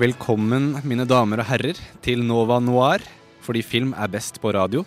[0.00, 3.02] Velkommen, mine damer og herrer, til Nova Noir,
[3.44, 4.80] fordi film er best på radio.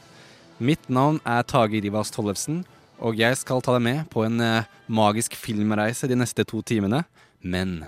[0.57, 2.63] Mitt navn er Tage Rivas Tollefsen,
[2.97, 7.03] og jeg skal ta deg med på en eh, magisk filmreise de neste to timene.
[7.45, 7.83] Men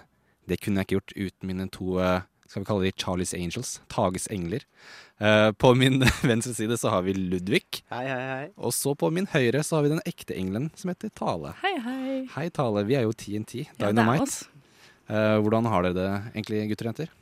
[0.45, 3.73] det kunne jeg ikke gjort uten mine to eh, skal vi kalle de Charlies Angels,
[3.89, 4.61] Tages engler.
[5.17, 8.49] Eh, på min venstre side så har vi Ludvig, Hei, hei, hei.
[8.53, 11.55] og så på min høyre så har vi den ekte engelen som heter Tale.
[11.65, 12.19] Hei, hei.
[12.37, 14.29] Hei Tale, vi er jo TNT, Ja, det er Dynamite.
[14.29, 14.43] oss.
[15.05, 17.13] Eh, hvordan har dere det egentlig, gutter og jenter?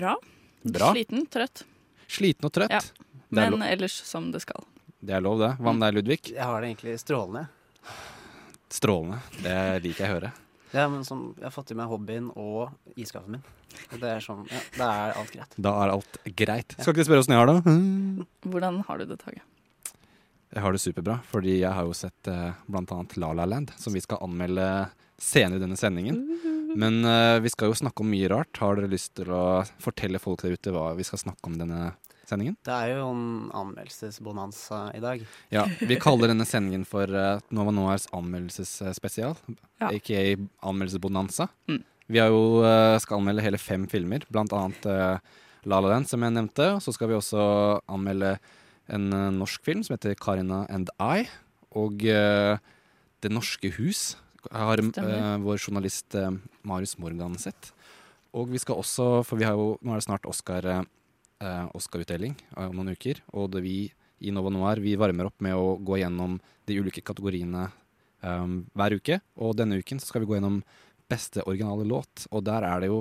[0.00, 0.16] Bra.
[0.62, 0.92] Bra.
[0.94, 1.64] Sliten, trøtt.
[2.08, 2.72] Sliten og trøtt?
[2.72, 2.80] Ja.
[3.28, 4.64] Men ellers som det skal.
[5.04, 5.50] det er lov, det.
[5.60, 6.20] Hva med deg, Ludvig?
[6.32, 7.42] Jeg har det egentlig strålende.
[8.72, 9.18] Strålende.
[9.44, 10.30] Det liker jeg å høre.
[10.72, 13.44] Ja, men som, jeg har fått i meg hobbyen og iskaffen min.
[13.90, 15.56] Og det er sånn, ja, da er alt greit.
[15.68, 16.76] Da er alt greit.
[16.78, 17.76] Skal ikke spørre åssen jeg har det?
[18.48, 19.44] Hvordan har du det, Tage?
[20.50, 23.92] Jeg har det superbra, fordi jeg har jo sett eh, annet La La Land, som
[23.92, 24.64] vi skal anmelde
[25.20, 26.20] senere i denne sendingen.
[26.80, 28.56] Men uh, vi skal jo snakke om mye rart.
[28.62, 31.90] Har dere lyst til å fortelle folk der ute hva vi skal snakke om denne
[32.30, 32.56] sendingen?
[32.66, 35.24] Det er jo en anmeldelsesbonanza i dag.
[35.50, 39.36] Ja, Vi kaller denne sendingen for uh, Nova Noirs anmeldelsesspesial,
[39.82, 39.90] Ja.
[39.90, 40.22] aka
[40.62, 41.48] Anmeldelsesbonanza.
[41.70, 41.82] Mm.
[42.10, 45.18] Vi har jo, uh, skal anmelde hele fem filmer, blant annet uh,
[45.66, 46.70] La La Land, som jeg nevnte.
[46.78, 47.42] Og så skal vi også
[47.90, 48.36] anmelde
[48.90, 51.28] en norsk film som heter Karina and I,
[51.78, 54.16] og Det norske hus
[54.50, 56.30] har eh, vår journalist uh,
[56.66, 57.72] Marius Morgan sett.
[58.36, 62.36] Og vi skal også, for vi har jo, nå er det snart Oscar, eh, Oscar-utdeling
[62.54, 63.78] om noen uker, og det vi
[64.20, 66.36] i Nova Noir vi varmer opp med å gå gjennom
[66.68, 67.70] de ulike kategoriene
[68.20, 69.16] um, hver uke.
[69.40, 70.60] Og denne uken så skal vi gå gjennom
[71.10, 73.00] beste originale låt, og der er det jo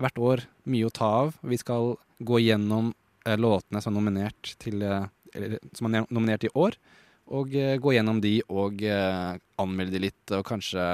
[0.00, 0.42] hvert år
[0.72, 1.36] mye å ta av.
[1.44, 2.94] Vi skal gå gjennom
[3.28, 6.76] låtene som er nominert til eller, som er nominert i år,
[7.34, 10.84] og eh, gå gjennom de og eh, anmelde de litt, og kanskje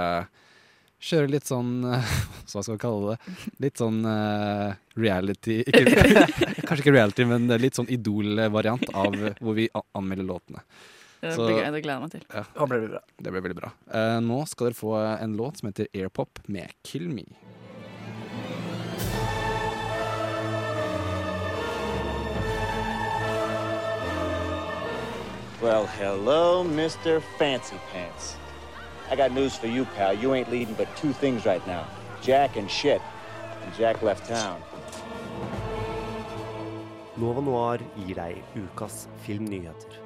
[1.04, 1.82] kjøre litt sånn
[2.48, 3.34] Hva skal vi kalle det?
[3.60, 6.24] Litt sånn uh, reality ikke,
[6.66, 10.62] Kanskje ikke reality, men litt sånn Idol-variant av hvor vi anmelder låtene.
[11.20, 12.24] Det Så- blir gøy, det gleder jeg meg til.
[12.30, 13.02] Ja, det blir bra.
[13.16, 13.72] Det blir veldig bra.
[13.88, 17.26] Uh, nå skal dere få en låt som heter Airpop med Kill Me.
[25.64, 27.22] Well, hello, Mr.
[27.38, 28.36] Fancy Pants.
[29.10, 30.12] I got news for you, pal.
[30.12, 31.86] You ain't leading but two things right now
[32.20, 33.00] Jack and shit.
[33.62, 34.60] And Jack left town.
[37.16, 39.96] Nova Noir gir deg ukas filmnyheter.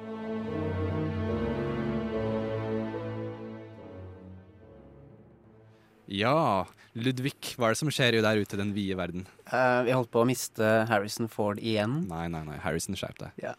[6.07, 6.65] Ja,
[6.97, 9.27] Ludvig, hva er det som skjer jo der ute i den vide verden?
[9.45, 11.99] Uh, vi holdt på å miste Harrison Ford igjen.
[12.09, 13.43] Nei, nei, nei, Harrison, skjerp deg.
[13.43, 13.53] Ja.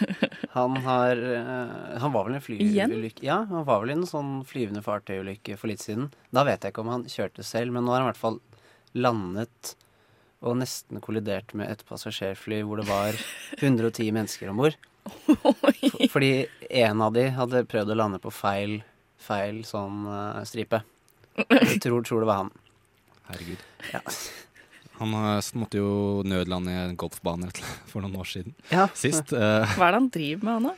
[0.56, 4.38] Han har uh, Han var vel en flyulykke Ja, han var vel i en sånn
[4.48, 6.08] flyvende fartøyulykke for litt siden.
[6.34, 8.40] Da vet jeg ikke om han kjørte selv, men nå har han i hvert fall
[8.96, 9.74] landet
[10.46, 13.16] og nesten kollidert med et passasjerfly hvor det var
[13.60, 14.78] 110 mennesker om bord.
[16.12, 16.32] Fordi
[16.82, 18.78] en av de hadde prøvd å lande på feil,
[19.22, 20.82] feil sånn uh, stripe.
[21.50, 22.50] Jeg tror, tror det var han.
[23.30, 23.62] Herregud.
[23.92, 24.00] Ja.
[25.00, 25.90] Han eh, måtte jo
[26.24, 27.50] nødlande i en golfbane
[27.90, 28.54] for noen år siden.
[28.72, 28.86] Ja.
[28.96, 29.32] Sist.
[29.36, 30.74] eh, Hva er det han driver med, han da?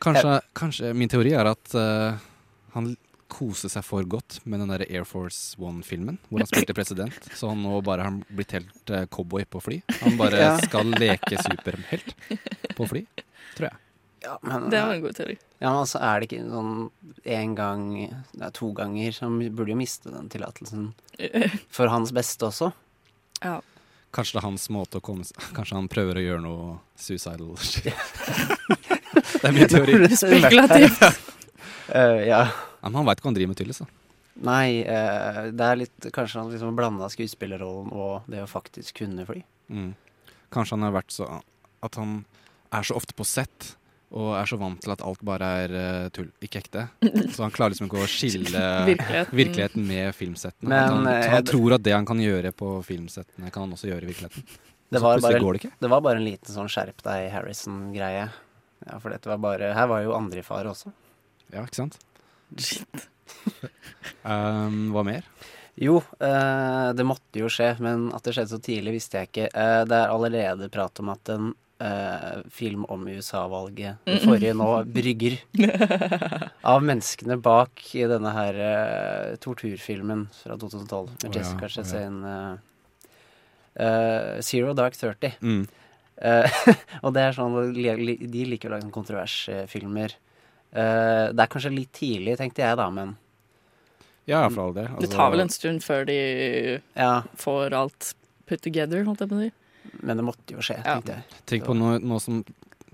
[0.00, 2.16] kanskje, kanskje Min teori er at uh,
[2.72, 2.86] han
[3.30, 7.28] koser seg for godt med den der Air Force One-filmen, hvor han spilte president.
[7.36, 9.76] Så han nå bare har blitt helt uh, cowboy på fly.
[10.00, 10.54] Han bare Ja.
[10.64, 12.16] skal leke superhelt
[12.74, 13.04] på fly,
[13.58, 13.76] tror jeg.
[14.22, 15.38] Ja, men, Det var en god teori.
[15.58, 16.74] Ja, men altså er det ikke sånn
[17.24, 17.84] én gang,
[18.32, 20.90] det er to ganger, så han burde jo miste den tillatelsen
[21.76, 22.70] for hans beste også.
[23.40, 23.58] Ja.
[24.12, 25.22] Kanskje det er hans måte å komme
[25.54, 27.94] Kanskje han prøver å gjøre noe suicidal shit.
[27.94, 29.96] det er min teori.
[30.18, 31.04] Spekulativt.
[31.94, 32.42] uh, ja.
[32.80, 33.96] Ja, Men han veit ikke hva han driver med, tydeligvis.
[34.40, 39.26] Nei, uh, det er litt Kanskje han liksom blanda skuespillerrollen og det å faktisk kunne
[39.28, 39.42] fly.
[39.70, 39.92] Mm.
[40.50, 41.28] Kanskje han har vært så
[41.86, 42.24] At han
[42.74, 43.74] er så ofte på sett
[44.10, 46.82] og er så vant til at alt bare er uh, tull, ikke ekte.
[47.34, 49.36] Så han klarer liksom ikke å skille Virkeligheten.
[49.38, 50.66] virkeligheten med filmsettene.
[50.72, 53.76] Men, han, eh, han jeg- tror at det han kan gjøre på filmsettene, kan han
[53.76, 54.46] også gjøre i virkeligheten.
[54.90, 55.72] Det var, bare, går det ikke.
[55.78, 58.24] det var bare en liten sånn skjerp deg Harrison-greie.
[58.88, 60.90] Ja, for dette var bare Her var jo andre i fare også.
[61.54, 62.00] Ja, ikke sant?
[64.24, 65.26] Um, hva mer?
[65.80, 69.46] Jo, uh, det måtte jo skje, men at det skjedde så tidlig, visste jeg ikke.
[69.54, 74.24] Uh, det er allerede prat om at en eh, film om USA-valget, det Mm.
[74.28, 75.38] forrige nå, brygger.
[76.72, 81.72] av menneskene bak i denne her eh, torturfilmen fra 2012 med ja, Jessica ja.
[81.74, 82.24] Chastain.
[82.24, 82.56] eh,
[83.84, 85.32] eh, Zero Dark Thirty.
[85.42, 85.66] Mm.
[86.20, 86.58] Eh,
[87.04, 90.12] og det er sånn De liker å lage sånne kontroversfilmer.
[90.70, 93.16] Eh, det er kanskje litt tidlig, tenkte jeg da, men
[94.28, 94.86] Ja, for all del.
[94.86, 96.18] Det Altså, tar vel en stund før de
[96.94, 98.12] Ja, får alt
[98.46, 99.50] put together, holdt jeg på å si.
[100.02, 100.96] Men det måtte jo skje, Ja.
[101.00, 101.22] tenkte jeg.
[101.46, 102.44] Tenk på nå, nå som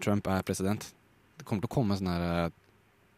[0.00, 0.93] Trump er president.
[1.38, 2.50] Det kommer til å komme sånne her, eh,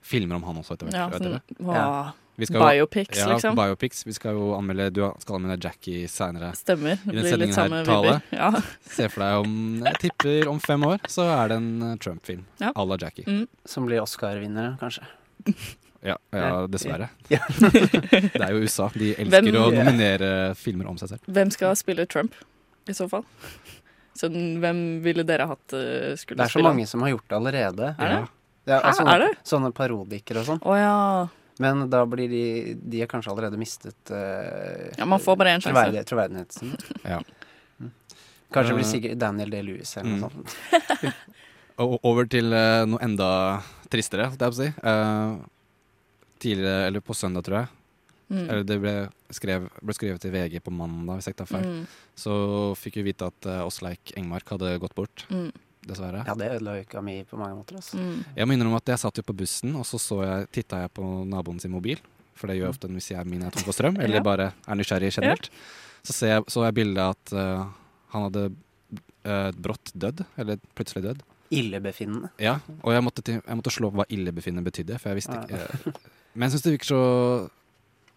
[0.03, 0.94] filmer om han også etter hvert.
[0.94, 1.41] Ja, sånn,
[1.75, 2.12] Ja.
[2.38, 3.56] Vi skal jo- Biopics, ja, liksom.
[3.56, 4.05] Biopics.
[4.06, 6.53] Vi skal jo anmelde, du skal anmelde Jackie seinere.
[6.55, 6.94] Stemmer.
[7.05, 8.05] Det I den blir sendingen litt samme her, Tale.
[8.05, 8.23] vibber.
[8.31, 8.50] Ja.
[8.88, 12.44] Se for deg om Jeg tipper om fem år så er det en eh, Trump-film
[12.61, 12.70] Ja.
[12.76, 13.25] la Jackie.
[13.25, 13.49] Mm.
[13.67, 15.03] Som blir Oscar-vinnere, kanskje.
[16.00, 17.09] Ja, ja, dessverre.
[17.29, 17.41] Ja.
[17.49, 18.88] det er jo USA.
[18.94, 21.20] De elsker Hvem- å nominere filmer om seg selv.
[21.26, 22.35] Hvem skal spille Trump,
[22.88, 23.25] i så fall?
[24.19, 27.37] Så hvem ville dere hatt uh, skulle Det er så mange som har gjort det
[27.38, 27.90] allerede.
[27.94, 28.23] Er det?
[28.69, 29.35] Ja, Hæ, altså, sånne, er det?
[29.49, 30.62] sånne parodikere og sånn.
[30.67, 31.29] Oh, ja.
[31.58, 35.62] Men da blir de De har kanskje allerede mistet uh, Ja, man får bare én
[35.62, 35.73] sjanse.
[35.73, 36.79] troverdighet, troverdigheten.
[37.05, 37.23] Ja.
[37.79, 37.93] Mm.
[38.50, 39.58] Kanskje blir Eh, sikkert Daniel D.
[39.62, 40.19] Lewis eller mm.
[40.19, 41.19] noe sånt.
[42.08, 43.29] Over til uh, noe enda
[43.93, 44.69] tristere, holdt jeg på å si.
[44.91, 45.34] Eh,
[46.43, 47.69] tidligere, eller på søndag, tror jeg.
[48.32, 48.43] Mm.
[48.49, 48.94] Eller det ble,
[49.34, 51.66] skrev, ble skrevet i VG på mandag, hvis jeg ikke tar feil.
[51.69, 51.86] Mm.
[52.16, 52.34] Så
[52.80, 55.50] fikk vi vite at uh, Åsleik Engmark hadde gått bort, Mm.
[55.88, 56.25] dessverre.
[56.26, 57.76] Ja, det ødela uka mi på mange måter.
[57.80, 57.96] Altså.
[57.96, 58.22] Mm.
[58.36, 60.92] Jeg må innrømme at jeg satt jo på bussen, og så, så jeg, titta jeg
[60.96, 62.00] på naboen sin mobil.
[62.38, 64.25] For det gjør jeg ofte hvis jeg min er tom for strøm, eller Ja.
[64.26, 65.50] bare er nysgjerrig generelt.
[66.06, 67.66] Så ser jeg, så jeg bildet at uh,
[68.14, 68.44] han hadde
[69.26, 71.22] uh, brått dødd, eller plutselig dødd.
[71.50, 72.28] Illebefinnende.
[72.38, 75.38] Ja, og jeg måtte, til, jeg måtte slå opp hva illebefinnende betydde, for jeg visste
[75.40, 76.02] ikke eh,
[76.36, 76.98] Men jeg syns det virker så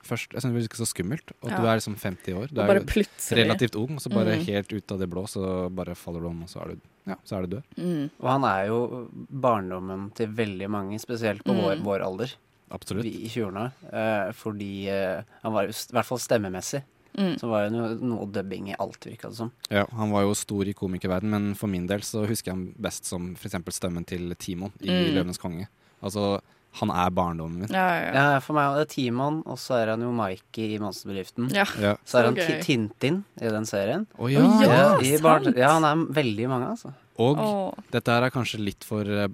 [0.04, 1.32] Først, jeg synes det virker så skummelt.
[1.42, 1.58] Og at Ja.
[1.62, 2.48] du er liksom 50 år.
[2.52, 3.06] Du er jo
[3.36, 4.46] relativt ung, og så bare Mm.
[4.46, 7.16] helt ut av det blå, så bare faller du om, og så er du, ja,
[7.26, 7.64] så er du død.
[7.78, 8.10] Mm.
[8.20, 11.62] Og han er jo barndommen til veldig mange, spesielt på Mm.
[11.62, 12.34] vår, vår alder.
[12.72, 13.06] Absolutt.
[13.06, 13.72] I 20-årene.
[13.92, 16.84] Uh, fordi uh, han var jo, st- i hvert fall stemmemessig,
[17.18, 17.36] Mm.
[17.38, 19.52] så var det noe, noe dubbing i alt, virka det som.
[19.70, 22.74] Ja, han var jo stor i komikerverden, men for min del så husker jeg ham
[22.80, 23.56] best som f.eks.
[23.76, 25.14] stemmen til Timon i Mm.
[25.16, 25.68] 'Løvenes konge'.
[26.02, 26.40] Altså,
[26.80, 27.74] han er barndommen min.
[27.76, 28.12] Ja, ja, ja.
[28.16, 31.50] Ja, for meg er det Timon, og så er han jo Mikey i Monsterbedriften.
[31.56, 31.66] Ja.
[31.84, 31.98] Ja.
[32.08, 32.62] Så er han okay.
[32.64, 34.06] Tintin i den serien.
[34.16, 34.46] Å ja.
[34.46, 35.52] Å ja, i sant.
[35.60, 36.94] ja, han er veldig mange, altså.
[37.22, 37.84] Og oh.
[37.92, 39.28] dette her er kanskje litt for eh,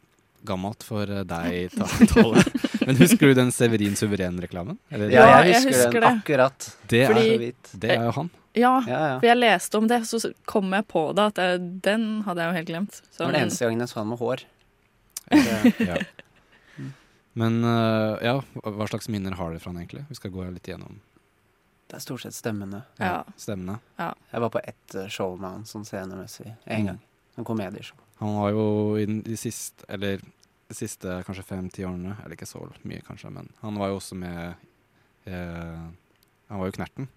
[0.50, 2.42] gammelt for eh, deg, Ta- Tolle.
[2.88, 4.80] Men husker du den Severin Suveren-reklamen?
[4.90, 6.12] Ja, jeg jeg jeg husker, husker den det.
[6.24, 6.69] akkurat.
[6.90, 8.33] Det, er, Fordi, det er jo han.
[8.57, 9.18] Ja, Ja, ja.
[9.22, 10.19] for jeg leste om det, så
[10.50, 13.01] kom jeg på det at jeg, den hadde jeg jo helt glemt.
[13.13, 14.48] Det var den eneste gangen jeg så han med hår.
[15.86, 16.00] Ja.
[17.38, 20.06] Men uh, ja, hva slags minner har dere fra han egentlig?
[20.10, 20.95] Vi skal gå litt igjennom
[21.88, 22.81] Det er stort sett stemmene.
[23.00, 23.24] ja.
[23.39, 23.78] stemmene.
[24.00, 24.10] Ja.
[24.31, 26.86] Jeg var på ett eh, show med han sånn scenemessig en Mm.
[26.89, 27.00] gang.
[27.38, 27.98] En komedieshow.
[28.19, 28.66] Han var jo
[28.98, 30.18] i de siste, eller
[30.68, 34.18] de siste kanskje fem-ti årene, eller ikke så mye kanskje, men han var jo også
[34.18, 34.56] med
[35.25, 35.86] eh,
[36.50, 37.07] Han var jo Knerten.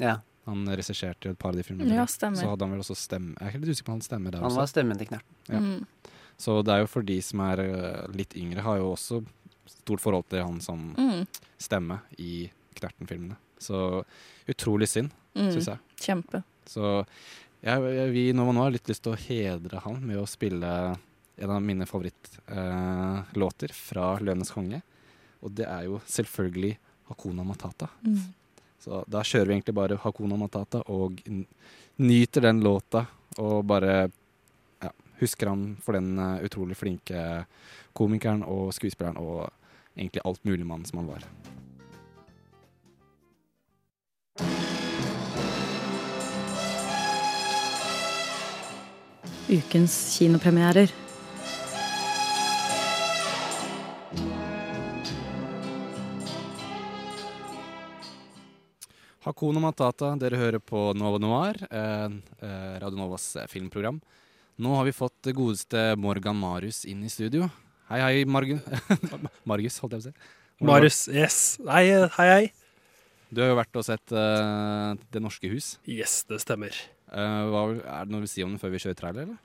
[0.00, 0.16] Ja,
[0.46, 1.94] Han regisserte et par av de filmene.
[1.94, 4.30] Ja, Så hadde han vel også stemme Jeg er helt usikker på om han stemmer
[4.32, 4.72] der han var også.
[4.74, 5.36] stemmen til Knerten.
[5.48, 5.60] Ja.
[5.60, 5.86] Mm.
[6.38, 9.24] Så det er jo for de som er eh, litt yngre, har jo også
[9.66, 11.26] stort forhold til han som Mm.
[11.58, 13.36] stemme i Knerten-filmene.
[13.58, 14.04] Så
[14.48, 15.50] utrolig synd, Mm.
[15.52, 15.78] syns jeg.
[15.96, 16.42] Kjempe.
[16.66, 17.06] Så
[17.62, 20.26] jeg, jeg, vi i Nova nå har litt lyst til å hedre han med å
[20.26, 20.96] spille
[21.38, 24.82] en av mine favorittlåter fra 'Løvenes konge'.
[25.42, 26.76] Og det er jo selvfølgelig
[27.08, 27.88] Hakuna Matata.
[28.04, 28.18] Mm.
[28.80, 31.20] Så da kjører vi egentlig bare Hakuna Matata og
[31.98, 33.06] nyter den låta
[33.38, 34.10] og bare
[35.22, 37.44] husker han for den eh, utrolig flinke
[37.96, 39.48] komikeren og skuespilleren og
[39.96, 41.26] egentlig alt mulig mann som han var.
[49.52, 50.92] Ukens kinopremierer.
[59.22, 62.14] Hakuna Matata, dere hører på Nova Noir, eh,
[62.82, 64.00] Radio Novas eh, filmprogram.
[64.60, 67.46] Nå har vi fått det godeste Morgan Marius inn i studio.
[67.88, 68.60] Hei, hei, Margun.
[69.48, 70.12] Margus, holdt jeg på å si.
[70.68, 71.38] Marius, yes.
[71.64, 71.86] Hei,
[72.18, 72.50] hei, hei.
[73.32, 75.78] Du har jo vært og sett uh, Det norske hus.
[75.88, 76.76] Yes, det stemmer.
[77.08, 79.38] Uh, hva, er det noe du vil si om den før vi kjører trailer, eller?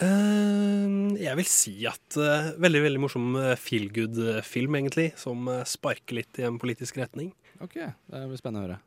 [0.00, 5.12] Uh, jeg vil si at uh, veldig veldig morsom uh, feel good-film, egentlig.
[5.20, 7.30] Som sparker litt i en politisk retning.
[7.62, 8.78] Ok, det blir spennende å høre.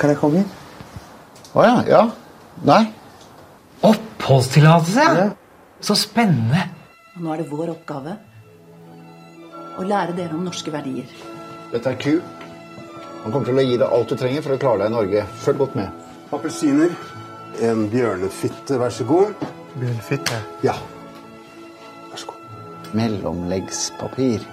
[0.00, 0.50] Kan jeg komme inn?
[1.54, 1.78] Å ja.
[1.86, 2.02] Ja.
[2.66, 2.82] Nei.
[3.86, 5.30] Oppholdstillatelse?
[5.80, 6.66] Så spennende.
[7.16, 8.16] Og nå er det vår oppgave
[9.80, 11.08] å lære dere om norske verdier.
[11.72, 12.18] Dette er Q.
[13.22, 15.24] Han kommer til å gi deg alt du trenger for å klare deg i Norge.
[15.44, 16.04] Følg godt med.
[16.36, 16.92] Appelsiner.
[17.64, 19.32] En bjørnefitte, vær så god.
[19.80, 20.38] Bjørnfitte.
[20.66, 20.76] Ja.
[22.10, 22.94] Vær så god.
[22.96, 24.44] Mellomleggspapir.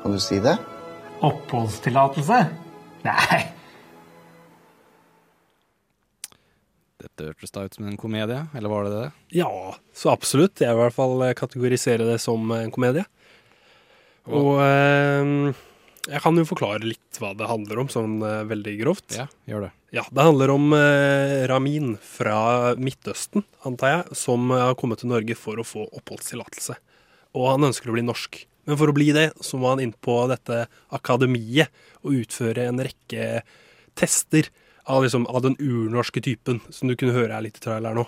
[0.00, 0.56] Kan du si det?
[1.20, 2.44] Oppholdstillatelse?
[3.04, 3.40] Nei.
[7.00, 9.08] Dette hørtes da ut som en komedie, eller var det det?
[9.40, 9.50] Ja,
[9.96, 10.60] så absolutt.
[10.60, 13.06] Jeg vil i hvert fall kategorisere det som en komedie.
[14.28, 15.56] Og eh,
[16.10, 19.16] jeg kan jo forklare litt hva det handler om, sånn eh, veldig grovt.
[19.16, 19.72] Ja, gjør det.
[19.96, 25.36] Ja, Det handler om eh, Ramin fra Midtøsten, antar jeg, som har kommet til Norge
[25.38, 26.78] for å få oppholdstillatelse.
[27.36, 28.42] Og han ønsker å bli norsk.
[28.68, 30.64] Men for å bli det, så må han inn på dette
[30.94, 31.72] akademiet
[32.04, 33.42] og utføre en rekke
[33.98, 34.50] tester
[34.90, 38.06] av, liksom, av den urnorske typen, som du kunne høre her litt i traileren nå.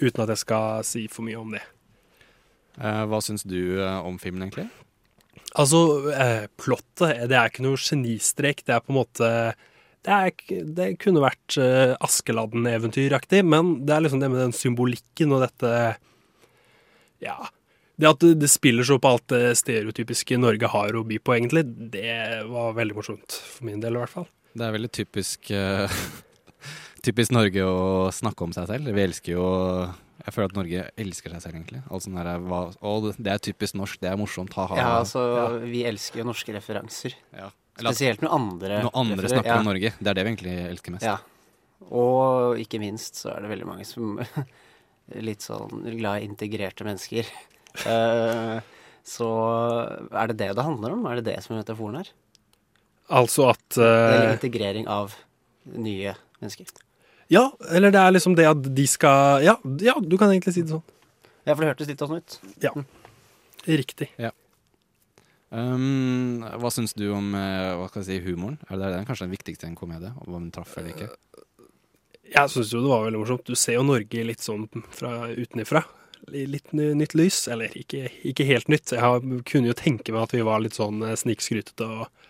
[0.00, 1.64] Uten at jeg skal si for mye om det.
[2.80, 4.68] Eh, hva syns du eh, om filmen, egentlig?
[5.58, 5.80] Altså,
[6.14, 8.62] eh, plottet det er ikke noe genistrek.
[8.64, 9.30] Det er på en måte
[10.00, 15.34] Det, er, det kunne vært eh, Askeladden-eventyraktig, men det er liksom det med den symbolikken
[15.36, 15.72] og dette
[17.20, 17.50] Ja.
[18.00, 21.34] Det at det, det spiller så på alt det stereotypiske Norge har å by på,
[21.36, 23.36] egentlig, det var veldig morsomt.
[23.52, 24.30] For min del, i hvert fall.
[24.50, 26.00] Det er veldig typisk uh,
[27.06, 28.90] Typisk Norge å snakke om seg selv.
[28.92, 29.44] Vi elsker jo
[30.20, 31.80] Jeg føler at Norge elsker seg selv, egentlig.
[31.88, 34.76] Altså, å, det er typisk norsk, det er morsomt, ha-ha.
[34.76, 35.22] Ja, altså,
[35.64, 37.16] vi elsker jo norske referanser.
[37.32, 37.48] Ja.
[37.80, 39.60] Eller Spesielt når andre Når andre snakker ja.
[39.62, 39.92] om Norge.
[39.96, 41.08] Det er det vi egentlig elsker mest.
[41.08, 41.16] Ja.
[41.88, 44.44] Og ikke minst så er det veldig mange som er
[45.30, 47.30] litt sånn glad i integrerte mennesker.
[47.86, 48.56] Eh,
[49.06, 49.26] så
[50.10, 51.04] er det det det handler om?
[51.06, 52.08] Er det det som er metaforen her?
[53.10, 55.16] Altså at Eller eh, integrering av
[55.74, 56.70] nye mennesker?
[57.30, 60.64] Ja, eller det er liksom det at de skal Ja, ja du kan egentlig si
[60.66, 60.86] det sånn.
[61.46, 62.38] Ja, for det hørtes litt sånn ut.
[62.62, 62.72] Ja.
[63.66, 64.10] Riktig.
[64.20, 64.32] Ja.
[65.50, 68.60] Um, hva syns du om eh, hva skal jeg si, humoren?
[68.70, 70.12] Er det den kanskje den viktigste i en komedie?
[70.22, 71.08] Om den traff eller ikke?
[72.30, 73.48] Jeg syns jo det var veldig morsomt.
[73.48, 75.82] Du ser jo Norge litt sånn fra utenifra.
[76.30, 77.42] Litt nytt lys.
[77.50, 78.94] Eller ikke, ikke helt nytt.
[78.94, 82.28] Jeg har, kunne jo tenke meg at vi var litt sånn eh, snikskrytete og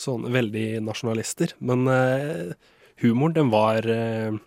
[0.00, 1.52] sånn veldig nasjonalister.
[1.60, 2.54] Men uh,
[3.04, 4.38] humoren, den var uh,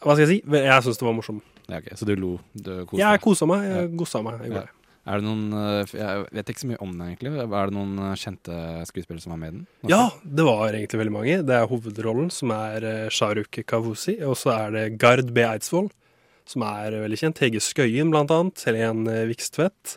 [0.00, 0.42] Hva skal jeg si?
[0.60, 1.40] Jeg syns det var morsom.
[1.70, 1.96] Ja, okay.
[1.96, 2.34] Så du lo?
[2.52, 3.24] Du koste Jeg deg?
[3.24, 3.64] kosa meg.
[3.68, 4.44] Jeg gossa meg.
[4.46, 4.68] Jeg Ja.
[5.08, 7.30] Er det noen eh, Jeg vet ikke så mye om den, egentlig.
[7.40, 8.56] Er det noen kjente
[8.86, 9.62] skuespillere som var med i den?
[9.88, 11.36] Ja, det var egentlig veldig mange.
[11.48, 14.18] Det er hovedrollen, som er Shahrukh Kavusi.
[14.28, 15.40] Og så er det Gard B.
[15.46, 15.88] Eidsvoll,
[16.44, 17.40] som er veldig kjent.
[17.42, 18.60] Hege Skøyen, blant annet.
[18.68, 19.96] Helen Vikstvedt.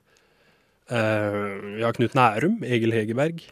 [0.87, 2.61] Vi har Knut Nærum.
[2.63, 3.43] Egil Hegerberg.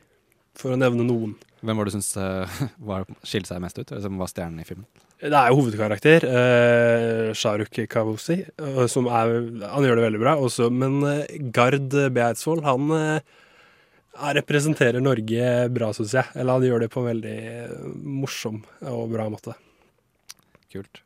[0.59, 1.37] For å nevne noen.
[1.61, 2.61] Hvem var det du syns uh,
[3.27, 3.87] skilte seg mest ut?
[3.91, 4.87] Eller som var stjernen i filmen?
[5.21, 9.35] Det er jo hovedkarakter, uh, Shahrukh Kawusi, uh, som er
[9.69, 10.35] Han gjør det veldig bra.
[10.41, 13.37] Også, men uh, Gard Beidsvoll, han eh,
[14.37, 16.31] representerer Norge bra, syns jeg.
[16.35, 17.75] Eller han gjør det på en veldig eh,
[18.21, 19.55] morsom og bra måte.
[20.71, 21.03] Kult.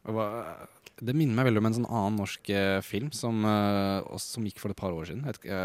[0.96, 4.62] Det minner meg veldig om en sånn annen norsk eh, film som, eh, som gikk
[4.62, 5.25] for et par år siden.
[5.25, 5.62] Jeg, vet ikke,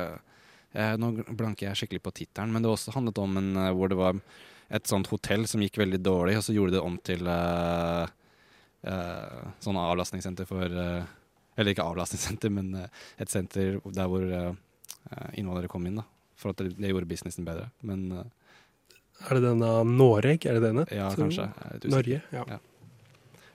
[0.72, 3.90] eh, nå blanker jeg skikkelig på tittelen, men det også handlet om en eh, hvor
[3.92, 4.18] det var
[4.70, 8.04] et sånt hotell som gikk veldig dårlig, og så gjorde det om til eh,
[8.86, 11.08] eh, sånn avlastningssenter for eh,
[11.58, 12.86] Eller ikke avlastningssenter, men eh,
[13.18, 14.52] et senter der hvor eh,
[15.34, 15.98] innvandrere kom inn.
[15.98, 16.06] da
[16.38, 17.70] For at det, det gjorde businessen bedre.
[17.82, 18.06] Men
[19.26, 20.46] Er det denne Noreg?
[20.46, 20.86] Er det denne?
[20.94, 21.50] ja, kanskje.
[21.90, 22.22] Norge.
[22.32, 22.44] ja.
[22.48, 22.58] Ja.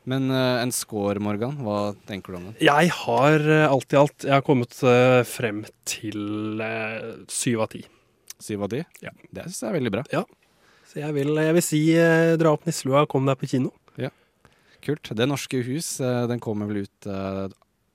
[0.10, 2.58] Men uh, en score, Morgan, hva tenker du om den?
[2.62, 6.62] Jeg har uh, alt i alt Jeg har kommet uh, frem til
[7.32, 7.82] syv av ti.
[8.42, 8.84] Syv av ti?
[9.02, 9.14] Ja.
[9.34, 10.06] Det syns jeg er veldig bra.
[10.14, 10.22] Ja.
[10.86, 11.82] Så jeg vil, jeg vil si
[12.38, 13.74] dra opp nisselua og kom deg på kino.
[14.00, 14.12] Ja.
[14.86, 15.10] Kult.
[15.18, 15.96] Det norske hus,
[16.30, 17.48] den kommer vel ut eh,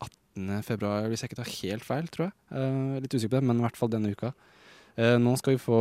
[0.03, 0.65] 18.
[0.67, 3.05] februar, hvis jeg ikke tar helt feil, tror jeg.
[3.05, 4.33] Litt usikker på det, men i hvert fall denne uka.
[5.23, 5.81] Nå skal vi få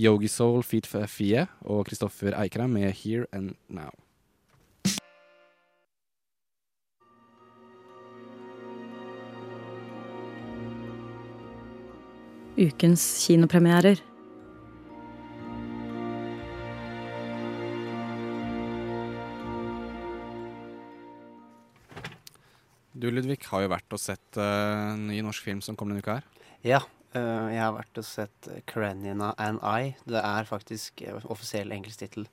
[0.00, 3.94] Yogi Soul, Feet Fie og Kristoffer Eikrem med Here and Now.
[12.56, 13.98] Ukens kinopremierer.
[22.94, 26.20] Du Ludvig har jo vært og sett uh, ny norsk film som kom denne uka
[26.20, 26.28] her.
[26.64, 26.78] Ja,
[27.16, 29.94] uh, jeg har vært og sett Karenina and I.
[30.06, 32.28] Det er faktisk uh, offisiell engelsk tittel.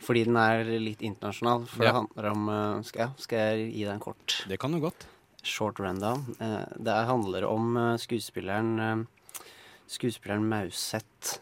[0.00, 1.64] Fordi den er litt internasjonal.
[1.68, 1.90] For Ja.
[1.90, 4.36] det handler om uh, skal, jeg, skal jeg gi deg en kort?
[4.52, 5.08] Det kan du godt.
[5.40, 6.26] Short rundown.
[6.36, 9.06] Eh, Det handler om skuespilleren
[9.89, 11.35] Skuespilleren Mauseth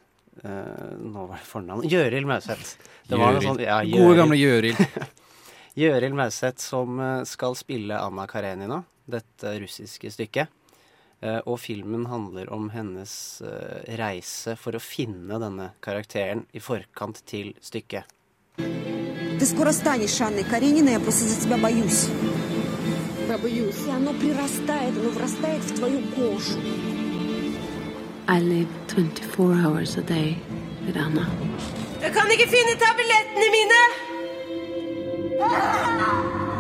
[0.44, 2.76] eh, Nå var det fornavn Gjøril Mauseth.
[3.08, 3.48] Det var noe Gjøril.
[3.50, 4.76] sånt- ja, Gode, gamle Gjøril.
[5.80, 10.48] Gjøril Mauseth som eh, skal spille Anna Karenina, dette russiske stykket.
[11.24, 13.14] Eh, og filmen handler om hennes
[13.48, 18.04] eh, reise for å finne denne karakteren i forkant til stykket.
[19.40, 22.08] Ты скоро станешь Анной Карениной, я просто за тебя боюсь.
[23.28, 23.82] Я боюсь.
[23.88, 26.60] И оно прирастает, оно врастает в твою кожу.
[28.31, 30.37] I live 24 hours a day
[30.85, 31.27] with Anna.
[32.03, 33.89] Jeg kan ikke finne tablettene mine!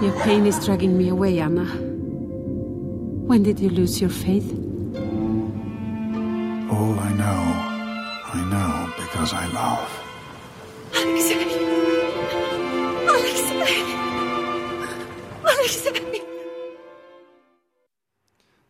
[0.02, 1.66] Your pain is dragging me away, Anna.
[3.28, 4.50] When did you lose your faith?
[6.70, 7.42] All I know,
[8.34, 9.90] I know because I love.
[10.94, 11.36] Alexei!
[13.12, 13.74] Alexei!
[15.44, 16.27] Alexei!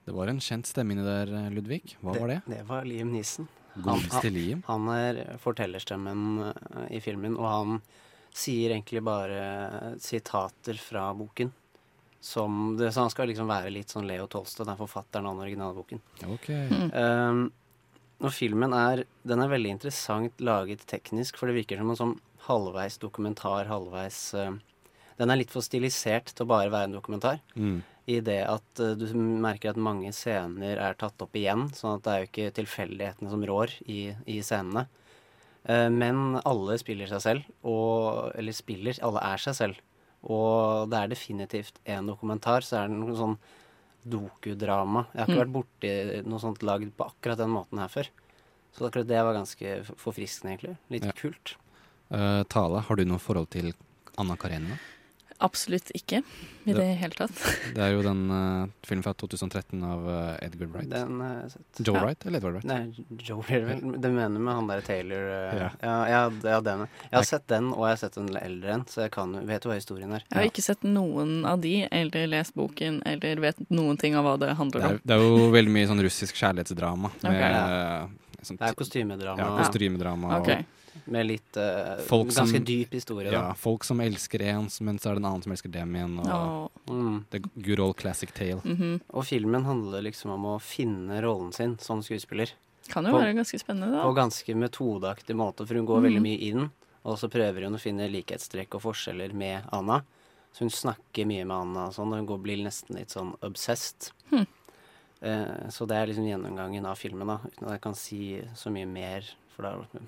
[0.09, 1.83] Det var en kjent stemme inni der, Ludvig.
[2.01, 2.41] Hva var det?
[2.49, 3.49] Det var Liam Neeson.
[3.85, 4.63] Godeste Liam.
[4.67, 7.81] Han er fortellerstemmen eh, i filmen, og han
[8.35, 11.53] sier egentlig bare sitater fra boken.
[12.25, 15.45] Som det, så han skal liksom være litt sånn Leo Tolstad, den forfatteren av den
[15.45, 16.01] originale boken.
[16.27, 16.49] Ok.
[16.97, 17.45] Um,
[18.19, 22.17] og filmen er Den er veldig interessant laget teknisk, for det virker som en sånn
[22.49, 24.57] halvveis dokumentar, halvveis uh,
[25.21, 27.39] Den er litt for stilisert til å bare være en dokumentar.
[27.55, 27.85] Mm.
[28.09, 32.05] I det at uh, du merker at mange scener er tatt opp igjen, sånn at
[32.07, 34.87] det er jo ikke tilfeldighetene som rår i, i scenene.
[35.69, 39.83] Uh, men alle spiller seg selv, og Eller spiller, alle er seg selv.
[40.25, 43.37] Og det er definitivt en dokumentar, så er det noe sånn
[44.09, 45.05] dokudrama.
[45.13, 45.45] Jeg har ikke Mm.
[45.45, 48.09] vært borti noe sånt lagd på akkurat den måten her før.
[48.73, 50.77] Så akkurat det var ganske forfriskende, egentlig.
[50.91, 51.13] Litt Ja.
[51.13, 51.57] kult.
[52.11, 53.75] Uh, Tale, har du noe forhold til
[54.17, 54.79] Anna Karenina?
[55.39, 56.19] Absolutt ikke
[56.69, 57.37] i det hele tatt.
[57.77, 60.89] Det er jo den uh, filmen fra 2013 av uh, Edgar Wright.
[60.91, 61.81] Den har jeg sett.
[61.87, 62.03] Joe Ja.
[62.05, 62.67] Wright eller Edward Wright?
[62.69, 63.69] Nei, Joe Wright.
[63.85, 64.01] det.
[64.03, 65.69] Det mener med han der Taylor uh, Ja.
[65.81, 65.97] ja.
[66.11, 66.87] Ja, ja, den.
[67.11, 69.65] Jeg har sett den, og jeg har sett den eldre en, så jeg kan, vet
[69.65, 70.25] jo hva historien er.
[70.27, 74.27] Jeg har ikke sett noen av de, eller lest boken, eller vet noen ting av
[74.27, 75.05] hva det handler Det er, om.
[75.05, 77.13] det er jo veldig mye sånn russisk kjærlighetsdrama.
[77.23, 79.39] Med, eh, sånn Det er kostymedrama.
[79.47, 80.41] Ja, kostymedrama.
[80.43, 80.67] Okay.
[80.67, 83.55] og Med litt uh, folk som- ganske dyp historie, Ja, da.
[83.55, 86.19] folk som elsker en, men så er det en annen som elsker dem igjen.
[86.19, 86.69] Og oh.
[86.89, 87.25] Mm.
[87.31, 88.61] The good old classic tale.
[88.65, 89.01] Mhm.
[89.11, 92.53] Og filmen handler liksom om å finne rollen sin som skuespiller.
[92.89, 94.03] Kan jo På- være ganske spennende, da.
[94.03, 96.07] På ganske metodeaktig måte, for hun går mm.
[96.09, 96.71] veldig mye inn.
[97.05, 100.03] Og så prøver hun å finne likhetstrekk og forskjeller med Anna.
[100.53, 103.35] Så hun snakker mye med Anna og sånn, og hun går, blir nesten litt sånn
[103.45, 104.11] obsessed.
[104.31, 104.47] Hmm.
[105.21, 107.39] Eh, så det er liksom gjennomgangen av filmen, da.
[107.45, 108.21] Uten at jeg kan si
[108.59, 110.07] så mye mer, for det litt Ja,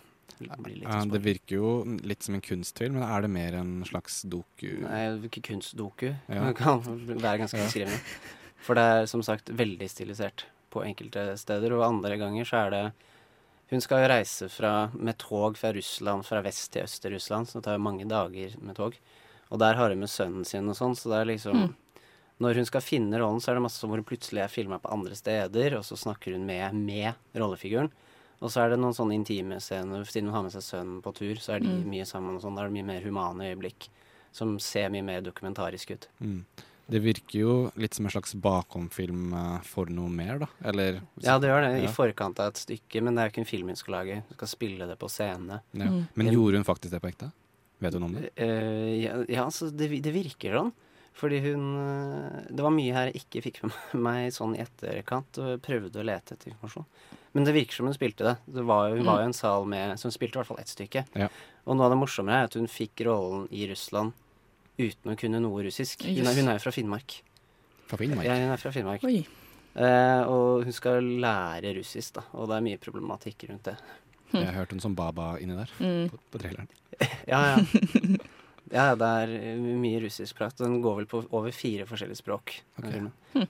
[1.10, 1.70] det virker jo
[2.06, 4.80] litt som en kunstfilm, men er det mer en slags doku?
[4.84, 6.14] Nei, ikke kunstdoku.
[6.28, 6.44] Ja.
[6.48, 7.66] Det kan være ganske Ja.
[7.66, 8.00] beskrivende.
[8.60, 12.70] For det er som sagt veldig stilisert på enkelte steder, og andre ganger så er
[12.70, 12.92] det
[13.70, 17.46] Hun skal jo reise fra, med tog fra Russland, fra vest til øst i Russland,
[17.46, 18.96] så det tar jo mange dager med tog.
[19.52, 21.74] Og der har hun med sønnen sin og sånn, så det er liksom Mm.
[22.40, 24.78] Når hun skal finne rollen, så er det masse som hvor hun plutselig er filma
[24.80, 27.92] på andre steder, og så snakker hun med, med rollefiguren.
[28.40, 31.12] Og så er det noen sånne intime scener, siden hun har med seg sønnen på
[31.14, 31.85] tur, så er de Mm.
[31.90, 32.57] mye sammen og sånn.
[32.57, 33.88] Da er det mye mer humane øyeblikk
[34.33, 36.09] som ser mye mer dokumentarisk ut.
[36.22, 36.44] Mm.
[36.90, 40.46] Det virker jo litt som en slags bakomfilm eh, for noe mer, da.
[40.64, 41.88] Eller Ja, det gjør det, Ja.
[41.88, 44.14] i forkant av et stykke, men det er jo ikke en film hun skal lage.
[44.26, 45.61] Hun skal spille det på scene.
[45.72, 45.85] Ja.
[45.87, 46.09] Mm.
[46.16, 47.33] Men gjorde hun faktisk det på ekte?
[47.81, 48.31] Vet hun om det?
[48.38, 50.72] Uh, ja, ja altså, det, det virker sånn.
[51.18, 53.75] Fordi hun eh, Det var mye her jeg ikke fikk med
[54.07, 56.87] meg sånn i etterkant, og prøvde å lete etter informasjon.
[57.35, 58.37] Men det virker som hun spilte det.
[58.51, 60.73] det var, hun var jo en sal med Så hun spilte i hvert fall ett
[60.73, 61.05] stykke.
[61.14, 61.29] Ja.
[61.66, 64.12] Og noe av det morsommere er at hun fikk rollen i Russland
[64.81, 66.03] uten å kunne noe russisk.
[66.09, 67.18] Hun er, hun er jo fra Finnmark.
[67.90, 68.27] Fra Finnmark?
[68.27, 69.05] Ja, hun er fra Finnmark.
[69.07, 69.20] Oi.
[69.70, 72.25] Eh, og hun skal lære russisk, da.
[72.35, 73.77] Og det er mye problematikk rundt det.
[74.33, 76.09] Jeg har hørt hun som Baba inni der, Mm.
[76.11, 76.68] på, på traileren.
[77.31, 77.61] Ja, ja.
[78.70, 80.54] Ja, det er eh, mye russisk prat.
[80.61, 82.56] Den går vel på over fire forskjellige språk.
[82.78, 83.00] Okay.
[83.06, 83.35] Ok.
[83.35, 83.48] Hm.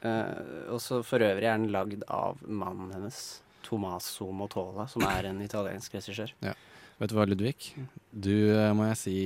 [0.00, 3.18] Uh, og så for øvrig er den lagd av mannen hennes,
[3.66, 6.30] Tomaso Motola, som er en italiensk regissør.
[6.40, 7.74] Vet du hva, Ludvig?
[8.10, 9.16] Du eh, må jeg si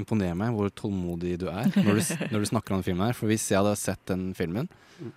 [0.00, 3.16] imponerer meg hvor tålmodig du er når du, når du snakker om den filmen her.
[3.18, 4.70] For hvis jeg hadde sett den filmen,
[5.02, 5.08] Mm.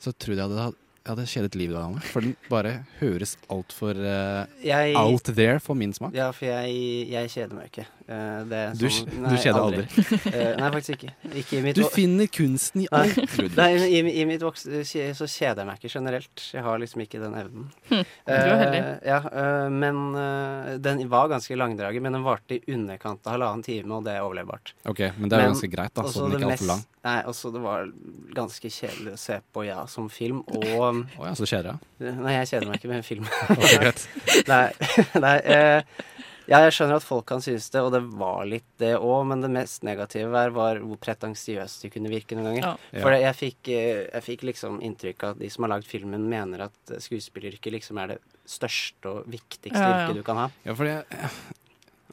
[0.00, 0.66] så tror jeg jeg hadde,
[1.02, 2.04] jeg hadde kjedet livet av meg.
[2.10, 6.14] For den bare høres altfor uh, Jeg- out there for min smak.
[6.16, 7.84] Ja, for jeg, jeg kjeder meg ikke.
[8.06, 9.84] Eh, det Du sånn- du nei, kjeder aldri.
[10.30, 11.12] Eh, nei, faktisk ikke.
[11.40, 13.56] ikke i mitt Du finner kunsten i alt, Ludvig.
[13.58, 16.44] Nei, i, i mitt voksne så kjeder jeg meg ikke generelt.
[16.54, 17.66] Jeg har liksom ikke den evnen.
[17.90, 18.82] Hm, du er heldig.
[18.84, 23.34] Eh, ja, uh, men uh, den var ganske langdraget, men den varte i underkant av
[23.34, 24.76] halvannen time, og det er overlevbart.
[24.86, 26.72] Ok, men det er jo ganske greit, da, så den det ikke er alt for
[26.76, 26.86] lang.
[27.06, 27.90] Nei, også det var
[28.34, 32.14] ganske kjedelig å se på, ja, som film, og Å ja, så kjeder jeg.
[32.18, 33.28] Nei, jeg kjeder meg ikke med en film.
[33.50, 34.06] okay, greit.
[34.52, 34.64] nei,
[35.26, 36.06] nei eh,
[36.46, 39.42] Ja, jeg skjønner at folk kan synes det, og det var litt det òg, men
[39.42, 42.68] det mest negative var, var hvor pretensiøst de kunne virke noen ganger.
[42.94, 43.02] Ja.
[43.02, 46.28] For jeg fikk, eh, jeg fikk liksom inntrykk av at de som har lagd filmen,
[46.30, 50.04] mener at skuespilleryrket liksom er det største og viktigste Ja, ja.
[50.06, 50.48] yrket du kan ha.
[50.68, 51.00] Ja, for det...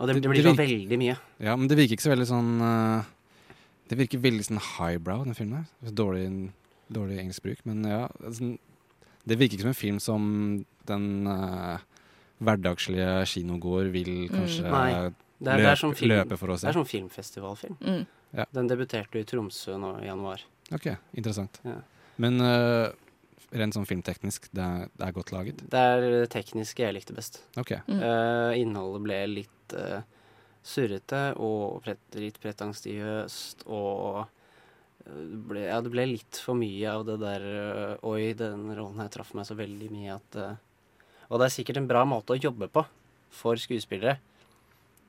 [0.01, 1.13] Og det, det blir jo veldig mye.
[1.37, 3.05] Ja, men det virker ikke så veldig sånn uh,
[3.85, 5.67] Det virker veldig sånn highbrow, den filmen.
[5.85, 5.93] her.
[5.93, 6.25] Dårlig,
[6.89, 8.07] dårlig engelsk bruk, men ja.
[8.33, 8.55] Sånn,
[9.29, 10.23] det virker ikke som en film som
[10.89, 11.83] den eh,
[12.45, 14.73] hverdagslige kinogåer vil kanskje Mm.
[14.73, 15.13] Nei.
[15.43, 16.63] Det er, det, er som film, løpe for å se.
[16.63, 17.79] det er sånn filmfestivalfilm.
[17.83, 18.03] Mm.
[18.37, 18.45] Ja.
[18.55, 20.43] Den debuterte i Tromsø nå i januar.
[20.71, 20.87] Ok,
[21.19, 21.59] interessant.
[21.67, 21.81] Ja.
[22.23, 22.93] Men uh,
[23.51, 25.65] rent sånn filmteknisk, det er, det er godt laget?
[25.73, 27.41] Det er det tekniske jeg likte best.
[27.59, 27.75] Ok.
[27.89, 27.99] Mm.
[27.99, 29.99] Uh, innholdet ble litt uh,
[30.63, 34.23] surrete og pret, litt pretensiøst og
[35.03, 37.43] det ble, ja, det ble litt for mye av det der
[38.07, 40.37] Oi, den rollen her traff meg så veldig mye at
[41.33, 42.83] Og det er sikkert en bra måte å jobbe på
[43.33, 44.19] for skuespillere,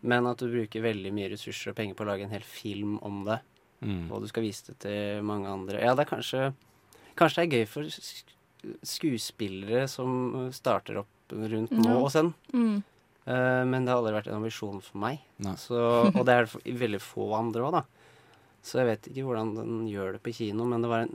[0.08, 2.96] men at du bruker veldig mye ressurser og penger på å lage en hel film
[3.04, 3.40] om det,
[3.84, 4.06] Mm.
[4.14, 6.54] og du skal vise det til mange andre Ja, det er kanskje
[7.18, 7.82] Kanskje det er gøy for
[8.86, 12.30] skuespillere som starter opp rundt nå og sen.
[12.54, 12.78] Mm.
[13.24, 15.20] Uh, men det har aldri vært en ambisjon for meg.
[15.60, 15.76] Så,
[16.14, 17.84] og det er det veldig få andre òg, da.
[18.64, 21.14] Så jeg vet ikke hvordan den gjør det på kino, men det var en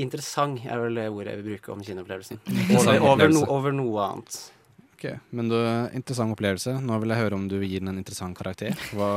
[0.00, 2.40] interessant er vel det ordet jeg vil bruke om kinoopplevelsen.
[2.78, 4.38] Over, over, no, over noe annet.
[4.94, 5.56] Ok, Men du,
[5.98, 6.76] interessant opplevelse.
[6.84, 8.76] Nå vil jeg høre om du gir den en interessant karakter.
[8.94, 9.08] Hva,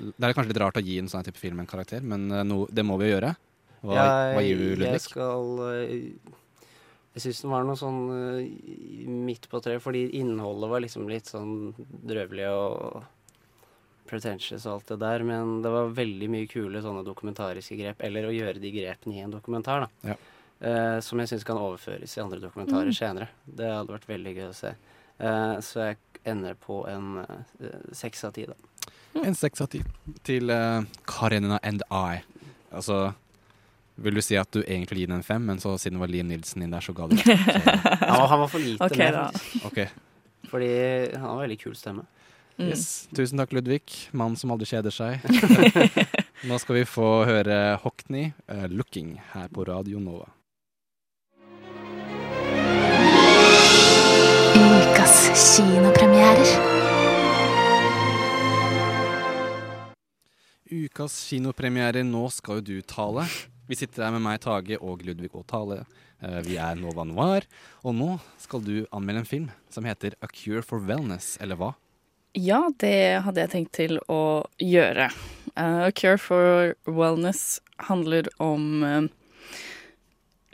[0.00, 2.46] det er kanskje litt rart å gi en sånn type film en karakter, men eh,
[2.48, 3.34] no, det må vi jo gjøre.
[3.84, 5.02] Hva, hva gir du, Jeg Ludvig?
[5.04, 5.92] skal eh,
[7.14, 8.48] Jeg syns den var noe sånn eh,
[9.28, 13.04] midt på treet, fordi innholdet var liksom litt sånn drøvelig og
[14.08, 18.28] pretentious og alt det der, men det var veldig mye kule sånne dokumentariske grep, eller
[18.28, 20.12] å gjøre de grepene i en dokumentar, da.
[20.14, 20.18] Ja.
[20.58, 22.96] Uh, som jeg syns kan overføres i andre dokumentarer Mm.
[22.98, 23.28] senere.
[23.46, 24.72] Det hadde vært veldig gøy å se.
[25.20, 28.56] Uh, så jeg ender på en eh, seks av ti, da.
[29.22, 29.78] En seks av ti
[30.26, 32.18] til uh, Karenina and I.
[32.74, 33.12] Altså
[33.98, 36.02] vil du si at du egentlig vil gi den en fem, men så siden det
[36.04, 37.38] var Liam Nilsen inn der, så ga du den.
[37.38, 39.62] Han, var- han var for lite okay, med, da.
[39.62, 40.04] faktisk.
[40.50, 40.68] Fordi
[41.14, 42.04] han har veldig kul stemme.
[42.58, 42.68] Mm.
[42.72, 43.08] Yes.
[43.14, 43.82] Tusen takk, Ludvig.
[44.12, 45.22] Mann som aldri kjeder seg.
[46.48, 50.26] Nå skal vi få høre Hockney, uh, 'Looking', her på Radio Nova.
[54.58, 55.16] Ukas
[55.56, 56.50] kinopremierer.
[60.68, 63.24] Ukas kinopremierer, nå skal jo du tale.
[63.68, 65.82] Vi sitter her med meg, Tage, og Ludvig og Tale.
[66.20, 67.46] Eh, Vi er Nova Noir,
[67.84, 71.72] og nå skal du anmelde en film som heter A Cure for Wellness, eller hva?
[72.36, 75.08] Ja, det hadde jeg tenkt til å gjøre.
[75.58, 79.02] Uh, Cure for Wellness handler om uh,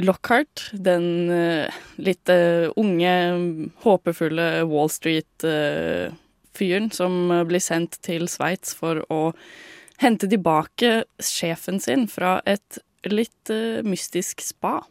[0.01, 2.29] Lockhart, den uh, litt
[2.79, 3.15] unge,
[3.85, 9.33] håpefulle Wall Street-fyren som blir sendt til Sveits for å
[10.03, 13.51] hente tilbake sjefen sin fra et litt
[13.85, 14.87] mystisk spa.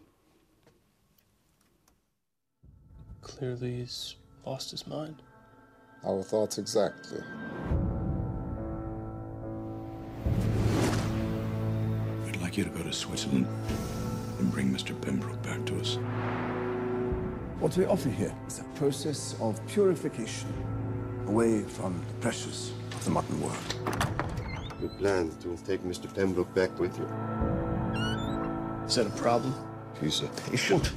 [3.24, 4.16] Clearly, he's
[4.46, 5.16] lost his mind.
[6.06, 7.22] Our thoughts exactly.
[12.28, 13.48] I'd like you to go to Switzerland
[14.40, 15.00] and bring Mr.
[15.00, 15.98] Pembroke back to us.
[17.60, 20.54] What we offer here is a process of purification
[21.28, 23.76] away from the pressures of the modern world.
[24.82, 26.14] You plan to take Mr.
[26.14, 27.06] Pembroke back with you?
[28.86, 29.56] Is that a problem?
[30.02, 30.92] He's a patient,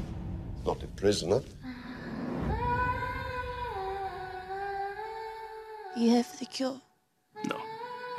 [0.67, 1.43] not a prisoner.
[5.97, 6.77] You here for the cure?
[7.49, 7.57] No.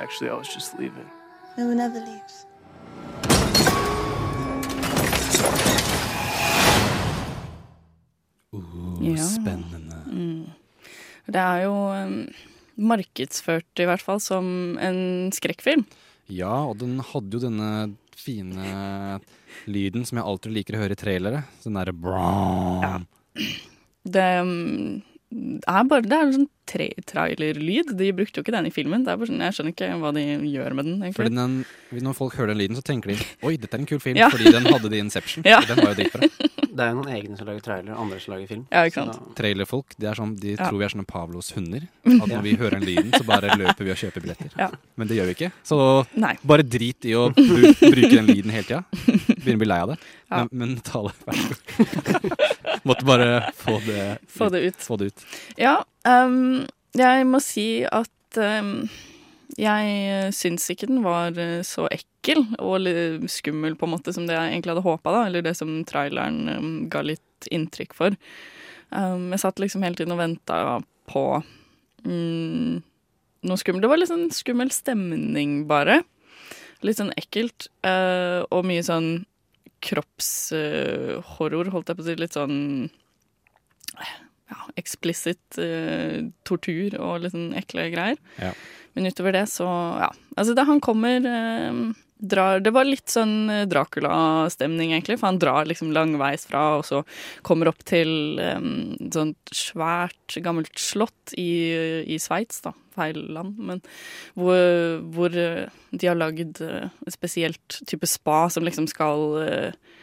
[0.00, 1.06] Actually, I was just leaving.
[1.56, 2.44] No one ever leaves.
[8.50, 10.00] Uh, Spennende.
[10.10, 10.50] Mm.
[11.30, 12.18] Det er jo um,
[12.90, 15.86] markedsført i hvert fall som en skrekkfilm.
[16.26, 19.22] Ja, og den hadde jo denne fine
[19.70, 21.46] lyden som jeg alltid liker å høre i trailere.
[21.62, 22.94] Den derre ja.
[24.02, 25.02] Det um,
[25.62, 27.94] er bare Det er sånn tra trailerlyd.
[27.98, 29.04] De brukte jo ikke den i filmen.
[29.06, 31.00] Det er bare sånn, jeg skjønner ikke hva de gjør med den.
[31.16, 31.64] Fordi egentlig.
[31.96, 34.20] den, når folk hører den lyden, så tenker de Oi, dette er en kul film.
[34.20, 34.28] Ja.
[34.32, 35.46] Fordi den hadde de i Inception.
[35.48, 35.62] Ja.
[35.64, 36.28] Den var jo dritbra.
[36.78, 38.60] Det er jo noen egne som lager trailer, andre som lager film.
[38.70, 39.16] Ja, ikke sant.
[39.18, 39.32] Da...
[39.40, 40.68] Trailerfolk de, er sånn, de Ja.
[40.68, 41.88] tror vi er sånne Pavlos hunder.
[42.06, 44.52] At når vi hører den lyden, så bare løper vi og kjøper billetter.
[44.60, 44.68] Ja.
[45.00, 45.50] Men det gjør vi ikke.
[45.66, 45.80] Så
[46.14, 46.36] Nei.
[46.46, 48.84] bare drit i å bru bruke den lyden hele tida.
[48.94, 49.98] Begynner å bli lei av det.
[50.28, 50.44] Ja.
[50.44, 52.46] Men, men tale, vær så god.
[52.86, 53.28] Måtte bare
[53.58, 54.82] få det, Få det ut.
[54.84, 55.26] Få det ut.
[55.58, 56.66] Ja, um,
[56.98, 58.88] jeg må si at um,
[59.58, 64.26] jeg syns ikke den var eh, så ekkel og litt skummel på en måte som
[64.28, 65.14] det jeg egentlig hadde håpa.
[65.26, 68.18] Eller det som traileren um, ga litt inntrykk for.
[68.90, 70.78] Um, jeg satt liksom hele tiden og venta
[71.10, 71.24] på
[72.04, 72.78] mm,
[73.48, 73.84] noe skummelt.
[73.84, 76.02] Det var litt sånn skummel stemning, bare.
[76.86, 77.70] Litt sånn ekkelt.
[77.86, 79.26] Uh, og mye sånn
[79.84, 82.18] kroppshorror, holdt jeg på å si.
[82.18, 82.58] Litt sånn
[84.48, 88.20] ja, eksplisitt eh, tortur og litt sånn ekle greier.
[88.40, 88.52] Ja.
[88.96, 89.68] Men utover det, så
[90.00, 90.10] ja.
[90.36, 91.80] Altså, da han kommer eh,
[92.18, 96.86] drar Det var litt sånn eh, Dracula-stemning, egentlig, for han drar liksom langveis fra, og
[96.88, 97.04] så
[97.46, 101.50] kommer opp til et sånt svært, gammelt slott i,
[102.08, 102.74] i Sveits, da.
[102.98, 103.82] Feil land, men
[104.34, 104.58] hvor,
[105.14, 109.98] hvor eh, de har lagd eh, et spesielt type spa som liksom skal eh,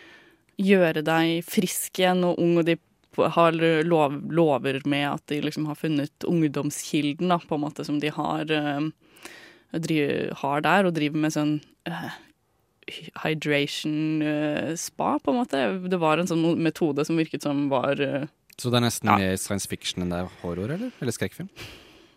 [0.62, 2.78] gjøre deg frisk igjen og ung, og de
[3.18, 3.56] har
[3.88, 8.12] lov, lover med at de liksom har funnet ungdomskilden, da, på en måte, som de
[8.14, 8.90] har, eh,
[9.72, 11.56] driver, har der, og driver med sånn
[11.88, 12.20] eh,
[13.24, 15.64] hydration eh, spa, på en måte.
[15.90, 17.98] Det var en sånn metode som virket som var
[18.58, 20.94] Så det er nesten mer science fiction enn det er horror, eller?
[21.02, 21.50] Eller skrekkfilm?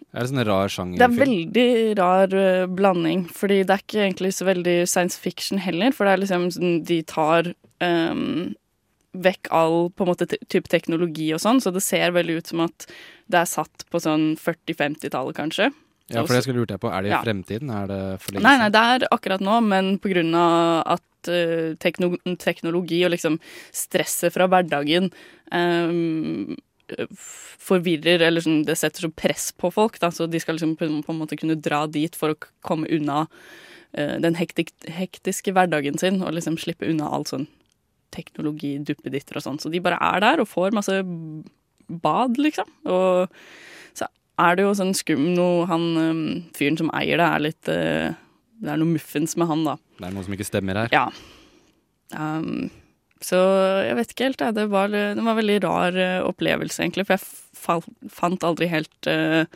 [0.09, 1.01] Er det sånn rar sjanger?
[1.01, 5.61] Det er veldig rar uh, blanding, fordi det er ikke egentlig så veldig science fiction
[5.61, 5.93] heller.
[5.93, 7.51] For det er liksom sånn, De tar
[7.85, 8.55] ehm,
[9.25, 12.47] vekk all på en måte te- type teknologi og sånn, så det ser veldig ut
[12.53, 12.87] som at
[13.29, 15.71] det er satt på sånn 40-50-tallet, kanskje.
[16.09, 16.89] Ja, for det skulle lurt jeg på.
[16.89, 17.21] Er det i Ja.
[17.23, 17.69] fremtiden?
[17.71, 21.29] Er det for lenge Nei, nei, det er akkurat nå, men på grunn av at
[21.29, 23.37] uh, tekno teknologi og liksom
[23.77, 25.11] stresset fra hverdagen
[25.53, 26.57] um,
[27.61, 30.89] forvirrer, eller sånn, det setter så press på folk, da, så de skal liksom på,
[31.05, 35.99] på en måte kunne dra dit for å komme unna uh, den hektik hektiske hverdagen
[36.01, 37.49] sin, og liksom slippe unna all sånn
[38.15, 39.61] teknologiduppeditter og sånn.
[39.63, 40.97] Så de bare er der og får masse
[41.89, 42.69] bad, liksom.
[42.89, 43.33] Og
[43.97, 44.09] så
[44.41, 45.87] er det jo sånn skum noe Han
[46.57, 48.19] fyren som eier det, er litt øh,
[48.61, 49.79] Det er noe muffens med han, da.
[49.99, 50.93] Det er noe som ikke stemmer her.
[50.95, 51.09] Ja.
[52.15, 52.69] Um,
[53.25, 53.39] så
[53.83, 54.45] jeg vet ikke helt.
[54.55, 57.09] Det var, det var en veldig rar øh, opplevelse, egentlig.
[57.09, 59.49] For jeg fant aldri helt uh,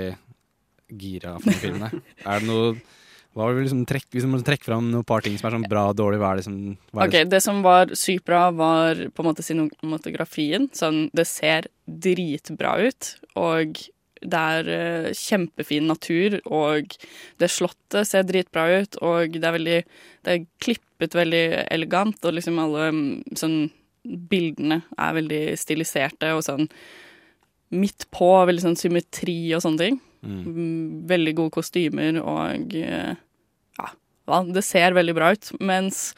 [1.00, 1.88] gira for filmene.
[2.28, 2.74] Er det noe
[3.36, 5.58] hva vil du liksom trekke, Hvis man må trekke fram noen par ting som er
[5.58, 6.56] sånn bra og dårlig, hva er det som
[6.94, 10.70] hva er Ok, det som var sykt bra, var på en måte cinematografien.
[10.76, 13.76] Sånn, det ser dritbra ut, og
[14.26, 16.96] det er eh, kjempefin natur, og
[17.38, 19.80] det slottet ser dritbra ut, og det er veldig
[20.26, 23.58] Det er klippet veldig elegant, og liksom alle mm, sånn
[24.06, 26.68] Bildene er veldig stiliserte og sånn
[27.74, 29.96] midt på, veldig sånn symmetri og sånne ting.
[30.22, 33.18] Mm, Veldig gode kostymer og eh,
[33.78, 35.50] ja, det ser veldig bra ut.
[35.60, 36.10] Mens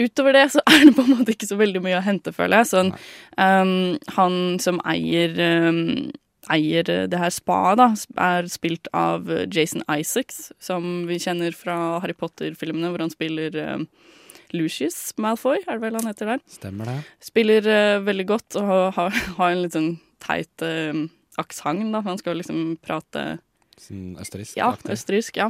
[0.00, 2.62] utover det så er det på en måte ikke så veldig mye å hente, føler
[2.62, 2.72] jeg.
[2.72, 2.94] Sånn,
[3.36, 5.36] um, han som eier
[5.68, 6.10] um,
[6.50, 7.90] eier det her spaet, da,
[8.24, 13.84] er spilt av Jason Isaacs, som vi kjenner fra Harry Potter-filmene, hvor han spiller um,
[14.56, 16.42] Lucius Malfoy, er det vel han heter der?
[16.50, 16.96] Stemmer det.
[17.22, 21.04] Spiller uh, veldig godt og har, har, en litt sånn teit uh,
[21.40, 22.02] aksent, da.
[22.08, 23.38] Han skal liksom prate
[23.80, 24.58] Sånn østerriksk?
[24.58, 25.46] Ja, østerriksk, ja.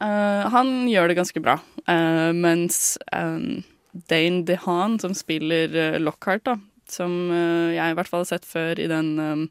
[0.00, 1.58] Eh, han gjør det ganske bra.
[1.88, 3.62] uh, mens um,
[4.08, 6.56] Dane DeHaan, som spiller uh, Lockhart, da,
[6.88, 9.44] som jeg i hvert fall har sett før i den um,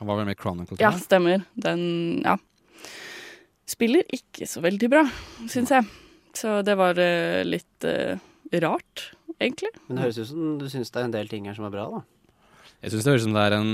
[0.00, 0.76] Han var vel med i Chronicle?
[0.80, 1.44] Ja, stemmer.
[1.56, 2.36] Den Ja.
[3.66, 5.04] spiller ikke så veldig bra,
[5.48, 5.86] syns jeg.
[6.36, 6.98] Så det var
[7.46, 7.86] litt
[8.60, 9.04] rart,
[9.40, 9.70] egentlig.
[9.86, 11.72] Men det høres ut som du syns det er en del ting her som er
[11.72, 12.02] bra, da.
[12.82, 13.70] Jeg syns det høres ut som det er en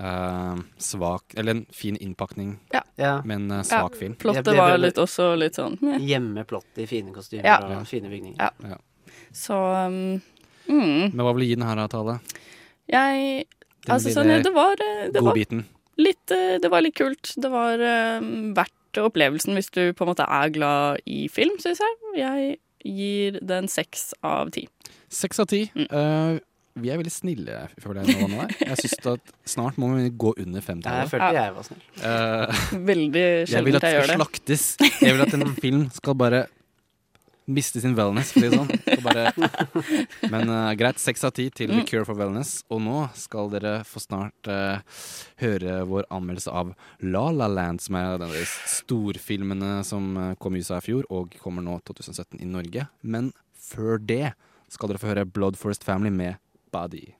[0.00, 2.82] eh, svak Eller en fin innpakning, Ja.
[2.96, 3.22] Ja.
[3.24, 4.14] men uh, svak film.
[4.14, 5.98] Plottet var litt også litt sånn meh.
[6.00, 7.58] Hjemme plott i fine kostymer Ja.
[7.80, 8.38] og fine bygninger.
[8.38, 8.76] Ja.
[9.32, 10.20] Så um,
[10.68, 12.20] mm, Men hva vil du gi den her, Tale?
[12.90, 13.46] Jeg
[13.82, 15.34] Den Altså sånn, det var eh, det var,
[15.98, 17.32] litt, eh, det var litt kult.
[17.34, 17.80] Det var
[18.22, 21.96] um, verdt opplevelsen hvis du på en måte er glad i film, syns jeg.
[22.20, 24.68] Jeg gir den seks av ti.
[25.12, 25.64] Seks av ti.
[25.74, 25.88] Mm.
[25.88, 26.38] Eh,
[26.74, 28.28] vi er veldig snille, føler jeg.
[28.32, 28.46] nå.
[28.62, 31.04] Jeg synes at snart må vi gå under femtallet.
[31.04, 31.84] Jeg følte jeg var snill.
[32.00, 34.18] Uh, Veldig jeg vil sjelden at jeg det gjør skal det.
[34.22, 34.66] slaktes.
[35.02, 36.42] Jeg vil at en film skal bare
[37.52, 40.30] miste sin wellness, for å si det sånn.
[40.32, 41.86] Men uh, greit, seks av ti til The Mm.
[41.90, 42.52] Cure for Wellness.
[42.72, 44.78] Og nå skal dere få snart uh,
[45.42, 46.70] høre vår anmeldelse av
[47.02, 50.84] La La Land, som er en av de storfilmene som eh, kom i USA i
[50.86, 52.86] fjor, og kommer nå 2017 i Norge.
[53.02, 54.32] Men før det
[54.72, 56.38] skal dere få høre Blood Forest Family med
[56.72, 57.12] Body.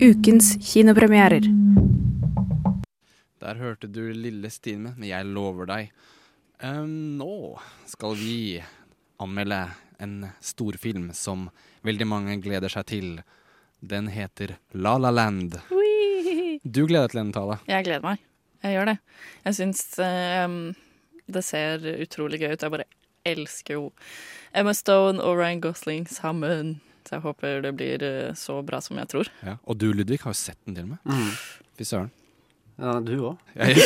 [0.00, 1.44] Ukens kinopremierer.
[3.40, 5.92] Der hørte du lille Stine, men jeg lover deg.
[6.64, 7.58] Um, nå
[7.88, 8.56] skal vi
[9.20, 9.60] anmelde
[10.00, 11.50] en storfilm som
[11.84, 13.12] veldig mange gleder seg til.
[13.84, 15.60] Den heter La La Land.
[16.64, 17.60] Du gleder deg til denne Tale.
[17.68, 18.24] Jeg gleder meg.
[18.64, 18.98] Jeg gjør det.
[19.44, 20.60] Jeg syns um,
[21.28, 22.62] det ser utrolig gøy ut.
[22.64, 22.88] Jeg bare
[23.26, 23.88] elsker jo
[24.56, 26.78] Emma Stone og Ryan Gosling sammen.
[27.06, 29.30] Så jeg håper det blir eh, så bra som jeg tror.
[29.46, 29.58] Ja.
[29.64, 31.02] Og du, Ludvig, har jo sett den til og med.
[31.06, 31.66] Mm.
[31.78, 32.10] Fy søren.
[32.76, 33.36] Ja, du òg.
[33.56, 33.78] Jeg,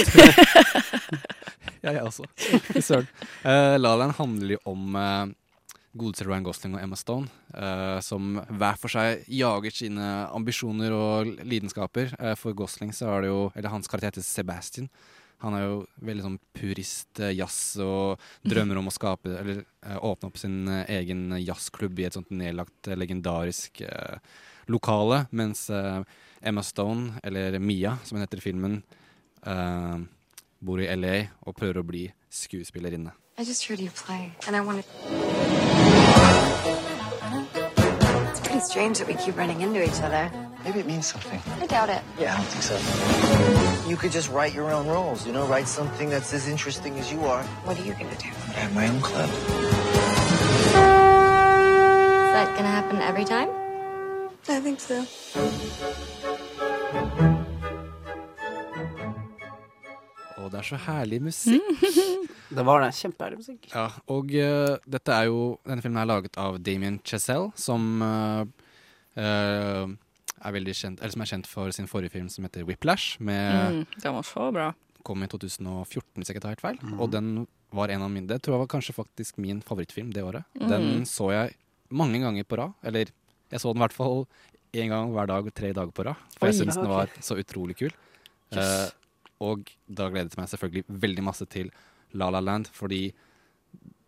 [1.85, 2.26] ja, jeg også.
[2.72, 3.07] Fy søren.
[3.44, 5.31] Uh, La La Land handler jo om uh,
[5.96, 11.31] godeste Ryan Gosling og Emma Stone, uh, som hver for seg jager sine ambisjoner og
[11.40, 12.16] lidenskaper.
[12.18, 14.90] Uh, for Gosling så er det jo Eller hans karakter heter Sebastian.
[15.40, 19.96] Han er jo veldig sånn purist eh, jazz og drømmer om å skape Eller eh,
[19.96, 24.18] åpne opp sin eh, egen jazzklubb i et sånt nedlagt, legendarisk eh,
[24.70, 25.24] lokale.
[25.33, 26.03] Mens eh,
[26.42, 28.83] Emma Stone, eller Mia som hun heter i filmen,
[29.46, 29.96] eh,
[30.61, 33.16] bor i LA og prøver å bli skuespillerinne.
[33.40, 34.85] I just heard you play, and I wanted.
[38.60, 40.30] It's strange that we keep running into each other.
[40.64, 41.40] Maybe it means something.
[41.62, 42.02] I doubt it.
[42.18, 43.88] Yeah, I don't think so.
[43.88, 47.10] You could just write your own roles, you know, write something that's as interesting as
[47.10, 47.42] you are.
[47.64, 48.28] What are you gonna do?
[48.28, 49.30] I have my own club.
[49.30, 49.44] Is
[52.34, 53.48] that gonna happen every time?
[54.46, 55.06] I think so.
[60.40, 61.70] Og det er så herlig musikk.
[62.50, 62.90] Det var det.
[62.98, 63.68] Kjempeherlig musikk.
[63.70, 68.42] Ja, og uh, dette er jo Denne filmen er laget av Damien Chazelle, som uh,
[69.14, 69.92] eh,
[70.40, 73.20] er veldig kjent Eller som er kjent for sin forrige film som heter Whiplash.
[73.22, 74.66] Med, Mm, den var så bra.
[75.07, 76.83] Kom i 2014, hvis jeg ikke tar helt feil.
[76.83, 76.98] Mm.
[76.98, 77.31] Og den
[77.70, 80.42] var en av mine Det tror jeg var kanskje faktisk min favorittfilm det året.
[80.59, 80.68] Mm.
[80.68, 81.55] Den så jeg
[81.88, 82.74] mange ganger på rad.
[82.83, 83.14] Eller
[83.50, 84.26] jeg så den i hvert fall
[84.74, 86.18] én gang hver dag tre dager på rad.
[86.38, 87.94] For Oi, jeg syns ja, den var så utrolig kul.
[88.50, 88.59] Yes.
[88.59, 88.99] Eh,
[89.40, 91.70] og da gledet jeg meg selvfølgelig veldig masse til
[92.14, 93.12] La La Land, fordi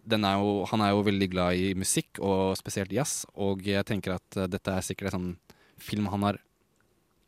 [0.05, 3.25] den er jo, han er jo veldig glad i musikk, og spesielt jazz.
[3.39, 5.37] Og jeg tenker at eh, dette er sikkert en sånn
[5.79, 6.41] film han har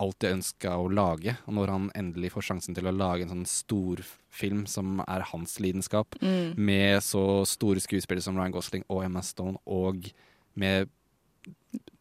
[0.02, 1.36] alltid ønska å lage.
[1.46, 5.60] Og når han endelig får sjansen til å lage en sånn storfilm som er hans
[5.62, 6.56] lidenskap, Mm.
[6.58, 10.10] med så store skuespillere som Ryan Gosling og Emma Stone, og
[10.56, 10.90] med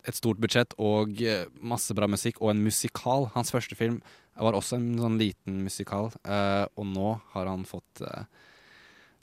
[0.04, 3.30] et stort budsjett og eh, masse bra musikk, og en musikal.
[3.36, 4.02] Hans første film
[4.42, 8.24] var også en sånn liten musikal, uh, og nå har han fått uh,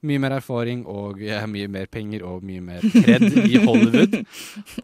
[0.07, 4.21] mye mer erfaring og uh, mye mer penger og mye mer kred i Hollywood,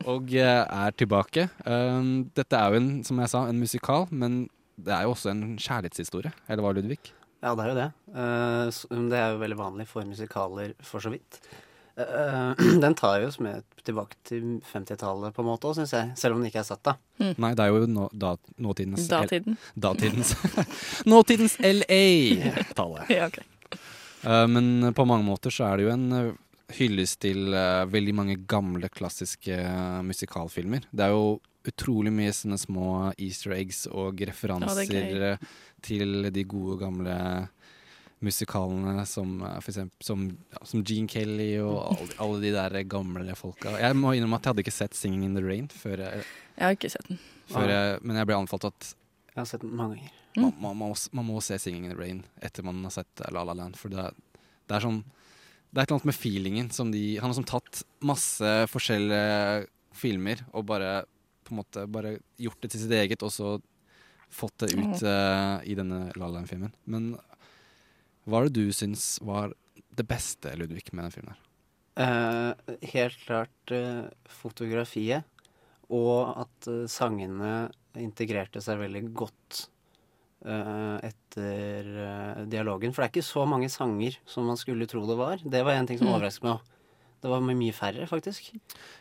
[0.05, 1.49] og er tilbake.
[1.63, 4.45] Dette er jo, en, som jeg sa, en musikal, men
[4.77, 6.35] det er jo også en kjærlighetshistorie.
[6.49, 7.01] Eller hva, Ludvig?
[7.45, 7.89] Ja, det er jo det.
[8.17, 11.41] Eh, det er jo veldig vanlig for musikaler, for så vidt.
[11.97, 16.13] Eh, den tar jo oss med tilbake til 50-tallet på en måte syns jeg.
[16.19, 16.97] Selv om den ikke er satt, da.
[17.41, 19.57] Nei, det er jo nå, da, nåtidens Datiden.
[19.75, 20.35] Datidens
[21.11, 23.09] Nåtidens LA-tallet.
[23.17, 23.47] Ja, okay.
[24.27, 26.33] uh, men på mange måter så er det jo en eh,
[26.77, 30.89] hyllest til uh, veldig mange gamle, klassiske uh, musikalfilmer.
[30.91, 35.47] Det er jo utrolig mye sånne små easter eggs og referanser er eh,
[35.85, 37.17] til de gode, gamle
[38.25, 42.77] musikalene som eh, for eksempel som, ja, som Gene Kelly og alle, alle de der
[42.89, 43.75] gamle folka.
[43.81, 46.25] Jeg må innrømme at jeg hadde ikke sett 'Singing in the Rain' før jeg,
[46.57, 47.19] Jeg har ikke sett den.
[47.47, 48.95] før jeg, men jeg ble anbefalt at
[49.35, 50.13] Jeg har sett den mange ganger.
[50.37, 53.27] man, man, man, må, man må se 'Singing in the Rain' etter man har sett
[53.31, 53.77] La La Land.
[53.77, 54.11] For det
[54.67, 55.05] det er sånn
[55.71, 59.67] Det er et eller annet med feelingen som de Han har liksom tatt masse forskjellige
[59.93, 61.05] filmer og bare
[61.45, 63.61] på en måte bare gjort det til sitt eget, og så
[64.29, 66.73] fått det ut uh, i denne La La Land-filmen.
[66.91, 67.13] Men
[68.27, 69.53] hva er det du syns var
[69.97, 71.35] det beste, Ludvig, med den filmen?
[71.37, 71.43] her?
[71.97, 75.25] Uh, helt klart uh, fotografiet,
[75.89, 79.63] og at uh, sangene integrerte seg veldig godt
[80.45, 81.87] eh, etter
[82.53, 82.93] dialogen.
[82.93, 85.41] For det er ikke så mange sanger som man skulle tro det var.
[85.41, 86.13] Det var en ting som Mm.
[86.13, 86.61] overrasket meg.
[87.25, 88.51] Det var mye færre, faktisk.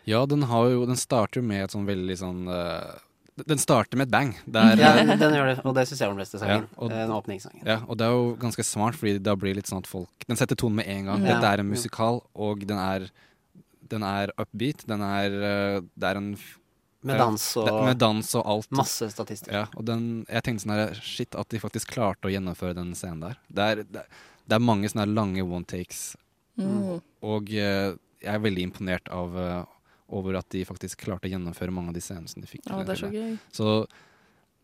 [0.07, 2.95] Ja, den, har jo, den starter jo med et sånn veldig sånn eh,
[3.35, 4.29] Den starter med et bang.
[4.47, 6.61] Der, ja, den, den gjør det, og det syns jeg var den beste sangen.
[6.71, 7.65] Ja, og- den åpningssangen.
[7.67, 10.37] Ja, og det er jo ganske smart, fordi da blir litt sånn at folk Den
[10.39, 11.21] setter tonen med en gang.
[11.25, 11.33] Ja.
[11.35, 13.09] Dette er en musikal, og den er
[13.87, 14.85] Den er upbeat.
[14.87, 15.25] Den er
[15.75, 16.37] eh, Det er en
[17.03, 18.71] Med dans og- det- Med dans og alt.
[18.71, 19.51] Masse statister.
[19.51, 22.93] Ja, og den Jeg tenkte sånn her Shit, at de faktisk klarte å gjennomføre den
[22.95, 23.37] scenen der.
[23.51, 24.05] Det er, det,
[24.47, 26.15] det er mange sånne lange one takes,
[26.57, 27.01] Mm.
[27.21, 27.91] og eh,
[28.23, 29.65] jeg er veldig imponert av eh,
[30.09, 32.67] over at de faktisk klarte å gjennomføre mange av de scenene de fikk.
[32.69, 33.37] Ja, det er så gøy.
[33.53, 33.69] Så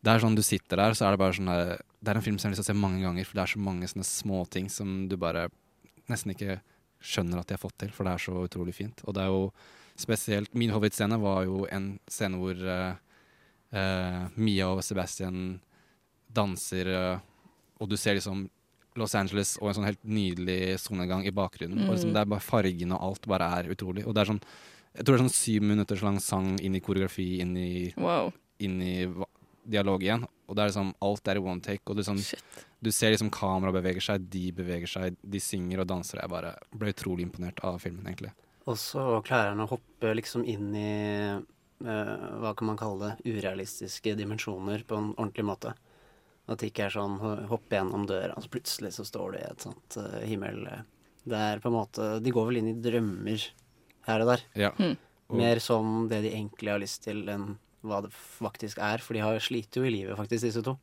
[0.02, 2.26] det er sånn du sitter der, så er det bare sånn der, Det er en
[2.26, 3.90] film som jeg har lyst til å se mange ganger, for det er så mange
[3.90, 5.50] sånne småting som du bare
[6.10, 6.60] nesten ikke
[7.02, 9.02] skjønner at de har fått til, for det er så utrolig fint.
[9.06, 9.52] Og det er jo
[10.02, 12.96] spesielt Min hovedscene var jo en scene hvor uh,
[13.74, 15.60] uh, Mia og Sebastian
[16.34, 17.20] danser, uh,
[17.82, 18.48] og du ser liksom
[19.00, 21.86] Los Angeles og en sånn helt nydelig solnedgang i bakgrunnen.
[21.88, 22.14] Og liksom Mm.
[22.14, 24.06] det er bare Fargene og alt bare er utrolig.
[24.06, 24.42] Og det er sånn
[24.98, 28.34] Jeg tror det er sånn syv minutters lang sang inn i koreografi, inn i, Wow.
[28.60, 28.96] inn i
[29.64, 30.26] dialog igjen.
[30.50, 31.86] Og det er liksom alt er i one take.
[31.88, 32.24] Og det er sånn,
[32.84, 36.20] du ser liksom kamera beveger seg, de beveger seg, de synger og danser.
[36.20, 38.34] Jeg bare ble utrolig imponert av filmen, egentlig.
[38.68, 40.92] Og så klarer han å hoppe liksom inn i
[41.88, 45.72] uh, hva kan man kalle det, urealistiske dimensjoner på en ordentlig måte.
[46.52, 49.38] At det ikke er sånn ho- hoppe gjennom døra, og så plutselig så står du
[49.40, 50.68] i et sånt uh, himmel...
[51.22, 53.44] Det er på en måte De går vel inn i drømmer
[54.14, 54.46] her og der.
[54.68, 54.72] Ja.
[54.78, 54.96] Mm.
[55.42, 57.54] Mer som det de egentlig har lyst til, enn
[57.88, 59.02] hva det faktisk er.
[59.04, 60.76] For de har sliter jo i livet, faktisk, disse to.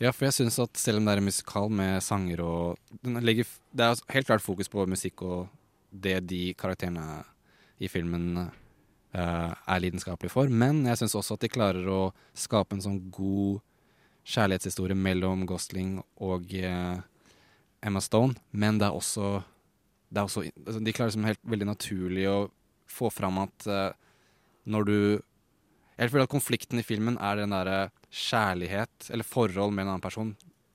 [0.00, 3.20] Ja, for jeg syns at selv om det er en musikal med sanger og den
[3.24, 5.48] legger, Det er helt klart fokus på musikk og
[5.90, 7.24] det de karakterene
[7.80, 12.76] i filmen uh, er lidenskapelige for, men jeg syns også at de klarer å skape
[12.76, 13.60] en sånn god
[14.30, 17.00] kjærlighetshistorie mellom Gosling og uh,
[17.82, 19.40] Emma Stone, men det er også,
[20.10, 22.38] det er også altså, De klarer liksom helt veldig naturlig å
[22.90, 23.92] få fram at eh,
[24.70, 24.96] når du
[26.00, 30.00] Jeg føler at konflikten i filmen er den derre kjærlighet, eller forhold med en annen
[30.00, 30.30] person,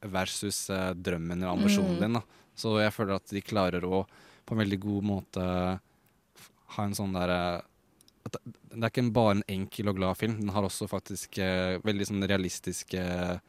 [0.06, 2.00] versus eh, drømmen eller ambisjonen Mm.
[2.04, 2.14] din.
[2.14, 2.22] da.
[2.56, 4.06] Så jeg føler at de klarer å
[4.46, 5.42] på en veldig god måte
[6.76, 7.64] ha en sånn derre
[8.26, 8.54] at det-
[8.84, 10.38] er ikke bare en enkel og glad film.
[10.40, 13.42] Den har også faktisk eh, veldig sånn realistiske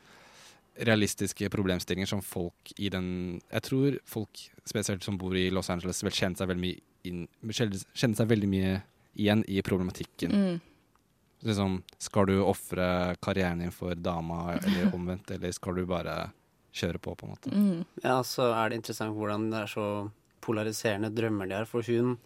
[0.76, 4.28] realistiske problemstillinger som folk i den Jeg tror folk
[4.68, 8.48] spesielt som bor i Los Angeles, vil kjenne seg veldig mye, inn, kjenne seg veldig
[8.52, 8.72] mye
[9.16, 10.32] igjen i problematikken.
[10.32, 10.60] Mm.
[11.46, 16.30] Liksom, skal du ofre karrieren din for dama, eller omvendt, eller skal du bare
[16.76, 17.52] kjøre på, på en måte?
[17.52, 17.84] Mm.
[18.04, 19.86] Ja, så er det interessant hvordan det er så
[20.44, 21.68] polariserende drømmer de har.
[21.70, 22.16] For hun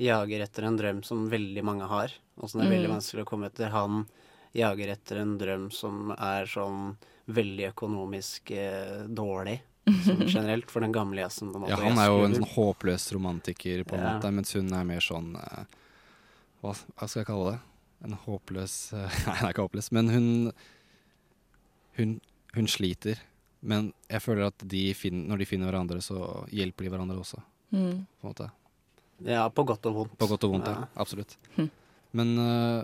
[0.00, 2.96] jager etter en drøm som veldig mange har, og som det er veldig Mm.
[2.96, 3.70] vanskelig å komme etter.
[3.70, 4.06] Han
[4.54, 6.96] jager etter en drøm som er sånn
[7.30, 9.60] veldig økonomisk eh, dårlig.
[9.84, 11.50] Sånn generelt, for den gamle jazzen.
[11.52, 11.74] på en måte.
[11.74, 14.14] Ja, han er jo en sånn håpløs romantiker, på en Ja.
[14.16, 15.64] måte, mens hun er mer sånn eh,
[16.62, 17.60] hva, hva skal jeg kalle det?
[18.04, 20.28] En håpløs Nei, hun er ikke håpløs, men hun
[21.96, 22.16] Hun,
[22.56, 23.20] hun sliter.
[23.62, 26.16] Men jeg føler at de finner, når de finner hverandre, så
[26.50, 27.38] hjelper de hverandre også.
[27.70, 28.00] Mm.
[28.18, 28.48] På en måte.
[29.24, 30.16] Ja, på godt og vondt.
[30.18, 30.80] På godt og vondt, ja.
[30.82, 30.88] Ja.
[31.04, 31.36] Absolutt.
[31.54, 31.68] Mm.
[32.18, 32.82] Men uh,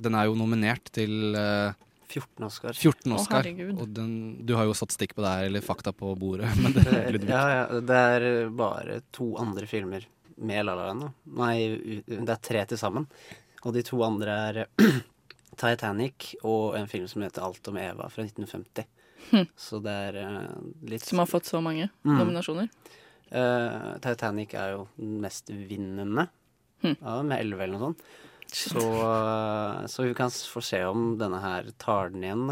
[0.00, 1.76] den er jo nominert til eh,
[2.10, 2.72] 14 Oscar.
[2.76, 3.40] 14 Oscar.
[3.42, 3.78] herregud.
[3.80, 4.12] og den,
[4.46, 6.50] du har jo satt stikk på det her, eller fakta på bordet.
[6.62, 10.06] Men det, Eh, ja, ja, det er bare to andre filmer
[10.40, 11.10] med La La Land.
[11.36, 13.06] Nei, det er tre til sammen.
[13.64, 14.60] Og de to andre er
[15.60, 18.86] Titanic og en film som heter Alt om Eva fra 1950.
[19.30, 19.44] Hm.
[19.60, 20.38] Så det er eh,
[20.88, 22.16] litt Som har fått så mange Mm.
[22.18, 22.68] nominasjoner.
[23.30, 26.24] Uh, Titanic er jo den mest vinnende,
[26.82, 26.96] Hm.
[26.98, 28.00] ja, med elleve eller noe sånt.
[28.54, 32.48] Så, eh, så vi kan få se om denne her tar den igjen.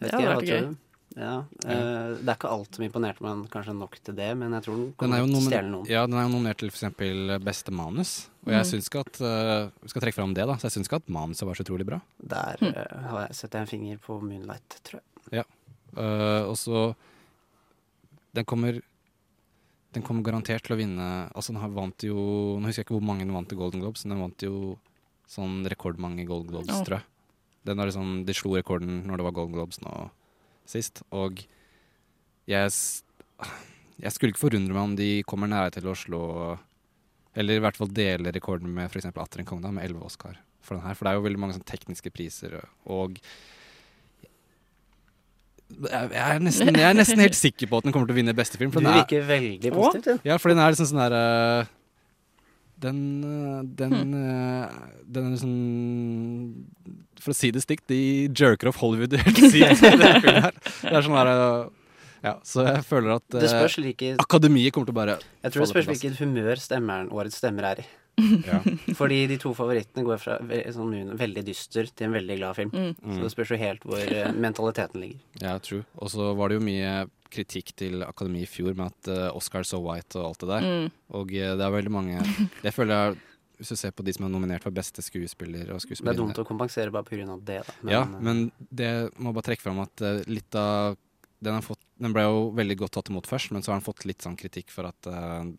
[0.00, 0.76] Vet Det hadde vært gøy.
[1.14, 4.64] Ja, Uh, Det er ikke alt som imponerte meg, kanskje nok til det, men jeg
[4.64, 5.86] tror den kommer er, til å stjele noen.
[5.86, 7.38] ja, den er jo nominert til f.eks.
[7.44, 8.28] beste manus.
[8.44, 8.64] Og Mm.
[8.66, 10.56] syns ikke at uh, Vi skal trekke fram det, da.
[10.58, 12.00] Så jeg syns ikke at manuset var så utrolig bra.
[12.18, 15.38] Der eh, har jeg sett en finger på Moonlight, tror jeg.
[15.38, 15.44] Ja.
[16.50, 16.94] Og så
[18.34, 18.82] Den kommer
[19.94, 22.16] Den kommer garantert til å vinne Altså, den har vant jo
[22.58, 24.76] Nå husker jeg ikke hvor mange den vant til Golden Globes, men den vant jo
[25.30, 26.84] sånn rekordmange Golden Globes, oh.
[26.84, 27.06] tror jeg.
[27.64, 29.94] Den er liksom, De slo rekorden når det var Golden Globes nå
[30.68, 31.42] sist, og
[32.50, 32.70] jeg
[34.00, 36.24] Jeg skulle ikke forundre meg om de kommer nære til å slå
[37.34, 39.10] Eller i hvert fall dele rekorden med f.eks.
[39.12, 40.96] Atter en konge, med elleve Oscar for den her.
[40.96, 42.54] For det er jo veldig mange sånn tekniske priser,
[42.88, 43.18] og
[45.74, 48.34] Jeg er, nesten, jeg er nesten helt sikker på at den kommer til å vinne
[48.36, 48.70] beste film.
[48.70, 50.32] for Du den er- virker veldig positiv, Ja.
[50.32, 51.64] Ja, for den er liksom sånn der eh,
[52.84, 54.68] Den eh, Den, eh,
[55.08, 55.54] den er liksom
[57.24, 59.80] For å si det stygt, de jerker off Hollywood helt sykt.
[59.80, 61.70] Det er sånn der
[62.24, 65.64] Ja, så jeg føler at Det spørs like- Akademiet kommer til å bare Jeg tror
[65.64, 67.86] det spørs hvilket humør stemmeren årets stemmer er i.
[68.16, 68.60] Ja.
[69.00, 70.38] Fordi de to favorittene går fra
[70.74, 72.72] sånn veldig dyster til en veldig glad film.
[72.74, 72.94] Mm.
[72.94, 75.20] Så det spørs jo helt hvor eh, mentaliteten ligger.
[75.42, 75.84] Ja, true.
[75.98, 76.94] Og så var det jo mye
[77.34, 80.66] kritikk til Akademi i fjor med at uh, Oscar so white og alt det der.
[80.66, 80.90] Mm.
[81.18, 82.20] Og uh, det er veldig mange
[82.66, 83.16] Jeg føler jeg,
[83.58, 86.38] Hvis du ser på de som er nominert for beste skuespiller og Det er dumt
[86.38, 87.26] å kompensere bare pga.
[87.42, 87.74] det, da.
[87.80, 90.94] Men, Ja, men det må bare trekke fram at uh, litt av
[91.44, 93.86] den, har fått, den ble jo veldig godt tatt imot først, men så har den
[93.86, 95.50] fått litt sånn kritikk for at eh,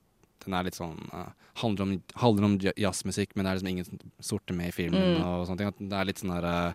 [0.45, 1.29] den er litt sånn uh,
[1.61, 5.23] handler, om, handler om jazzmusikk, men det er liksom ingen sorte med i filmen Mm.
[5.23, 5.71] og sånne ting.
[5.73, 6.73] At det er litt sånn der eh,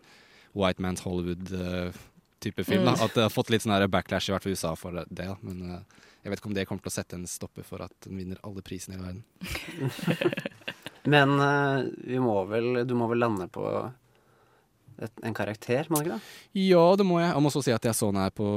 [0.56, 2.84] White Man's Hollywood-type film.
[2.88, 2.94] Da.
[2.96, 3.04] Mm.
[3.06, 5.04] At det har fått litt sånn backlash i hvert fall i USA for det.
[5.18, 5.36] da.
[5.46, 7.94] Men eh, jeg vet ikke om det kommer til å sette en stopper for at
[8.06, 10.30] den vinner alle prisene i hele verden.
[11.14, 13.64] men eh, vi må vel Du må vel lande på
[15.00, 16.32] et, en karakter, må du ikke det?
[16.60, 17.30] Ja, det må jeg.
[17.32, 18.48] Jeg må også si at jeg så den her på,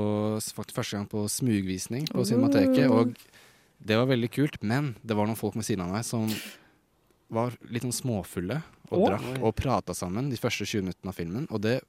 [0.57, 2.26] faktisk første gang på smugvisning på.
[2.28, 2.89] Cinemateket.
[2.91, 3.14] Og
[3.84, 6.27] det var veldig kult, men det var noen folk ved siden av meg som
[7.34, 8.59] var litt sånn småfulle
[8.91, 9.07] og oh.
[9.09, 11.47] drakk og prata sammen de første 20 minuttene av filmen.
[11.51, 11.79] Og det,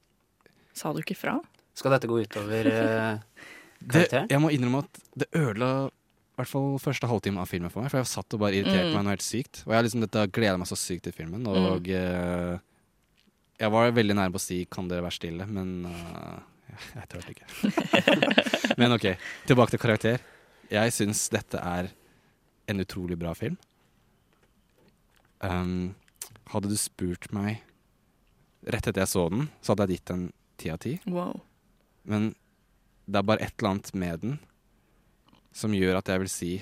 [0.75, 1.37] Sa du ikke fra?
[1.77, 3.43] Skal dette gå utover eh,
[3.79, 4.33] det karakteren?
[4.33, 7.93] Jeg må innrømme at det ødela i hvert fall første halvtime av filmen for meg.
[7.93, 8.95] For jeg satt og bare irriterte Mm.
[8.97, 9.63] meg noe helt sykt.
[9.69, 11.47] Og jeg liksom, dette gleda meg så sykt til filmen.
[11.47, 12.57] Og eh,
[13.63, 16.43] jeg var veldig nær på å si 'kan dere være stille', men uh,
[16.99, 17.47] jeg turte ikke.
[18.81, 19.15] men OK,
[19.47, 20.19] tilbake til karakter.
[20.73, 21.91] Jeg syns dette er
[22.71, 23.59] en utrolig bra film.
[25.45, 25.95] Um,
[26.53, 27.61] hadde du spurt meg
[28.65, 30.25] rett etter jeg så den, så hadde jeg gitt den
[30.61, 30.95] ti av ti.
[31.11, 31.43] Wow.
[32.09, 32.33] Men
[33.05, 34.39] det er bare et eller annet med den
[35.55, 36.53] som gjør at jeg vil si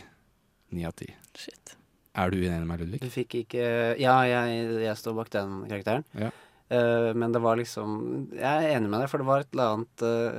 [0.75, 1.09] ni av ti.
[1.39, 1.77] Shit.
[2.19, 3.01] Er du uenig med meg, Ludvig?
[3.01, 3.67] Du fikk ikke
[4.01, 6.05] Ja, jeg, jeg står bak den karakteren.
[6.19, 6.33] Ja.
[6.73, 9.75] Uh, men det var liksom Jeg er enig med deg, for det var et eller
[9.77, 10.39] annet eh,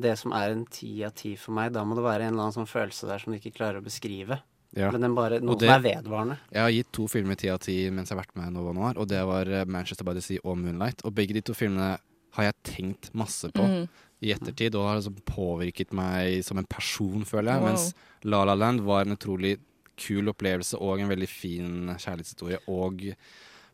[0.00, 2.46] Det som er en ti av ti for meg, da må det være en eller
[2.48, 4.40] annen sånn følelse der som du ikke klarer å beskrive.
[4.76, 4.90] Ja.
[4.94, 6.38] Men den bare, noe det- som er vedvarende.
[6.52, 8.72] Jeg har gitt to filmer ti av ti mens jeg har vært med i Nova
[8.72, 11.02] Noir, og det var eh, Manchester by the Sea og Moonlight.
[11.04, 11.98] Og begge de to filmene
[12.36, 13.88] har jeg tenkt masse på Mm.
[14.22, 17.60] i ettertid, og har liksom påvirket meg som en person, føler jeg.
[17.60, 17.68] Wow.
[17.68, 17.94] Mens
[18.24, 19.58] La La Land var en utrolig
[19.96, 22.58] kul opplevelse og en veldig fin kjærlighetshistorie.
[22.68, 23.14] Og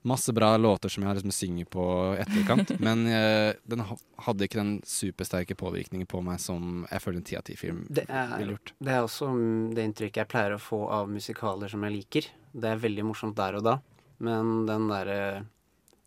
[0.06, 1.86] masse bra låter som jeg liksom synger på
[2.20, 2.72] etterkant.
[2.86, 3.82] men eh, den
[4.26, 8.06] hadde ikke den supersterke påvirkningen på meg som jeg føler en ti av ti-film Det
[8.06, 8.72] ville gjort.
[8.78, 9.32] det er også
[9.74, 12.30] det inntrykket jeg pleier å få av musikaler som jeg liker.
[12.56, 13.76] Det er veldig morsomt der og da,
[14.24, 15.20] men den derre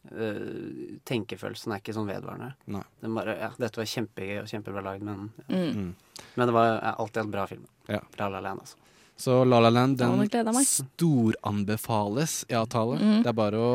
[0.10, 2.54] Uh, tenkefølelsen er ikke sånn vedvarende.
[2.72, 2.82] Nei.
[3.04, 5.60] Den bare, ja, dette var kjempegøy og kjempebra lagd, men, ja.
[5.60, 5.90] Mm.
[5.90, 6.24] Mm.
[6.40, 7.66] men det var ja, alltid en bra film.
[7.92, 8.00] Ja.
[8.18, 8.80] La La Land, altså.
[9.20, 13.00] Så La La Land, den storanbefales i avtale.
[13.00, 13.22] Mm.
[13.26, 13.72] Det er bare å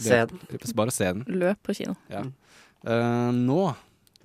[0.00, 0.38] Se den.
[0.72, 1.24] Bare å se den.
[1.28, 1.92] Løp på kino.
[2.08, 2.22] Ja.
[2.88, 3.74] Uh, nå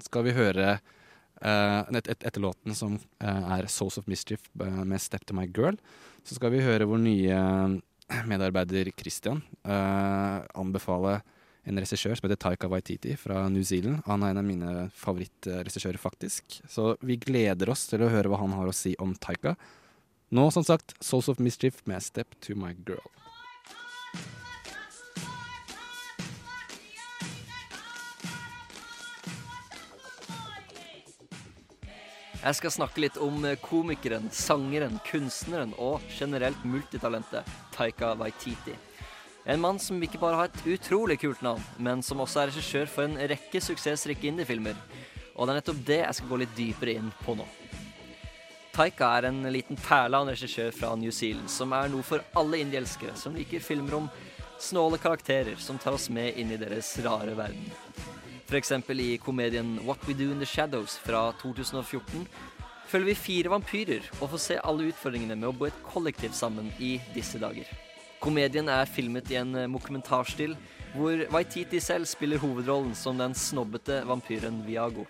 [0.05, 5.01] skal vi høre uh, et, et, etter låten som uh, er 'Souls of Mischief' med
[5.03, 5.75] 'Step to My Girl'.
[6.23, 7.41] Så skal vi høre vår nye
[8.25, 11.19] medarbeider Christian eh, anbefale
[11.65, 14.03] en regissør som heter Taika Waititi fra New Zealand.
[14.05, 16.59] Han er en av mine favorittregissører, faktisk.
[16.69, 19.55] Så vi gleder oss til å høre hva han har å si om Taika.
[20.29, 23.11] Nå, som sagt, 'Souls of Mischief' med 'Step to My Girl'.
[32.45, 38.75] Jeg skal snakke litt om eh, komikeren, sangeren, kunstneren og generelt multitalentet Taika Waititi.
[39.45, 42.85] En mann som ikke bare har et utrolig kult navn, men som også er regissør
[42.85, 44.77] for en rekke suksessrike indiefilmer.
[45.35, 47.45] Og det er nettopp det jeg skal gå litt dypere inn på nå.
[48.75, 52.19] Taika er en liten perle av en regissør fra New Zealand, som er noe for
[52.35, 54.09] alle indieelskere som liker filmer om
[54.59, 57.69] snåle karakterer som tar oss med inn i deres rare verden.
[58.49, 58.73] F.eks.
[58.99, 62.27] i komedien What We Do In The Shadows fra 2014
[62.91, 66.67] følger vi fire vampyrer og får se alle utfordringene med å bo et kollektiv sammen
[66.75, 67.71] i disse dager.
[68.19, 70.55] Komedien er filmet i en eh, mokumentarstil,
[70.97, 75.07] hvor Waititi selv spiller hovedrollen som den snobbete vampyren Viago.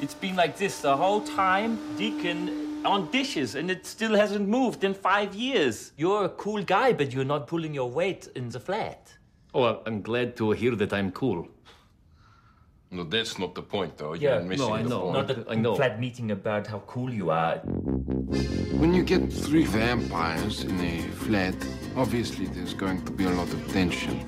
[0.00, 4.82] It's been like this the whole time, Deacon on dishes, and it still hasn't moved
[4.84, 5.92] in five years.
[5.98, 9.12] You're a cool guy, but you're not pulling your weight in the flat.
[9.52, 11.46] Oh, I'm glad to hear that I'm cool.
[12.92, 14.14] No, that's not the point, though.
[14.14, 15.00] Yeah, You're missing no, I the know.
[15.12, 15.28] point.
[15.28, 15.74] Not a I know.
[15.76, 17.58] flat meeting about how cool you are.
[17.58, 21.54] When you get three vampires in a flat,
[21.96, 24.18] obviously there's going to be a lot of tension.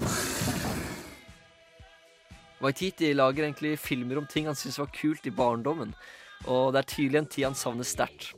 [2.63, 5.97] Waititi lager egentlig filmer om ting han syns var kult i barndommen,
[6.47, 8.37] og det er tydelig en tid han savner sterkt.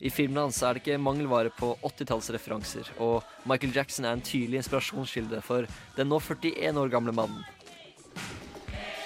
[0.00, 4.62] I filmene hans er det ikke mangelvare på 80-tallsreferanser, og Michael Jackson er en tydelig
[4.62, 7.44] inspirasjonskilde for den nå 41 år gamle mannen.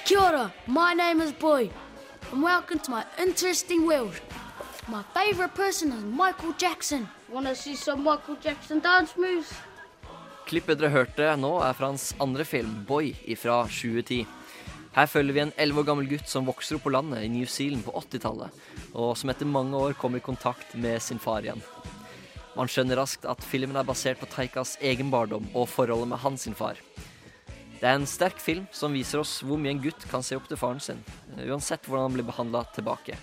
[0.07, 1.69] Kia ora, my name is Boy,
[2.33, 4.17] and welcome to my interesting world.
[4.89, 7.09] My favorite person is Michael Jackson.
[7.29, 9.53] Wanna see some Michael Jackson dance moves?
[10.49, 14.25] Klippet dere hørte nå, er fra hans andre film, Boy, fra 2010.
[14.95, 17.49] Her følger vi en 11 år gammel gutt som vokser opp på landet i New
[17.51, 18.55] Zealand på 80-tallet,
[18.95, 21.63] og som etter mange år kommer i kontakt med sin far igjen.
[22.55, 26.47] Man skjønner raskt at filmen er basert på Taikas egen barndom og forholdet med hans
[26.55, 26.79] far.
[27.81, 30.47] Det er en sterk film som viser oss hvor mye en gutt kan se opp
[30.47, 31.03] til faren sin,
[31.43, 33.19] uansett hvordan han blir behandla tilbake.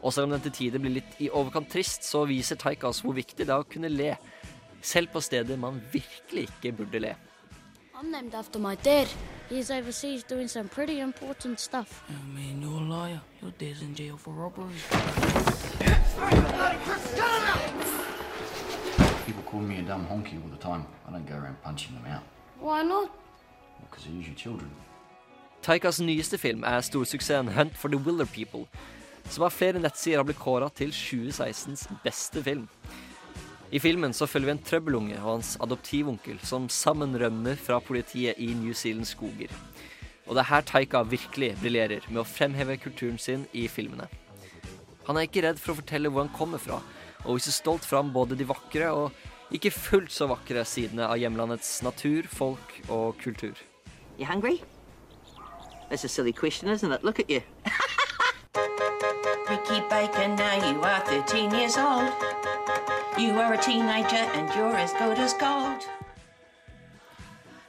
[0.00, 3.02] Og selv om den til tider blir litt i overkant trist, så viser Taika oss
[3.04, 4.16] hvor viktig det er å kunne le,
[4.80, 7.14] selv på steder man virkelig ikke burde le.
[7.92, 9.12] I'm named after my dad.
[9.52, 12.02] He's overseas doing some pretty important stuff.
[12.08, 13.20] I mean, you're a liar.
[13.42, 14.72] Your dad's in jail for robbery.
[19.26, 20.86] People call me a dumb honky all the time.
[21.06, 22.22] I don't go around punching them out.
[22.60, 23.10] Why not?
[23.82, 24.70] Because they're usually children.
[25.62, 28.66] Taikas nyeste film er storsuksessen Hunt for the Willer People,
[29.28, 32.68] som av flere nettsider har blitt kåra til 2016s beste film.
[33.72, 38.36] I filmen så følger vi en trøbbelunge og hans adoptivonkel som sammen rømmer fra politiet
[38.36, 39.48] i New Zealands skoger.
[40.26, 44.10] Og det er her Taika virkelig briljerer med å fremheve kulturen sin i filmene.
[45.08, 46.82] Han er ikke redd for å fortelle hvor han kommer fra,
[47.24, 51.78] og viser stolt fram både de vakre og ikke fullt så vakre sidene av hjemlandets
[51.84, 53.56] natur, folk og kultur.
[54.18, 54.60] You hungry?
[55.88, 57.02] That's a silly question, isn't it?
[57.02, 57.40] Look at you.
[59.48, 62.51] Ricky Baker, now you are 13 years old.
[63.18, 65.84] You are a teenager and you're as good as gold.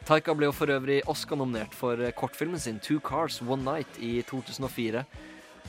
[0.07, 4.21] Taika ble jo for øvrig Oscar-nominert for eh, kortfilmen sin Two Cars One Night i
[4.23, 5.03] 2004.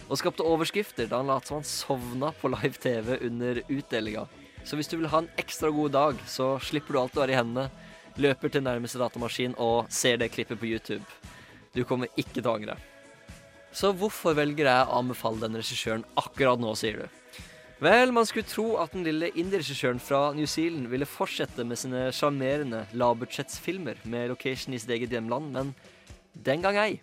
[0.06, 4.28] Og skapte overskrifter da han lot som han sovna på live TV under utdelinga.
[4.62, 7.34] Så hvis du vil ha en ekstra god dag, så slipper du alt du har
[7.34, 7.66] i hendene,
[8.14, 11.02] løper til nærmeste datamaskin og ser det klippet på YouTube.
[11.74, 12.78] Du kommer ikke til å angre.
[13.74, 17.23] Så hvorfor velger jeg å anbefale denne regissøren akkurat nå, sier du?
[17.84, 22.06] Vel, man skulle tro at den lille indie-regissøren fra New Zealand ville fortsette med sine
[22.16, 25.72] sjarmerende lavbudsjettsfilmer med location i sitt eget hjemland, men
[26.46, 26.94] den gang ei.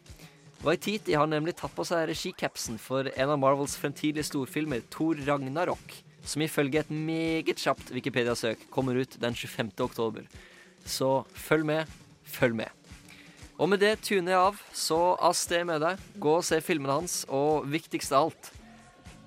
[0.65, 5.93] Waititi har nemlig tatt på seg regikapsen for en av Marvels fremtidige storfilmer, Thor Ragnarok,
[6.25, 9.69] som ifølge et meget kjapt Wikipedia-søk kommer ut den 25.
[9.85, 10.25] oktober.
[10.81, 11.91] Så følg med,
[12.25, 12.73] følg med.
[13.61, 16.01] Og med det tuner jeg av, så av sted med deg.
[16.17, 18.51] Gå og se filmene hans, og viktigst av alt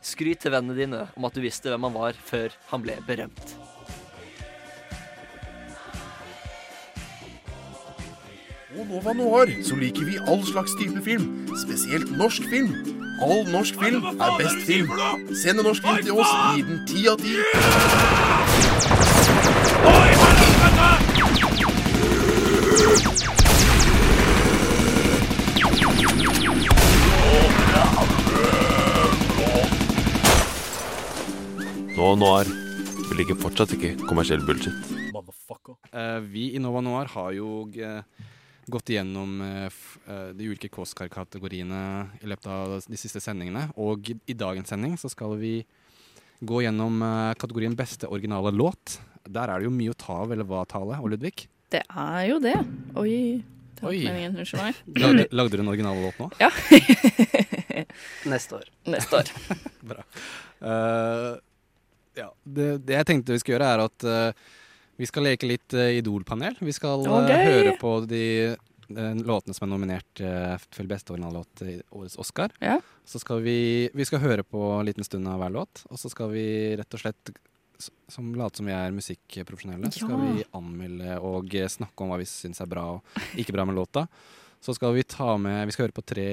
[0.05, 3.55] Skryt til vennene dine om at du visste hvem han var før han ble berømt.
[8.75, 12.75] Og Nova Noir så liker vi all slags type film, spesielt norsk film.
[13.23, 14.91] All norsk film er best film.
[15.43, 17.35] Send en norsk film til oss, gi den ti av ti.
[32.15, 32.47] Nå Noir.
[33.11, 34.91] Vi liker fortsatt ikke kommersiell bullshit.
[35.11, 38.27] Uh, vi i Nova Noir har jo uh,
[38.71, 41.81] gått igjennom uh, eh, de ulike Kåskar-kategoriene
[42.23, 43.65] i løpet av de siste sendingene.
[43.83, 45.57] Og i, dagens sending så skal vi
[46.39, 47.03] gå gjennom
[47.41, 49.01] kategorien beste originale låt.
[49.27, 51.49] Der er det jo mye å ta av, eller hva, Tale og Ludvig?
[51.75, 52.55] Det er jo det.
[53.01, 53.17] Oi.
[53.75, 54.13] Ikke.
[54.29, 54.79] Unnskyld meg.
[55.03, 56.31] Lagde, lagde du en original låt nå?
[56.39, 56.53] Ja.
[58.37, 58.71] Neste år.
[58.95, 59.35] Neste år.
[59.91, 60.07] Bra.
[60.63, 61.35] Eh,
[62.19, 64.53] ja, det, det jeg tenkte vi skulle gjøre, er at uh,
[65.01, 66.59] vi skal leke litt uh, Idol-panel.
[66.63, 67.49] Vi skal uh, okay.
[67.51, 70.23] høre på de eh, låtene som er nominert
[70.77, 72.55] til beste originallåt i årets Oscar.
[72.63, 72.79] Ja.
[73.09, 73.59] Så skal vi,
[73.95, 76.47] vi skal høre på en liten stund av hver låt, og så skal vi
[76.79, 77.35] rett og slett
[78.09, 82.21] som late som vi er musikkprofesjonelle, så skal vi anmelde og eh, snakke om hva
[82.21, 84.07] vi syns er bra og ikke bra med låta.
[84.65, 86.25] Så skal vi ta med Vi skal høre på tre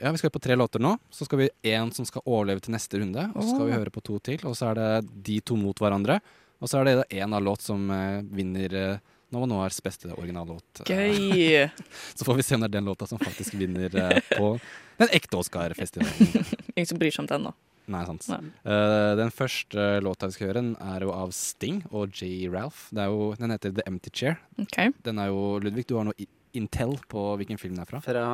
[0.00, 0.94] Ja, vi skal høre på tre låter nå.
[1.12, 3.26] Så skal vi én som skal overleve til neste runde.
[3.34, 4.40] Og så skal vi høre på to til.
[4.48, 4.88] Og så er det
[5.28, 6.20] de to mot hverandre.
[6.62, 10.86] Og så er det én av låt som eh, vinner uh, Nova Noirs beste originallåt.
[10.88, 11.66] Gøy.
[12.16, 14.54] så får vi se om det er den låta som faktisk vinner eh, på
[14.96, 16.46] den ekte Oscar-festivalen.
[16.76, 17.52] Ingen som bryr seg om den, da.
[17.92, 18.24] Nei, sant.
[18.32, 18.40] Nei.
[18.72, 22.48] Eh, den første låta vi skal høre, den er jo av Sting og J.
[22.54, 22.86] Ralph.
[22.94, 24.40] Det er jo, den heter The Empty Chair.
[24.64, 24.80] Ok.
[25.06, 28.00] Den er jo, Ludvig, du har noe i- intel på hvilken film den er fra?
[28.04, 28.26] Fra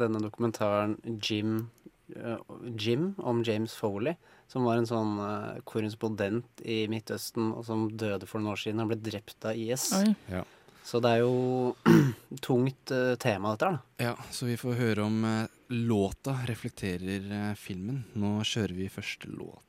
[0.00, 1.68] denne dokumentaren Jim,
[2.16, 2.38] uh,
[2.78, 4.16] Jim om James Foley,
[4.48, 8.82] som var en sånn uh, korrespondent i Midtøsten og som døde for noen år siden.
[8.82, 9.90] Han ble drept av IS.
[10.30, 10.44] Ja.
[10.88, 11.74] Så det er jo
[12.46, 13.80] tungt uh, tema, dette her.
[14.10, 15.24] Ja, så vi får høre om
[15.68, 18.06] låta reflekterer filmen.
[18.16, 19.64] Nå kjører vi første låt.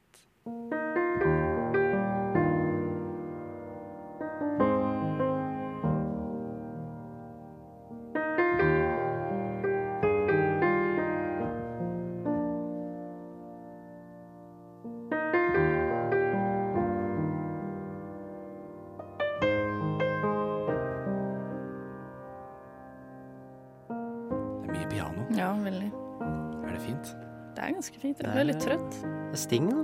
[27.79, 28.19] Ganske fint.
[28.19, 28.99] Jeg ble litt trøtt.
[28.99, 29.83] Det er Sting, da.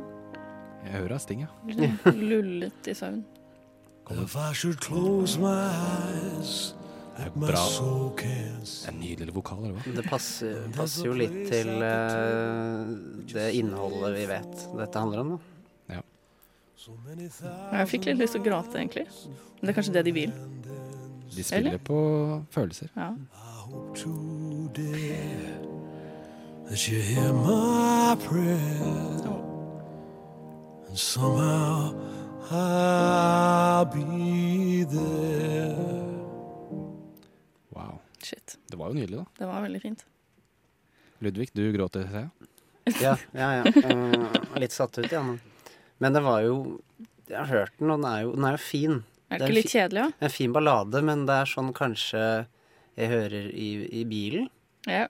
[0.85, 1.49] Jeg hører Sting, ja.
[2.31, 3.21] Lullet i søvn.
[4.11, 6.75] If I should close my eyes,
[7.39, 7.63] bra.
[8.89, 9.95] En nydelig vokal, eller hva?
[9.97, 12.91] Det passer, passer jo litt til uh,
[13.31, 15.97] det innholdet vi vet dette handler om, da.
[15.97, 16.03] Ja.
[17.79, 19.07] Jeg fikk litt lyst til å gråte, egentlig.
[19.57, 20.37] Men det er kanskje det de vil.
[21.35, 21.81] De spiller Eller?
[21.87, 21.97] på
[22.53, 22.93] følelser.
[22.93, 23.09] Ja.
[26.67, 28.57] That you hear my prayer
[30.87, 31.93] and somehow
[32.51, 35.75] I'll be there.
[37.69, 37.99] Wow.
[38.23, 38.57] Shit.
[38.67, 39.25] Det var jo nydelig, da.
[39.37, 40.05] Det var veldig fint.
[41.19, 42.51] Ludvig, du gråter, ser jeg.
[43.01, 43.63] Ja, ja, ja.
[43.89, 45.23] Uh, litt satt ut, ja.
[45.25, 45.39] Men,
[45.97, 46.57] men det var jo
[47.25, 48.99] Jeg har hørt den, og den er jo, den er jo fin.
[49.33, 50.25] Er det ikke litt kjedelig, da?
[50.27, 52.21] En fin ballade, men det er sånn kanskje
[52.95, 54.45] jeg hører i, i bilen.
[54.85, 55.07] Ja.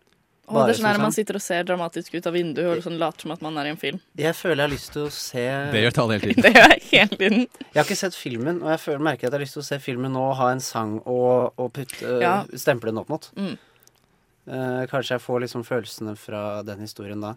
[0.48, 1.16] Bare det er sånn her man sånn.
[1.18, 3.70] sitter og ser dramatisk ut av vinduet og sånn later som at man er i
[3.74, 4.00] en film.
[4.22, 6.44] Jeg føler jeg har lyst til å se Det gjør Tale hele tiden.
[6.46, 7.40] Det gjør jeg hele tiden.
[7.64, 9.70] Jeg har ikke sett filmen, og jeg føler, merker at jeg har lyst til å
[9.72, 12.36] se filmen nå og ha en sang og, og putte, Ja.
[12.54, 13.30] stemple den opp mot.
[13.40, 13.56] Mm.
[14.46, 17.34] Eh, kanskje jeg får liksom følelsene fra den historien da.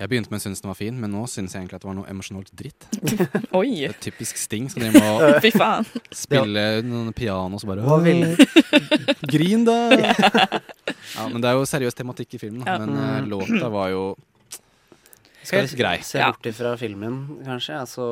[0.00, 1.88] Jeg begynte med å synes den var fin, men nå synes jeg egentlig at det
[1.90, 2.86] var noe emosjonalt dritt.
[3.58, 3.66] Oi.
[3.82, 5.84] Det er typisk Sting Skal driver må å Fy faen.
[6.16, 8.00] spille noen piano og så bare «Åh,
[9.34, 9.76] Grin, da!
[9.92, 12.78] Ja, men det er jo seriøs tematikk i filmen, da.
[12.78, 12.86] Ja.
[12.86, 13.28] Men eh, Mm.
[13.34, 14.02] låta var jo
[15.44, 15.94] Skal helt grei.
[16.04, 17.76] se bort ifra filmen, kanskje?
[17.84, 18.06] Altså,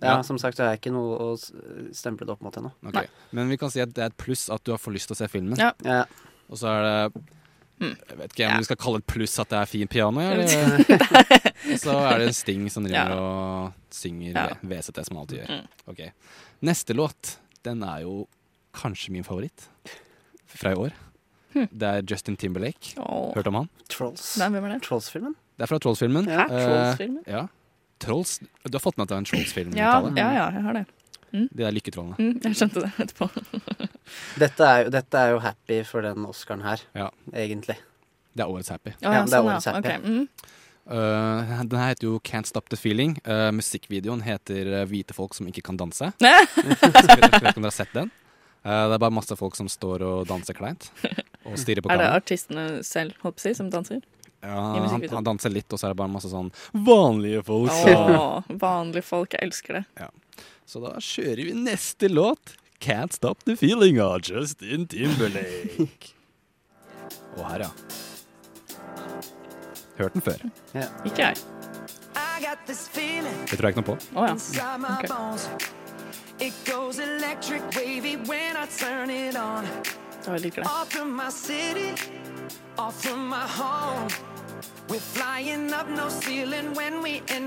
[0.00, 0.20] ja, Ja.
[0.26, 1.52] Som sagt, det er ikke noe å s-
[1.98, 2.70] stemple det opp mot ennå.
[2.86, 3.04] Ok.
[3.32, 5.14] Men vi kan si at det er et pluss at du har fått lyst til
[5.14, 5.58] å se filmen.
[5.58, 5.72] Ja.
[5.86, 6.04] Ja.
[6.50, 7.22] Og så er det
[7.80, 10.46] Jeg vet ikke om du skal kalle et pluss at det er fin piano, eller?
[11.82, 13.20] så er det en Sting som driver Ja.
[13.20, 14.46] og synger Ja.
[14.62, 15.52] VCT, som han alltid gjør.
[15.54, 15.68] Mm.
[15.94, 16.02] Ok.
[16.68, 18.26] Neste låt, den er jo
[18.76, 19.68] kanskje min favoritt
[20.46, 20.92] fra i år.
[21.54, 21.66] Hm.
[21.72, 22.92] Det er Justin Timberlake.
[23.02, 23.32] Oh.
[23.34, 23.70] Hørt om han?
[23.90, 24.36] Trolls.
[24.38, 24.82] Nei, hvem er det?
[24.86, 25.32] Trolls-filmen?
[25.58, 26.28] Det er fra Trolls-filmen.
[26.30, 27.24] Ja, Eh, Trolls-filmen?
[27.26, 27.46] ja.
[28.00, 28.38] Trolls.
[28.64, 29.74] Du har fått med er en Trolls-film?
[29.76, 30.84] Ja, ja, ja, jeg har det.
[31.32, 31.48] Mm.
[31.52, 32.16] De der lykketrollene.
[32.18, 33.28] Mm, jeg skjønte det etterpå.
[34.42, 37.10] Dette er, jo, dette er jo happy for den Oscaren her, Ja.
[37.32, 37.76] egentlig.
[38.34, 38.90] Det er årets happy.
[38.90, 39.78] Å, ja, Ja, det er sånn, årets happy.
[39.78, 39.98] Okay.
[39.98, 40.56] mm.
[40.90, 43.12] Uh, den her heter jo Can't Stop The Feeling.
[43.22, 46.08] Uh, musikkvideoen heter uh, Hvite folk som ikke kan danse.
[46.20, 48.10] Jeg vet ikke om dere har sett den.
[48.64, 50.88] Uh, det er bare masse folk som står og danser kleint.
[51.46, 54.02] Og stirrer på Er det artistene selv, håper jeg, som danser?
[54.40, 54.56] Ja,
[54.88, 57.70] han, han danser litt, og så er det bare masse sånn vanlige folk.
[57.76, 59.34] som- Å, vanlige folk.
[59.36, 59.84] Jeg elsker det.
[60.00, 60.08] Ja.
[60.70, 62.52] Så da kjører vi neste låt.
[62.80, 65.88] Can't Stop The Feeling av Justin Timberlake.
[67.36, 67.70] Og her, ja.
[69.98, 70.44] Hørt den før.
[70.72, 70.86] Ja.
[71.04, 71.36] Ikke jeg.
[73.50, 73.96] Det tror jeg ikke noe på.
[74.14, 74.32] Å ja.
[74.36, 75.10] Inside my Ok.
[75.10, 75.48] bones.
[76.40, 79.66] It goes electric wavy when I turn it on.
[80.24, 80.70] Da liker jeg det.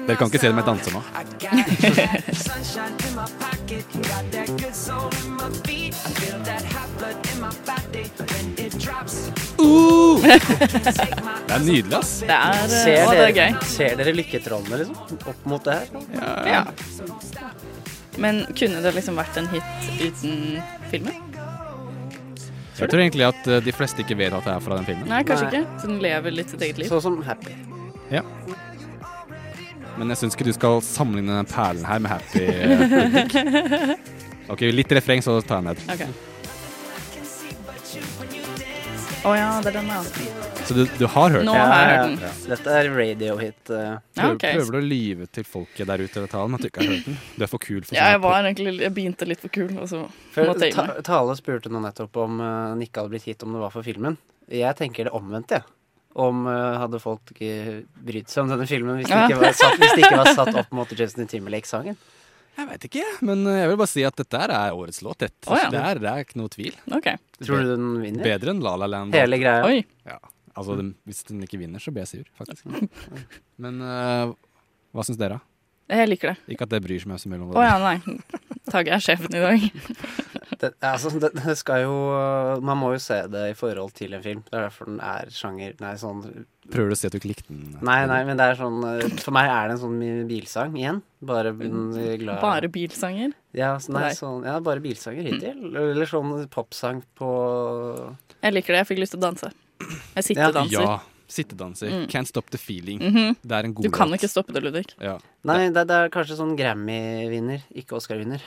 [0.07, 1.01] Dere kan ikke se dem jeg danser nå.
[8.79, 9.17] Drops.
[10.23, 12.13] Det er nydelig, ass.
[12.23, 13.57] Det er, eh, Ser å, det er gøy.
[13.67, 15.19] ser dere lykketrollene, liksom?
[15.33, 15.87] Opp mot det her?
[16.47, 16.63] Ja.
[18.23, 19.63] Men kunne det liksom vært en hit
[19.99, 20.33] uten
[20.91, 21.32] filmen?
[22.79, 25.07] Jeg tror egentlig at uh, de fleste ikke vet at det er fra den filmen.
[25.09, 25.63] Nei, kanskje ikke.
[25.81, 26.89] Så den lever litt sitt eget liv.
[26.89, 27.53] Sånn som Happy.
[28.13, 28.23] Ja.
[29.99, 32.45] Men jeg syns ikke du skal sammenligne den perlen her med Happy.
[32.73, 33.97] Ludvig.
[34.51, 35.77] Ok, litt refreng, så tar jeg ned.
[35.93, 36.03] Ok.
[39.23, 40.42] Å ja, det er den, ja.
[40.63, 41.61] Så du, du har hørt Nå den?
[41.61, 42.19] har jeg hørt den.
[42.23, 42.31] Ja.
[42.53, 43.61] Dette er radiohit.
[43.69, 44.43] Uh, Ja, Prøver, ok.
[44.55, 47.07] prøver du å lyve til folket der ute eller talen at du ikke har hørt
[47.09, 47.17] den?
[47.35, 49.89] Du er for kul for Ja, jeg var egentlig Jeg begynte litt for kul, og
[49.91, 50.03] så
[50.35, 51.01] For måtte jeg gi ta, meg.
[51.09, 53.83] Tale spurte nå nettopp om uh, den ikke hadde blitt hit om det var for
[53.87, 54.17] filmen.
[54.53, 55.67] Jeg tenker det omvendte, jeg.
[56.23, 59.27] Om uh, hadde folk ikke brydd seg om denne filmen hvis det, Ja.
[59.27, 61.97] ikke var satt, hvis det ikke var satt opp mot Justin Timberlake-sangen.
[62.53, 65.23] Jeg vet ikke, men uh, jeg vil bare si at dette her er årets låt.
[65.25, 65.47] Dette.
[65.49, 65.71] Å, ja.
[65.73, 66.75] det, er, det er ikke noe tvil.
[66.93, 67.07] Ok.
[67.41, 68.23] Tror du den vinner?
[68.29, 69.17] Bedre enn La La Land.
[69.17, 69.65] Hele greia?
[69.65, 69.81] Oi.
[70.05, 70.19] Ja.
[70.53, 72.67] Altså, den, hvis den ikke vinner, så blir jeg sur, faktisk.
[73.63, 74.33] Men uh,
[74.93, 75.39] hva syns dere?
[75.91, 76.53] Jeg liker det.
[76.53, 77.97] Ikke at det bryr seg meg så mye om Å ja, nei.
[78.71, 79.65] Tagge er sjefen i dag.
[80.63, 81.93] Det, altså, det, det skal jo
[82.63, 84.43] Man må jo se det i forhold til en film.
[84.45, 86.21] Det er derfor den er sjanger Nei, sånn
[86.71, 87.73] Prøver du å si at du ikke likte den?
[87.83, 89.97] Nei, nei, men det er sånn eh, For meg er det en sånn
[90.29, 91.01] bilsang igjen.
[91.25, 93.33] Bare glad Bare bilsanger?
[93.57, 94.13] Ja, så- nei, Nei.
[94.15, 95.65] sånn, ja, bare bilsanger hittil.
[95.73, 97.33] Eller sånn popsang på
[98.39, 98.83] Jeg liker det.
[98.85, 99.51] Jeg fikk lyst til å danse.
[100.15, 100.81] Jeg sittedanser.
[100.81, 100.99] Ja.
[101.33, 101.89] Sittedanser.
[101.89, 102.03] Mm.
[102.11, 102.99] Can't stop the feeling.
[103.01, 103.37] Mhm.
[103.41, 104.19] Det er en god Du kan låt.
[104.21, 104.85] ikke stoppe det, Ludvig.
[105.01, 105.17] Ja.
[105.43, 108.43] Nei, det, det er kanskje sånn Grammy-vinner, ikke Oscar-vinner.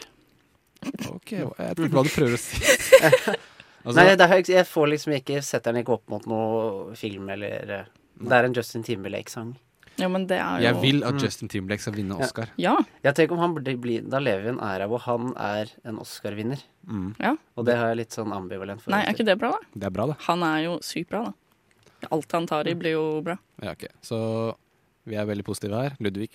[1.11, 2.57] Ok, jeg vet ikke hva du prøver å si.
[3.87, 7.29] Altså- Nei, det er, jeg får liksom ikke Setter den ikke opp mot noe film
[7.31, 7.85] eller eh,
[8.19, 9.53] Det er en Justin Timberlake-sang.
[9.99, 11.23] Ja, men det er jo Jeg vil at Mm.
[11.25, 12.51] Justin Timberlake skal vinne Oscar.
[12.61, 12.75] Ja.
[13.03, 15.71] Jeg tenker om han burde bli Da lever vi i en æra hvor han er
[15.89, 16.61] en Oscar-vinner.
[16.87, 17.15] Mm.
[17.21, 17.35] Ja.
[17.57, 19.59] Og det har jeg litt sånn ambivalent Nei, er ikke det bra, da?
[19.75, 20.17] Det er bra, da.
[20.29, 22.09] Han er jo sykt bra, da.
[22.13, 23.39] Alt han tar i, blir jo bra.
[23.65, 23.87] Ja, ok.
[24.05, 24.19] Så
[25.09, 25.97] vi er veldig positive her.
[25.99, 26.29] Ludvig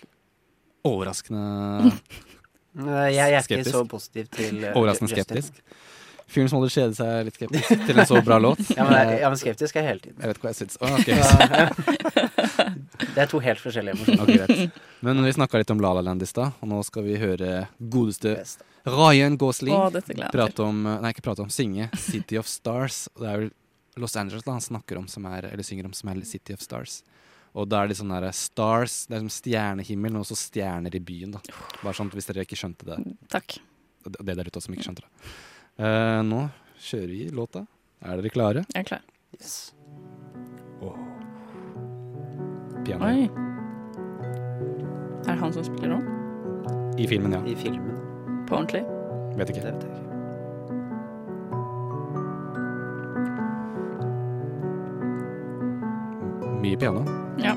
[0.83, 3.75] overraskende Skeptisk Jeg, jeg er ikke skeptisk.
[3.75, 5.43] så positiv til eh, Overraskende Justin.
[6.31, 8.61] Fyren som hadde kjedet seg litt skeptisk til en så bra låt.
[8.77, 10.17] Ja, men, jeg, ja, men skeptisk er jeg hele tiden.
[10.21, 10.77] Jeg vet ikke hva jeg syns.
[10.79, 11.15] Oh, okay.
[13.11, 14.43] Det er to helt forskjellige emosjoner.
[14.47, 14.69] Okay.
[15.03, 17.65] Men vi snakka litt om La La Land i stad, og nå skal vi høre
[17.79, 18.37] godeste
[18.87, 23.03] Ryan Gosling meg prate om Nei, ikke prate om, synge City of Stars.
[23.15, 23.51] Og Det er vel
[24.01, 26.63] Los Angeles da han snakker om som er, eller synger om som er City of
[26.63, 27.01] Stars.
[27.51, 31.01] Og da er det sånn der stars Det er som stjernehimmel, men også stjerner i
[31.03, 31.41] byen, da.
[31.81, 32.99] Bare sånn hvis dere ikke skjønte det.
[33.33, 33.57] Takk.
[34.05, 35.33] Det, Det der ute også som ikke skjønte det.
[35.79, 36.49] Eh, nå
[36.81, 37.65] kjører vi låta.
[38.01, 38.65] Er dere klare?
[38.73, 39.01] Jeg er klar.
[42.85, 43.05] Piano.
[43.05, 43.29] Oi.
[45.21, 45.99] Er det han som spiller nå?
[46.97, 47.41] I filmen, ja.
[47.45, 47.95] I filmen.
[48.49, 48.83] På ordentlig?
[49.37, 49.61] Vet ikke.
[49.61, 50.07] Det vet jeg ikke.
[56.61, 57.05] Mye piano.
[57.41, 57.55] Ja.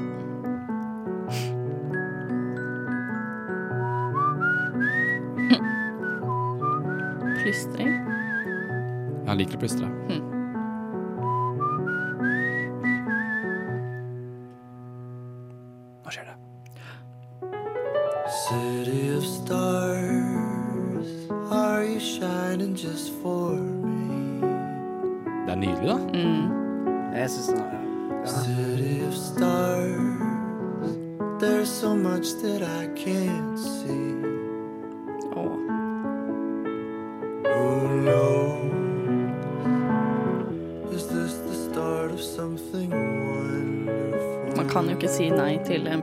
[7.43, 8.04] Plystring?
[9.35, 9.89] Han liker å plystre.
[10.07, 10.24] Hm.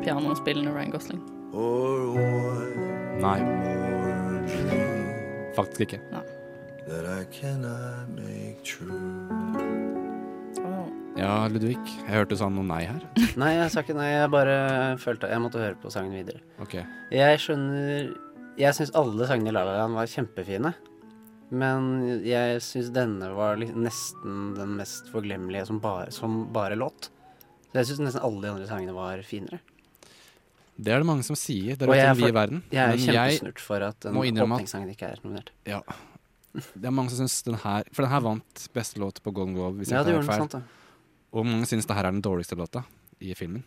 [0.04, 1.22] Pianospillende Ryan Gosling.
[3.22, 3.40] Nei.
[5.56, 6.00] Faktisk ikke.
[6.12, 6.24] Nei.
[11.20, 13.02] Ja, Ludvig, jeg hørte du sa noe nei her.
[13.42, 14.08] Nei, jeg sa ikke nei.
[14.10, 14.56] Jeg bare
[15.00, 16.42] følte Jeg måtte høre på sangen videre.
[16.64, 16.80] Ok.
[17.14, 18.10] Jeg skjønner
[18.60, 20.74] Jeg syns alle sangene i La La Land var kjempefine.
[21.52, 21.90] Men
[22.24, 27.12] jeg syns denne var nesten den mest forglemmelige som bare, som bare låt.
[27.70, 29.60] Så jeg syns nesten alle de andre sangene var finere.
[30.82, 31.76] Det er det mange som sier.
[31.78, 32.64] Det er den vide verden.
[32.74, 35.52] jeg er kjempesnurt for at den åpningssangen ikke er nominert.
[35.70, 35.82] Ja.
[36.52, 39.54] Det er mange som syns den her For den her vant beste låt på Golden
[39.56, 39.78] Globe.
[39.80, 40.64] Hvis Ja, det gjorde den, sant da.
[41.32, 42.84] Og mange syns det her er den dårligste låta
[43.22, 43.64] i filmen.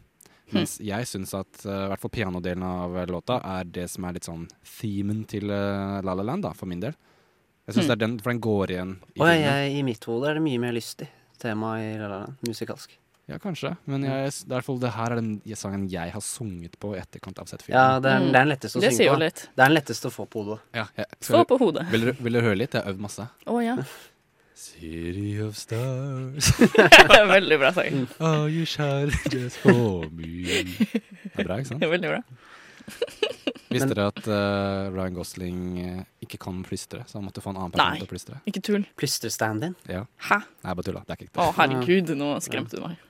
[0.53, 4.05] Mens jeg syns at eh, i hvert fall pianodelen av eh, låta er det som
[4.05, 6.93] er litt sånn themen til uh, La La Land, da, for min del.
[7.65, 7.89] Jeg syns Hmm.
[7.89, 10.43] det er den, for den går igjen i Og jeg, i mitt hode er det
[10.45, 11.09] mye mer lystig
[11.41, 12.99] tema i La La Land, musikalsk.
[13.27, 13.71] Ja, kanskje.
[13.89, 16.75] Men jeg, det, er i hvert fall, det her er den sangen jeg har sunget
[16.81, 17.77] på i etterkant av Z-filmen.
[17.77, 19.21] Ja, det er, det er den letteste å Det synge sier på.
[19.23, 19.45] litt.
[19.49, 20.59] Det er den letteste å få på hodet.
[20.77, 21.87] Ja, jeg, Få på hodet.
[21.95, 22.77] Vil vil dere høre litt?
[22.77, 23.29] Jeg har øvd masse.
[23.49, 23.79] Å ja.
[24.65, 26.53] City of stars
[27.35, 28.05] Veldig bra sang.
[28.21, 31.81] Are you just for me Det er bra, ikke sant?
[31.81, 32.21] Det er Veldig bra.
[33.73, 37.59] Visste dere at uh, Ryan Gosling eh, ikke kan plystre, så han måtte få en
[37.59, 38.37] annen person til å plystre?
[38.39, 38.85] Nei, ikke tull.
[39.01, 39.75] Plystrestand-in?
[39.91, 40.05] Ja.
[40.29, 40.39] Hæ?
[40.63, 41.03] Nei, bare tulla.
[41.03, 41.41] Det er ikke riktig.
[41.43, 43.01] Å, herregud, nå skremte du meg.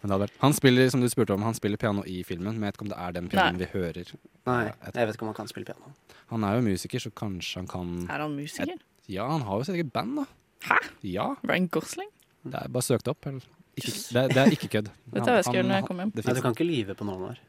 [0.00, 0.38] Men det hadde vært.
[0.42, 2.86] Han spiller, som du spurte om, han spiller piano i filmen, men jeg vet ikke
[2.88, 3.64] om det er den pianoen Nei.
[3.64, 4.12] vi hører.
[4.50, 5.94] Nei, jeg vet ikke om han kan spille piano.
[6.32, 8.78] Han er jo musiker, så kanskje han kan Er han musiker?
[9.10, 10.28] Ja, han har jo sitt eget band, da.
[10.68, 10.78] Hæ?
[11.02, 11.32] Ja.
[11.42, 12.10] Ryan Gosling?
[12.42, 13.26] Det er bare søkt opp.
[13.26, 13.42] Eller?
[13.76, 14.88] Ikke, det, det er ikke kødd.
[15.12, 16.12] Vet du hva jeg skal gjøre når jeg kommer hjem?
[16.18, 17.42] Nei, du kan ikke lyve på noen år.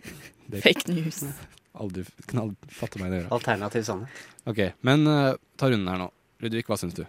[0.64, 1.22] Fake news.
[1.82, 3.24] Aldri, knall, fatte meg i det.
[3.36, 4.22] Alternativ sannhet.
[4.48, 6.06] Ok, men uh, ta runden her nå.
[6.44, 7.04] Ludvig, hva syns du?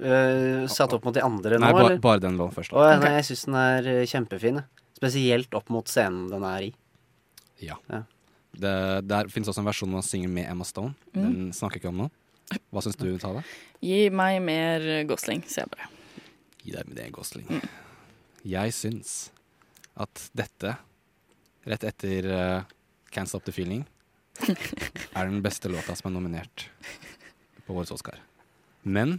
[0.00, 1.98] Eh, satt opp mot de andre Nei, nå, ba, eller?
[2.00, 2.72] bare den låten først.
[2.72, 2.96] Oh, Da.
[3.02, 4.62] nei, jeg syns den er eh, kjempefin.
[4.96, 6.70] Spesielt opp mot scenen den er i.
[7.60, 7.76] Ja.
[7.92, 8.02] Ja.
[8.56, 8.72] Det,
[9.06, 10.94] der finnes også en versjon hvor han synger med Emma Stone.
[11.12, 11.20] Mm.
[11.22, 12.08] Den snakker ikke om nå.
[12.72, 13.44] Hva syns du, Tale?
[13.84, 15.90] Gi meg mer Gosling, sier jeg bare.
[16.64, 17.46] Gi deg med det, Gosling.
[17.46, 17.68] Mm.
[18.50, 19.12] Jeg syns
[20.00, 20.72] at dette,
[21.68, 22.62] rett etter uh,
[23.14, 23.84] Can't Stop The Feeling,
[24.40, 26.66] er den beste låta som er nominert
[27.66, 28.18] på årets Oscar.
[28.82, 29.18] Men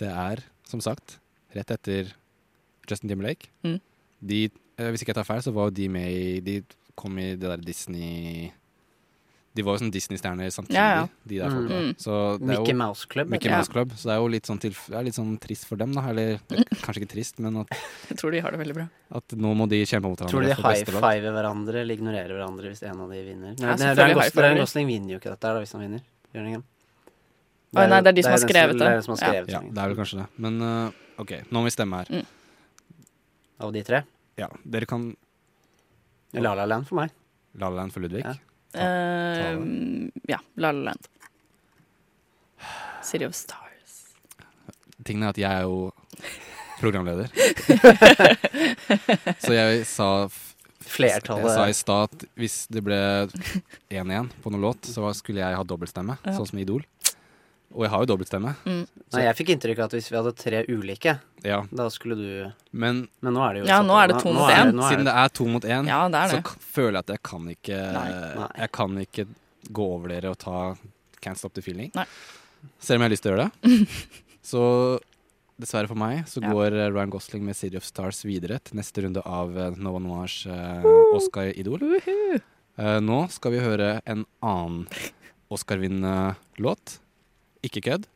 [0.00, 1.18] det er, som sagt,
[1.54, 2.12] rett etter
[2.88, 3.50] Justin Timberlake.
[3.66, 3.78] Mm.
[4.20, 4.44] De,
[4.78, 6.56] eh, hvis ikke jeg tar feil, så var jo de med i De
[6.98, 8.50] kom i det der Disney
[9.56, 11.06] De var jo sånn Disney-stjerner samtidig, Ja, ja.
[11.26, 11.54] de der Mm.
[11.56, 11.78] folka.
[11.82, 11.94] Mm.
[11.98, 13.50] Så det er jo- Mickey Mouse Club, Mickey.
[13.50, 13.88] Mouse Club.
[13.98, 16.02] Så det er jo litt sånn, tilf er litt sånn trist for dem, da.
[16.08, 16.38] Eller
[16.84, 17.66] kanskje ikke trist, men at,
[18.08, 18.88] Jeg tror de har det veldig bra.
[19.10, 20.30] at nå må de kjempe mot hverandre.
[20.30, 23.58] Tror du de high-fiver hverandre eller ignorerer hverandre hvis en av de vinner?
[23.58, 26.00] Ja, Nei, selvfølgelig Ryan Gosling, vinner jo ikke dette her, da, hvis han vinner.
[26.32, 26.64] Gjør han?
[27.70, 28.78] Å, nei, det er de som har skrevet det.
[28.82, 29.28] Det er den som har Ja.
[29.30, 29.74] skrevet Ja, sangen.
[29.74, 30.26] det er vel kanskje det.
[30.42, 30.90] Men uh,
[31.22, 32.06] OK, nå må vi stemme her.
[32.10, 32.26] Mm.
[33.60, 34.02] Av de tre?
[34.40, 35.04] Ja, dere kan
[36.32, 37.10] La La Land for meg.
[37.58, 38.24] La La Land for Ludvig.
[38.24, 38.34] Ja.
[38.74, 39.58] Eh,
[40.30, 41.06] ja, La La Land.
[43.02, 44.14] City of Stars.
[45.04, 45.92] Tingen er at jeg er jo
[46.80, 47.30] programleder.
[49.44, 50.28] Så jeg sa
[50.90, 52.96] Flertallet- Jeg sa i stad at hvis det ble
[53.94, 56.32] 1-1 på noen låt, så skulle jeg ha dobbeltstemme, Ja.
[56.34, 56.82] sånn som Idol.
[57.70, 58.52] Og jeg har jo dobbeltstemme.
[58.66, 58.80] Mm.
[59.14, 61.12] Nei, jeg fikk inntrykk av at hvis vi hadde tre ulike,
[61.46, 61.60] Ja.
[61.70, 64.50] da skulle du Men, Men nå er det jo Ja, nå er det to mot
[64.50, 64.72] én.
[64.88, 67.78] Siden det er to mot én, Ja, så k- føler jeg at jeg kan ikke
[67.94, 68.48] Nei.
[68.58, 69.26] Jeg kan ikke
[69.70, 70.74] gå over dere og ta
[71.22, 71.92] Can't Stop The Feeling.
[71.94, 72.06] Nei.
[72.80, 73.88] Selv om jeg har lyst til å gjøre det.
[74.42, 75.00] Så
[75.60, 76.48] dessverre for meg så Ja.
[76.50, 80.00] går eh, Ryan Gosling med City of Stars videre til neste runde av eh, Nova
[80.00, 80.82] Noirs uh,
[81.14, 81.78] Oscar Idol.
[81.78, 82.40] Woohoo!
[82.80, 84.86] Eh, nå skal vi høre en annen
[85.52, 86.98] Oscar-vinnende låt.
[87.62, 88.06] Ikke kødd.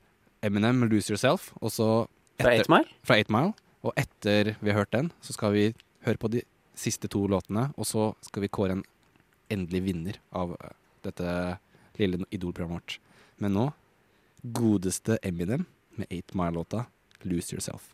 [0.42, 1.52] Eminem 'Lose Yourself'.
[1.60, 2.06] Og så
[2.40, 2.88] Fra Eight Mile?
[3.02, 3.52] Fra 8 Mile.
[3.82, 5.74] Og etter vi har hørt den, så skal vi
[6.06, 6.42] høre på de
[6.74, 8.84] siste to låtene, og så skal vi kåre en
[9.52, 10.72] endelig vinner av eh,
[11.04, 11.58] dette
[12.00, 12.98] lille Idol-programmet vårt.
[13.38, 13.66] Men nå
[14.42, 15.66] godeste Eminem
[15.96, 16.86] med 8 Mile-låta
[17.22, 17.92] 'Lose Yourself'.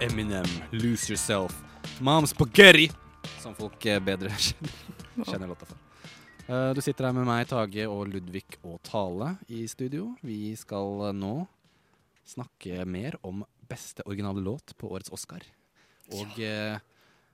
[0.00, 1.56] Eminem, 'Lose Yourself'.
[2.00, 2.90] Mom Spaghetti,
[3.40, 4.72] som folk eh, bedre kjenner,
[5.24, 5.85] kjenner låta for.
[6.46, 10.12] Eh, Du sitter her med meg, Tage og Ludvig og Tale i studio.
[10.22, 11.40] Vi skal eh, nå
[12.26, 15.42] snakke mer om beste originale låt på årets Oscar.
[16.14, 16.78] Og ja.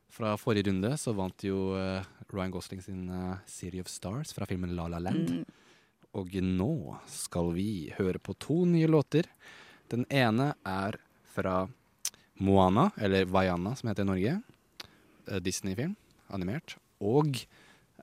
[0.09, 4.49] fra forrige runde så vant jo eh, Ryan Gosling sin eh, 'City of Stars' fra
[4.49, 5.29] filmen La La Land.
[5.29, 5.45] Mm.
[6.17, 6.73] Og nå
[7.09, 9.29] skal vi høre på to nye låter.
[9.93, 10.97] Den ene er
[11.33, 11.67] fra
[12.41, 14.43] Moana, eller Vaiana som heter i Norge.
[15.29, 15.97] Eh, Disney-film,
[16.33, 16.79] animert.
[17.01, 17.45] Og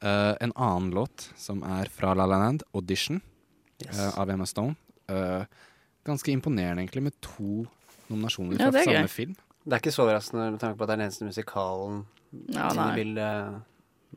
[0.01, 3.21] eh, en annen låt som er fra La La Land, 'Audition',
[3.79, 3.95] Yes.
[3.99, 4.75] uh, av Emma Stone.
[5.09, 5.45] Uh,
[6.03, 7.65] ganske imponerende egentlig, med to
[8.09, 9.35] nominasjoner Ja, fra samme film.
[9.63, 12.01] Det er ikke så overraskende med tanke på at det er den eneste musikalen
[12.51, 13.61] Ja, i bildet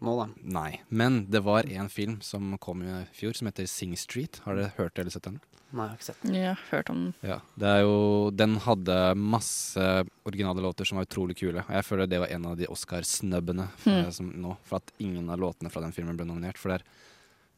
[0.02, 0.26] nå, da.
[0.42, 4.40] Nei, men det var en film som kom i fjor, som heter Sing Street.
[4.44, 5.38] Har dere hørt eller sett den?
[5.72, 6.34] Nei, jeg har ikke sett den.
[6.36, 7.12] Ja, hørt om den.
[7.24, 7.94] Ja, det er jo,
[8.36, 9.86] Den hadde masse
[10.28, 11.62] originale låter som var utrolig kule.
[11.64, 15.40] Og jeg føler det var en av de Oscar-snubbene eh, nå, for at ingen av
[15.40, 16.60] låtene fra den filmen ble nominert.
[16.60, 16.86] For det er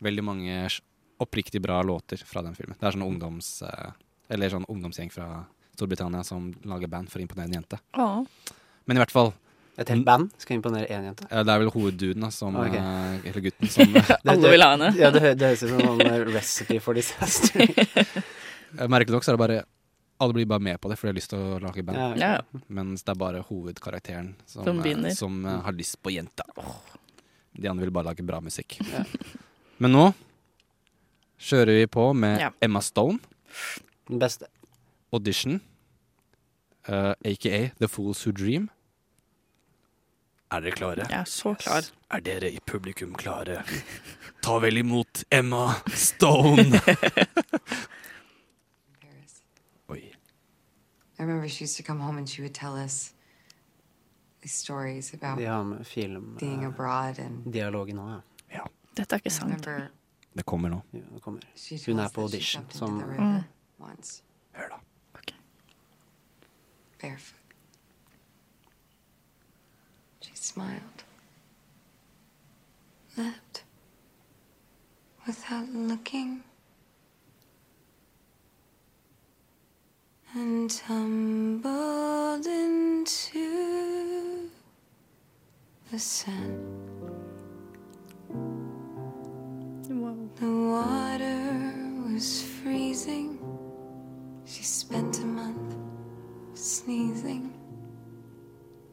[0.06, 0.60] veldig mange
[1.22, 2.78] oppriktig bra låter fra den filmen.
[2.78, 3.50] Det er sånn ungdoms...
[3.66, 3.90] eh,
[4.32, 5.42] Eller sånn ungdomsgjeng fra
[5.74, 7.80] Storbritannia som lager band for å imponere en jente.
[7.98, 8.06] Å.
[8.86, 9.32] Men i hvert fall
[9.74, 11.26] Et helt band skal imponere én jente.
[11.30, 12.78] Ja, det er vel hovedduden, da, som okay.
[12.78, 13.96] uh, Eller gutten, som
[14.30, 14.90] Alle vil ha henne.
[15.00, 17.64] Ja, det, det høres ut som en sånn eh, recipe for disaster.
[18.94, 19.56] Merkelig nok så er det bare
[20.22, 21.98] Alle blir bare med på det, fordi de har lyst til å lage band.
[21.98, 22.62] Ja, Ja.
[22.70, 26.46] Mens det er bare hovedkarakteren som, Som eh, som uh, har lyst på jenta.
[27.54, 28.78] De andre vil bare lage bra musikk.
[28.92, 29.02] Ja.
[29.82, 30.04] Men nå
[31.42, 32.52] kjører vi på med Ja.
[32.62, 33.18] Emma Stone,
[34.06, 34.46] Den beste.
[35.12, 35.60] Audition,
[36.86, 38.70] eh, aka The Fools Who Dream.
[40.54, 41.06] Er dere klare?
[41.10, 41.86] Jeg er så klar.
[42.10, 43.64] Er dere i publikum klare?
[44.42, 46.80] Ta vel imot Emma Stone!
[51.16, 53.14] I remember she used to come home and she would tell us
[54.42, 58.20] these stories about De har med film being eh, abroad and Dialogen nå,
[58.52, 58.66] ja.
[58.96, 59.66] Dette er ikke sant.
[59.66, 59.88] remember
[60.34, 60.82] Det kommer nå.
[60.90, 61.40] Ja, det kommer.
[61.56, 63.42] she Hun er på audition som mm.
[64.52, 64.76] Hør da.
[67.00, 67.43] Barefoot.
[70.44, 71.04] Smiled.
[73.16, 73.62] Left.
[75.26, 76.42] Without looking.
[80.34, 84.50] And tumbled into
[85.90, 86.60] the sand.
[89.88, 91.72] The water
[92.06, 93.38] was freezing.
[94.44, 95.74] She spent a month
[96.54, 97.53] sneezing,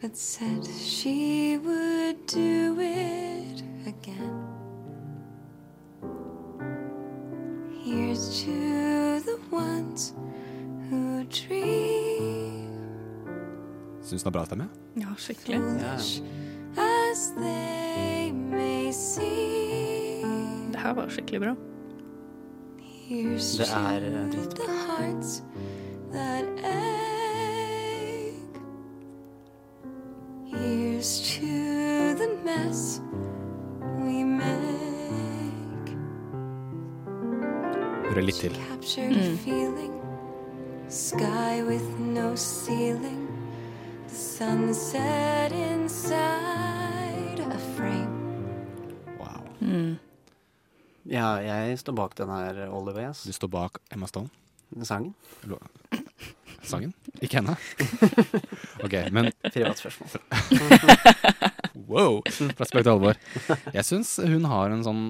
[0.02, 4.48] but said she would do it again.
[7.84, 10.14] Here's to the ones
[10.90, 12.70] who dream
[14.02, 14.70] Syns den er bra stemme?
[14.98, 15.60] Ja, skikkelig.
[15.60, 16.22] foolish
[16.78, 20.72] as they may seem.
[20.72, 21.56] Det her var skikkelig bra.
[22.82, 24.72] Here's Det er eh, dritbra.
[31.02, 33.02] Here's to the mess
[34.06, 35.96] we make.
[38.06, 38.54] Hører litt til.
[38.68, 39.96] Captured a feeling,
[40.90, 43.26] sky with no ceiling,
[44.10, 48.14] the sunset inside a frame.
[49.60, 49.98] Mm.
[51.10, 53.08] Ja, jeg står bak den her Oliver.
[53.10, 53.24] Yes.
[53.24, 54.30] Du står bak Emma Stone?
[54.84, 55.16] Sangen.
[56.64, 56.94] Sangen?
[57.22, 57.56] Ikke henne?
[58.86, 60.22] OK, men Privat spørsmål.
[61.92, 62.22] wow!
[62.30, 63.20] Fra spøk til alvor.
[63.74, 65.04] Jeg syns hun har en sånn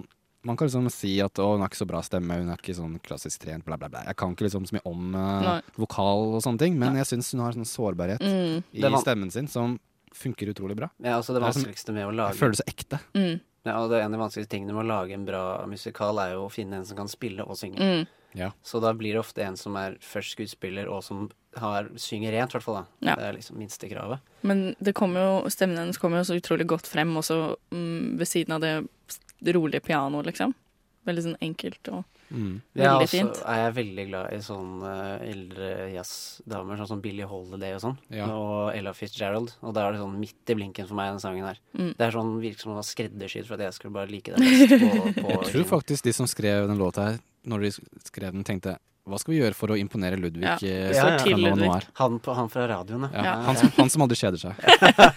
[0.48, 2.74] Man kan liksom si at å, hun har ikke så bra stemme, hun er ikke
[2.74, 4.02] sånn klassisk trent, bla, bla, bla.
[4.10, 7.30] Jeg kan ikke liksom så mye om uh, vokal og sånne ting, men jeg syns
[7.36, 8.64] hun har en sånn sårbarhet Mm.
[8.74, 9.76] i stemmen sin som
[10.18, 10.90] funker utrolig bra.
[10.98, 13.00] Ja, altså det er vanskeligste med å lage Jeg føler det så ekte.
[13.14, 13.36] Mm.
[13.70, 16.18] Ja, og det er En av de vanskeligste tingene med å lage en bra musikal
[16.26, 17.78] er jo å finne en som kan spille og synge.
[17.78, 18.10] Mm.
[18.42, 18.50] Ja.
[18.66, 21.28] Så da blir det ofte en som er først skuespiller, og som
[21.60, 22.80] har, synger rent, i hvert fall.
[22.82, 23.12] da.
[23.12, 23.18] Ja.
[23.20, 24.24] Det er liksom minstekravet.
[24.48, 27.42] Men det kommer jo, stemmen hennes kommer jo så utrolig godt frem også
[27.74, 28.74] mm, ved siden av det,
[29.44, 30.56] det rolige pianoet, liksom.
[31.08, 32.62] Veldig sånn enkelt og Mm.
[32.74, 33.40] Veldig ja, også, fint.
[33.44, 37.98] er jeg veldig glad i sånn eh, eldre jazzdamer, sånn som Billie Holiday og sånn.
[38.16, 38.28] Ja.
[38.32, 39.52] Og Ella Fitzgerald.
[39.60, 41.60] Og da er det sånn midt i blinken for meg, den sangen her.
[41.76, 41.92] Mm.
[41.98, 44.40] Det er sånn virker som den var skreddersydd for at jeg skulle bare like det
[44.40, 47.20] best på, på Jeg tror faktisk de som skrev den låta her,
[47.52, 47.74] når de
[48.08, 48.78] skrev den, tenkte
[49.08, 50.44] hva skal vi gjøre for å imponere Ludvig?
[50.46, 50.58] Ja.
[50.62, 51.18] eh, Ja, ja.
[51.18, 53.36] fra Han, på, han fra radioen, Ja, ja.
[53.48, 54.54] Han, som, han som aldri kjeder seg.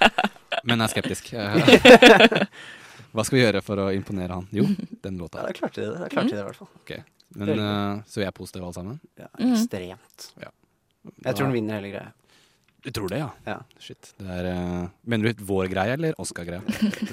[0.69, 1.33] Men er skeptisk.
[3.15, 4.47] Hva skal vi gjøre for å imponere han?
[4.55, 4.65] Jo,
[5.05, 5.39] den låta.
[5.43, 5.99] Ja, da klarte de det.
[6.01, 6.71] Da klarte de det i hvert fall.
[6.83, 7.03] Okay.
[7.39, 9.01] Men eh, Så vi er positive alle sammen?
[9.21, 9.53] Ja, Mm.
[9.55, 10.29] ekstremt.
[10.41, 10.51] Ja.
[11.27, 12.13] Jeg tror den vinner hele greia.
[12.85, 13.31] Du tror det, ja?
[13.49, 13.59] Ja.
[13.81, 14.11] Shit.
[14.21, 16.61] Det er, uh, mener du vår greie eller Oscar-greie?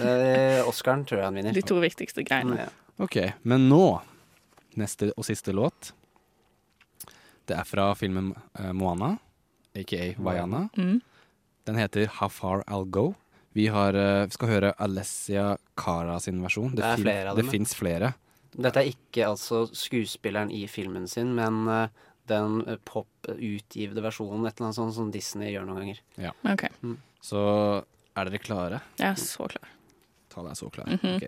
[0.03, 1.55] Eh, Oscaren tror jeg han vinner.
[1.55, 2.65] De to viktigste greiene.
[2.65, 2.69] Ja.
[3.03, 3.17] Ok,
[3.47, 4.01] men nå
[4.79, 5.91] Neste og siste låt.
[7.51, 9.17] Det er fra filmen eh, Moana,
[9.75, 10.65] aka Vaiana.
[10.79, 11.01] Mm.
[11.67, 13.09] Den heter How Far I'll Go.
[13.53, 16.71] Vi, har, eh, vi skal høre Alessia Cara sin versjon.
[16.77, 18.13] Det er fin- flere Det fins flere.
[18.55, 21.87] Dette er ikke altså skuespilleren i filmen sin, men uh,
[22.27, 26.01] den pop-utgivede versjonen, et eller annet sånt som Disney gjør noen ganger.
[26.19, 26.31] Ja.
[26.51, 26.65] Ok.
[26.83, 26.97] Mm.
[27.23, 27.43] Så
[28.15, 28.81] er dere klare?
[28.99, 29.69] Jeg er så klar.
[30.31, 30.87] Ta deg så klar.
[30.91, 31.15] Mhm.
[31.19, 31.27] Ok.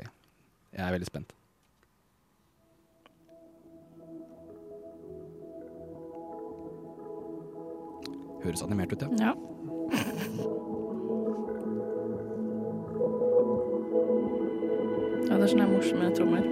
[0.73, 1.31] Jeg er veldig spent.
[8.43, 9.07] Høres animert ut, ja.
[9.19, 9.33] Ja.
[15.29, 16.43] Ja, det er sånne morsomme trommer.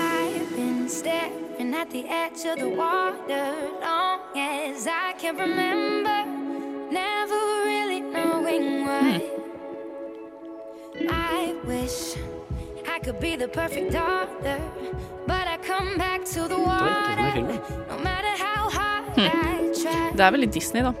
[0.00, 3.44] I've been staring at the edge of the water
[3.82, 6.24] long as I can remember,
[6.90, 9.20] never really knowing why.
[11.08, 12.16] I wish
[12.88, 14.58] I could be the perfect daughter,
[15.26, 17.32] but I come back to the water
[17.88, 19.69] no matter how hard I try.
[19.82, 20.92] Det er vel litt Disney, da.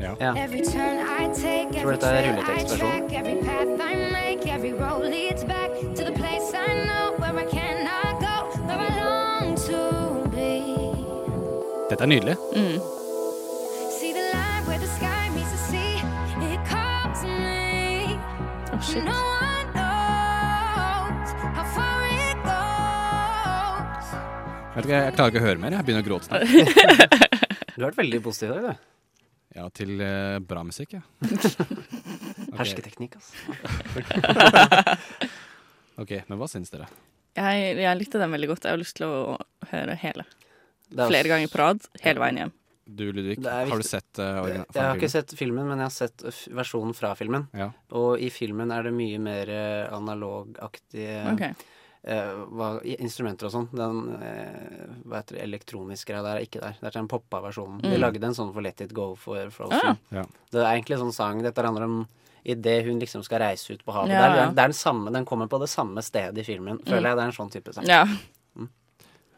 [0.00, 0.14] Ja.
[0.36, 3.08] Every turn I take, Tror every dette er rulletekstversjonen.
[3.08, 7.36] track, every path I make, every road leads back to the place I know where
[7.36, 9.80] I cannot go, where I long to
[10.30, 10.64] be.
[11.90, 12.36] Dette er nydelig.
[12.56, 12.80] Mm.
[18.72, 19.04] Oh, shit.
[24.80, 25.74] Ikke, jeg klarer ikke å høre mer.
[25.76, 27.26] Jeg begynner å gråte snart.
[27.80, 28.88] Du har vært veldig positiv i dag, du.
[29.56, 31.00] Ja, til eh, bra musikk, ja.
[32.60, 33.32] Hersketeknikk, altså.
[36.02, 36.90] ok, men hva syns dere?
[37.40, 38.68] Jeg, jeg likte den veldig godt.
[38.68, 39.38] Jeg har lyst til å
[39.70, 40.26] høre hele.
[40.90, 42.52] Det er Flere ganger på rad, hele veien hjem.
[42.84, 43.90] Du, Ludvig, Det er har du viktig.
[43.94, 47.48] sett uh, Jeg har ikke sett filmen, men jeg har sett f versjonen fra filmen.
[47.56, 47.70] Ja.
[47.96, 51.44] Og i filmen er det mye mer eh, analogaktige Ok.
[52.04, 52.68] Eh, hva,
[52.98, 53.68] instrumenter og sånn.
[53.72, 56.78] Den eh, hva heter det, elektroniske greia der er ikke der.
[56.80, 57.80] Det er den poppa versjonen.
[57.82, 57.90] Mm.
[57.92, 59.92] Vi lagde en sånn for Let It Go for Frozen.
[59.94, 59.96] Ah.
[60.20, 60.24] Ja.
[60.50, 62.00] Det er egentlig en sånn sang Dette handler om
[62.42, 64.14] idet hun liksom skal reise ut på havet.
[64.14, 64.44] Ja, Det, ja.
[64.48, 66.78] er, det er den samme, den kommer på det samme stedet i filmen.
[66.86, 67.08] Føler Mm.
[67.10, 67.84] jeg det er en sånn type sang.
[67.86, 68.06] Ja.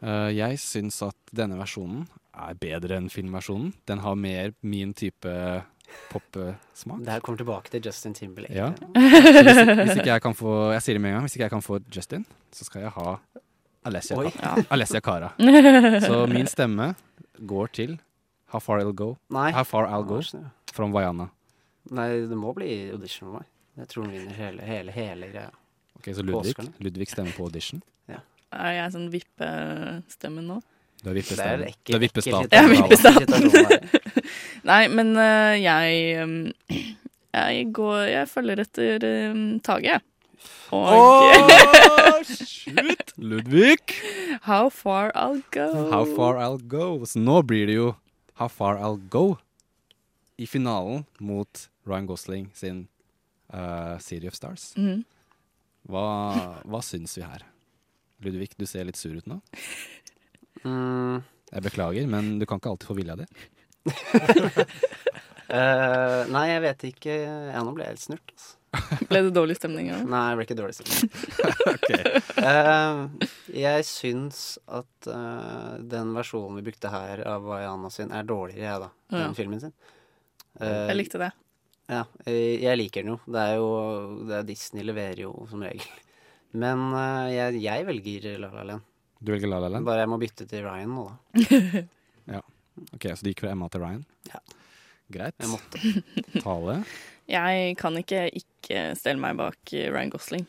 [0.03, 3.73] Eh, jeg syns at denne versjonen er bedre enn filmversjonen.
[3.87, 5.31] Den har mer min type
[6.11, 6.99] popsmak.
[7.05, 8.53] Det her kommer tilbake til Justin Timberlake.
[8.55, 8.69] Ja.
[8.93, 11.25] Hvis, hvis ikke jeg kan få Jeg sier det med en gang.
[11.27, 13.15] Hvis ikke jeg kan få Justin, så skal jeg ha
[13.85, 14.15] Alessia.
[14.17, 15.33] Ka- Alessia Cara.
[16.07, 16.93] Så min stemme
[17.39, 17.97] går til
[18.53, 19.15] How Far I'll Go.
[19.33, 19.51] Nei.
[19.51, 20.21] How Far I'll Go
[20.73, 21.27] from Vaiana.
[21.91, 23.49] Nei, det må bli audition for meg.
[23.77, 25.49] Jeg tror hun vinner hele, hele, hele greia.
[25.97, 26.55] Ok, Så Ludvig.
[26.79, 27.81] Ludvig stemmer på audition.
[28.53, 30.59] Er jeg sånn vippestemmen nå?
[31.03, 31.67] Du er vippestaten.
[31.83, 32.47] Du er vippestaten.
[32.71, 34.23] vippestaten.
[34.69, 36.35] Nei, men uh, jeg um,
[37.33, 40.01] Jeg går Jeg følger etter um, Tage, jeg.
[40.73, 43.13] Og shoot!
[43.29, 43.97] Ludvig!
[44.47, 45.67] How far I'll go.
[45.91, 47.03] How far I'll go.
[47.05, 47.93] Så nå blir det jo
[48.39, 49.37] How far I'll go
[50.41, 52.87] i finalen mot Ryan Gosling sin
[53.53, 54.71] uh, City of Stars.
[54.75, 55.03] Mm.
[55.85, 56.07] Hva,
[56.65, 57.43] hva syns vi her?
[58.23, 59.41] Ludvig, du ser litt sur ut nå.
[60.63, 61.21] Mm.
[61.53, 63.25] Jeg beklager, men du kan ikke alltid få vilja di.
[65.53, 67.15] uh, nei, jeg vet ikke.
[67.53, 68.33] Ja, nå ble jeg helt snurt.
[68.33, 68.59] Altså.
[69.09, 69.99] Ble det dårlig stemning av?
[70.09, 71.11] Nei, det ble ikke dårlig stemning.
[72.43, 78.65] Eh, jeg syns at uh, den versjonen vi brukte her av Vaiana sin, er dårligere,
[78.65, 78.89] jeg, da.
[79.13, 79.21] Ja.
[79.29, 79.71] Enn filmen sin.
[80.59, 81.29] Eh, Jeg likte det.
[81.93, 83.19] Ja, jeg liker den jo.
[83.31, 83.69] Det er jo
[84.27, 85.87] det er Disney leverer jo som regel.
[86.57, 86.83] Men
[87.31, 88.89] jeg, jeg velger La La Land.
[89.23, 89.85] Du velger La La Land?
[89.87, 91.83] Bare jeg må bytte til Ryan nå, da.
[92.35, 92.39] Ja.
[92.95, 94.01] Ok, Så du gikk fra Emma til Ryan?
[94.31, 94.39] Ja.
[95.13, 95.35] Greit.
[95.39, 95.79] Jeg måtte.
[96.43, 96.75] Tale?
[97.31, 100.45] Jeg kan ikke ikke stelle meg bak eh, Ryan Gosling.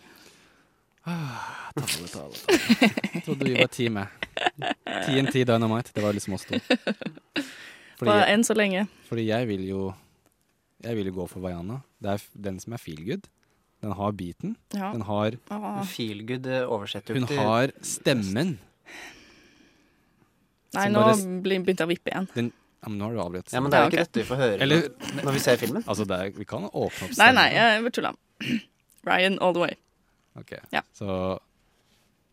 [1.05, 3.01] Ah, Tale, tale, tale.
[3.12, 4.24] Jeg trodde vi var teamet.
[5.05, 5.92] TNT Dynamite.
[5.94, 6.56] Det var liksom oss to.
[8.01, 8.86] Bare enn så lenge.
[9.10, 9.82] Fordi jeg vil jo
[10.84, 11.78] Jeg vil jo gå for Vaiana.
[12.02, 13.28] Det er den som er feel good.
[13.85, 14.55] Den har beaten.
[14.73, 14.90] Ja.
[14.94, 15.36] Den har
[15.93, 18.55] Feelgood eh, oversetter jo Hun har stemmen.
[20.74, 21.02] Nei, nå
[21.44, 22.28] blir- begynte jeg å vippe igjen.
[22.35, 22.48] Den,
[22.82, 23.52] ja, men nå har du avbrutt.
[23.55, 24.89] Ja, men det er jo ikke dette vi får høre Eller,
[25.23, 25.85] når vi ser filmen.
[25.86, 27.35] Altså, det er, vi kan åpne opp stemmen.
[27.39, 28.15] nei, nei, jeg bare tulla.
[29.11, 29.74] Ryan all the way.
[30.40, 30.82] Ok, Ja.
[30.97, 31.39] Så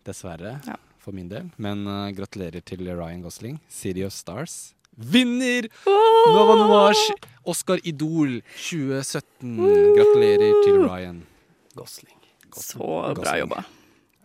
[0.07, 0.76] dessverre Ja.
[0.98, 1.52] for min del.
[1.61, 3.60] Men uh, gratulerer til Ryan Gosling.
[3.69, 6.99] City of Stars vinner Nova Noirs
[7.48, 9.56] Oscar Idol 2017.
[9.95, 11.22] Gratulerer til Ryan.
[11.77, 12.18] Gosling.
[12.56, 12.77] Så
[13.15, 13.64] bra jobba.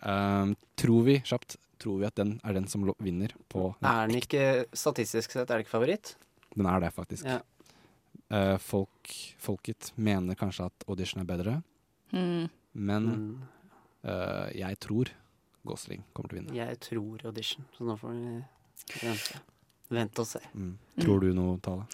[0.03, 4.19] Um, tror vi, kjapt, tror vi at den er den som vinner på Er den
[4.19, 6.15] ikke statistisk sett er det ikke favoritt?
[6.57, 7.25] Den er det, faktisk.
[7.25, 7.39] Ja.
[8.29, 11.61] Uh, folk, folket mener kanskje at audition er bedre,
[12.13, 12.49] Mm.
[12.73, 13.41] men Mm.
[14.07, 15.09] eh, jeg tror
[15.65, 16.55] Gosling kommer til å vinne.
[16.55, 18.43] Jeg tror audition, så nå får vi
[19.03, 19.39] vente.
[19.89, 20.39] Vente og se.
[20.55, 20.77] Mm.
[21.01, 21.85] Tror du noe, Tale?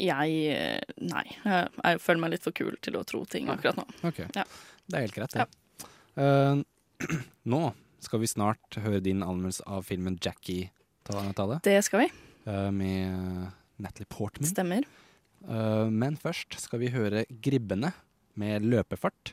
[0.00, 1.22] Jeg eh, Nei.
[1.44, 3.84] Jeg, jeg føler meg litt for kul til å tro ting akkurat nå.
[4.08, 4.18] Ok.
[4.34, 4.44] Ja.
[4.92, 5.88] Det er helt greit, det.
[6.20, 7.16] Eh,
[7.52, 7.62] nå
[8.02, 10.68] skal vi snart høre din anmeldelse av filmen Jackie,
[11.06, 11.60] Ta- Tale.
[11.64, 12.08] Det skal vi.
[12.44, 13.48] Uh, med
[13.82, 14.48] Natalie Portman.
[14.50, 14.84] Stemmer.
[15.46, 17.92] Uh, men først skal vi høre Gribbene
[18.38, 19.32] med løpefart.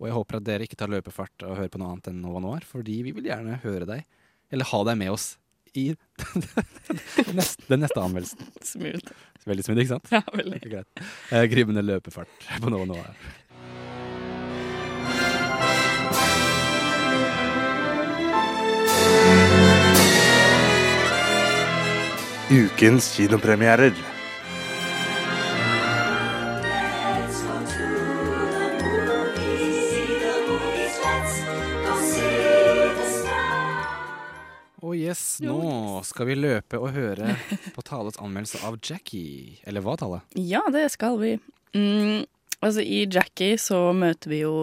[0.00, 2.40] Og jeg håper at dere ikke tar løpefart og hører på noe annet enn Nova
[2.42, 4.06] Noir, fordi vi vil gjerne høre deg,
[4.54, 5.28] eller ha deg med oss
[5.74, 5.88] i
[7.18, 8.50] den neste, den neste anmeldelsen.
[8.62, 9.14] Smooth.
[9.44, 10.10] Veldig smooth, ikke sant?
[10.14, 10.60] Ja, veldig.
[10.70, 11.02] Greit.
[11.34, 13.10] Eh, Gribbende løpefart på Nova Noir.
[22.50, 23.94] Ukens kinopremierer.
[34.84, 35.56] Og yes, nå
[36.04, 37.32] skal vi løpe og høre
[37.72, 39.56] på Tales anmeldelse av Jackie.
[39.64, 40.20] Eller hva, Tale?
[40.36, 41.38] Ja, det skal vi.
[41.72, 42.26] Mm,
[42.60, 44.54] altså, i Jackie så møter vi jo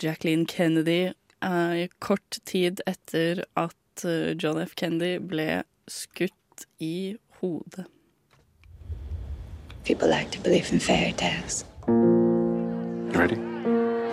[0.00, 1.10] Jacqueline Kennedy
[1.44, 4.72] eh, kort tid etter at eh, John F.
[4.72, 6.34] Kennedy ble skutt
[6.82, 7.86] i hodet.
[9.84, 11.64] People like to believe in fairy tales.
[11.86, 13.36] Ready?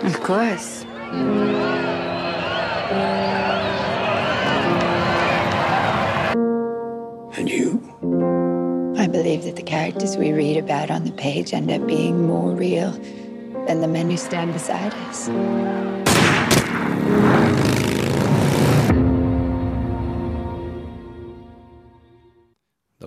[0.06, 0.84] Of course.
[7.38, 7.80] And you?
[8.98, 12.50] I believe that the characters we read about on the page end up being more
[12.50, 12.90] real
[13.66, 15.30] than the men who stand beside us.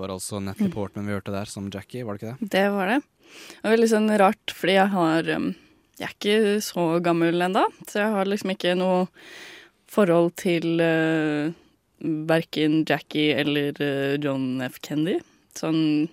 [0.02, 2.48] Det var altså Natalie Portman vi hørte der som Jackie, var det ikke det?
[2.56, 2.96] Det var det.
[3.30, 5.52] Det var veldig sånn rart, fordi jeg har um,
[6.00, 9.04] Jeg er ikke så gammel ennå, så jeg har liksom ikke noe
[9.94, 11.54] forhold til uh,
[12.34, 14.82] verken Jackie eller uh, John F.
[14.82, 15.20] Kennedy.
[15.54, 16.10] Sånn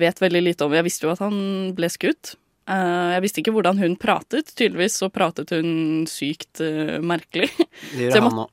[0.00, 1.38] vet veldig lite om Jeg visste jo at han
[1.76, 2.32] ble skutt.
[2.64, 4.56] Uh, jeg visste ikke hvordan hun pratet.
[4.56, 7.52] Tydeligvis så pratet hun sykt uh, merkelig.
[7.92, 8.48] Det gjør han nå.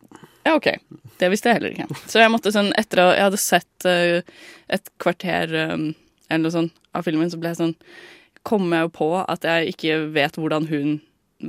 [0.46, 0.68] Ja, OK.
[1.20, 1.88] Det visste jeg heller ikke.
[2.12, 4.20] Så jeg måtte sånn, etter at jeg hadde sett uh,
[4.78, 5.88] et kvarter um,
[6.30, 7.76] eller noe sånt av filmen, så ble jeg sånn
[8.46, 10.92] Kom jeg jo på at jeg ikke vet hvordan hun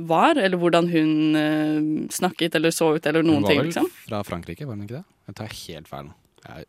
[0.09, 3.59] var, eller hvordan hun uh, snakket eller så ut, eller noen ting.
[3.61, 3.91] Hun var vel liksom.
[4.07, 5.05] fra Frankrike, var hun ikke det?
[5.29, 6.17] Jeg tar helt feil nå.
[6.47, 6.67] Jeg,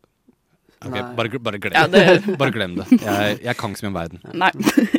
[0.79, 2.23] Okay, bare, bare, glem Ja, det.
[2.23, 2.85] det- bare glem det.
[3.03, 4.21] Jeg, jeg kan ikke så mye om verden.
[4.39, 4.51] Nei.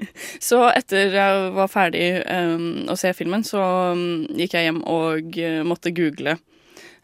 [0.49, 3.61] Så etter jeg var ferdig um, å se filmen, så
[3.95, 6.41] um, gikk jeg hjem og uh, måtte google uh,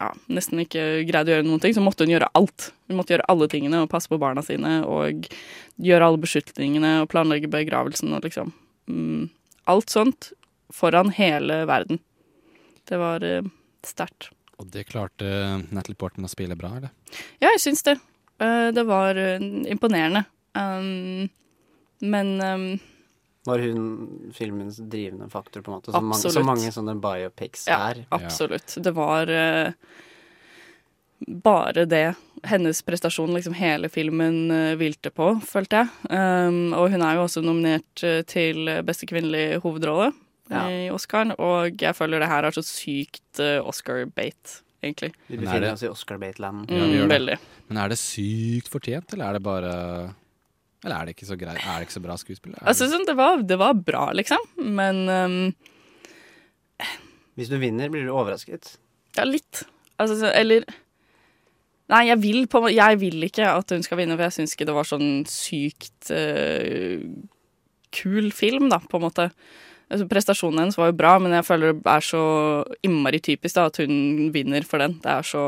[0.00, 2.70] ja, nesten ikke greide å gjøre noen ting, så måtte hun gjøre alt.
[2.90, 5.28] Hun måtte gjøre alle tingene og passe på barna sine og
[5.82, 8.52] gjøre alle beslutningene og planlegge begravelsen og liksom
[8.90, 9.26] mm,
[9.66, 10.28] Alt sånt
[10.70, 11.98] foran hele verden.
[12.86, 13.48] Det var uh,
[13.82, 14.28] sterkt.
[14.62, 15.26] Og det klarte
[15.74, 16.92] Natalie Portman å spille bra, eller?
[17.42, 17.96] Ja, jeg syns det.
[18.38, 20.22] Uh, det var uh, imponerende.
[20.54, 21.26] Um,
[22.06, 22.68] men um,
[23.46, 25.92] var hun filmens drivende faktor, på en måte?
[25.92, 28.04] Som, mange, så mange sånne biopics ja, er.
[28.14, 28.76] Absolutt.
[28.82, 29.72] Det var uh,
[31.26, 32.04] bare det
[32.46, 36.12] hennes prestasjon liksom hele filmen uh, hvilte på, følte jeg.
[36.12, 40.12] Um, og hun er jo også nominert uh, til beste kvinnelige hovedrolle
[40.52, 40.66] ja.
[40.70, 45.10] i Oscaren, og jeg føler det her er så sykt Oscar-bate, egentlig.
[45.26, 46.70] Vi befinner oss i Oscar-bate-land.
[46.70, 47.40] Mm, veldig.
[47.66, 49.74] Men er det sykt fortjent, eller er det bare
[50.84, 52.56] eller er det ikke så, grei, er det ikke så bra skuespill?
[52.60, 54.42] Altså, sånn, det, var, det, var, bra, liksom,
[54.76, 55.38] men um,
[57.38, 58.76] Hvis du vinner, blir du overrasket?
[59.16, 59.64] Ja, litt.
[59.96, 60.66] Altså, så, eller
[61.86, 64.66] Nei, jeg vil, på, jeg vil, ikke at hun skal vinne, for jeg syns ikke
[64.66, 66.98] det var sånn sykt uh,
[67.94, 69.28] kul film, da, på en måte.
[69.86, 72.22] Altså, prestasjonen hennes var jo bra, men jeg føler det er så
[72.86, 74.96] innmari typisk da, at hun vinner for den.
[75.04, 75.42] Det er så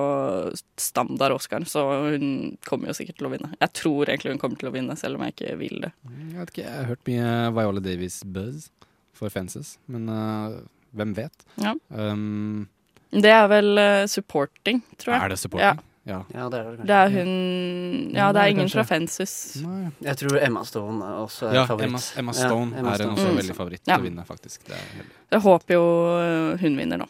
[0.79, 1.83] standard Oscar, så
[2.13, 2.29] hun
[2.69, 3.51] kommer jo sikkert til å vinne.
[3.59, 5.93] Jeg tror egentlig hun kommer til å vinne, selv om jeg ikke vil det.
[6.07, 8.71] Jeg vet ikke, jeg har hørt mye Viola Davis-buzz
[9.19, 10.61] for Fences, men uh,
[10.95, 11.47] hvem vet?
[11.59, 11.75] Ja.
[11.91, 12.69] Um,
[13.11, 15.25] det er vel uh, supporting, tror jeg.
[15.25, 15.83] Er det supporting?
[15.83, 15.88] Ja.
[16.09, 16.23] Ja.
[16.33, 16.87] ja, det er det kanskje.
[16.89, 19.33] Det er hun Ja, det er ingen fra Fences.
[19.61, 19.91] Nei.
[20.07, 21.91] Jeg tror Emma Stone også er ja, favoritt.
[21.91, 23.37] Emma, Emma Stone ja, Emma er en også Mm.
[23.43, 23.99] veldig favoritt til Ja.
[23.99, 24.65] å vinne, faktisk.
[24.65, 25.05] Det er.
[25.37, 25.85] Jeg håper jo
[26.17, 27.09] øh, hun vinner nå.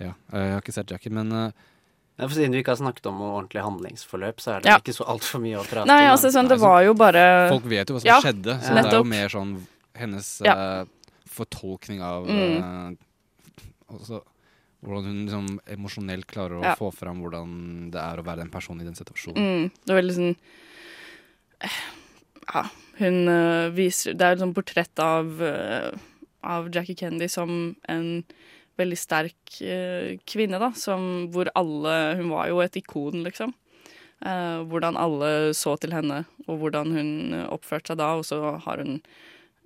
[0.00, 1.50] Ja, jeg har ikke sett Jackie, men uh,
[2.18, 4.78] Ja, for Siden vi ikke har snakket om noe ordentlig handlingsforløp, så er det Ja.
[4.78, 6.12] ikke så altfor mye å prate Nei, om.
[6.16, 8.84] altså sånn, det var jo bare folk vet jo hva som Ja, skjedde, så det
[8.86, 10.54] er jo mer sånn hennes Ja.
[10.54, 10.84] uh,
[11.28, 12.62] fortolkning av Mm.
[12.62, 14.22] uh, også,
[14.84, 16.74] hvordan hun liksom emosjonelt klarer å Ja.
[16.78, 19.36] få fram hvordan det er å være den personen i den situasjonen.
[19.40, 20.36] Mm, det var veldig sånn
[22.54, 22.64] Ja,
[23.00, 25.94] hun øh, viser Det er et sånt portrett av, øh,
[26.44, 28.24] av Jackie Kennedy som en
[28.76, 29.54] veldig sterk
[30.26, 33.52] kvinne, da, som hvor alle Hun var jo et ikon, liksom.
[34.24, 37.10] Eh, hvordan alle så til henne, og hvordan hun
[37.54, 38.08] oppførte seg da.
[38.18, 38.96] Og så har hun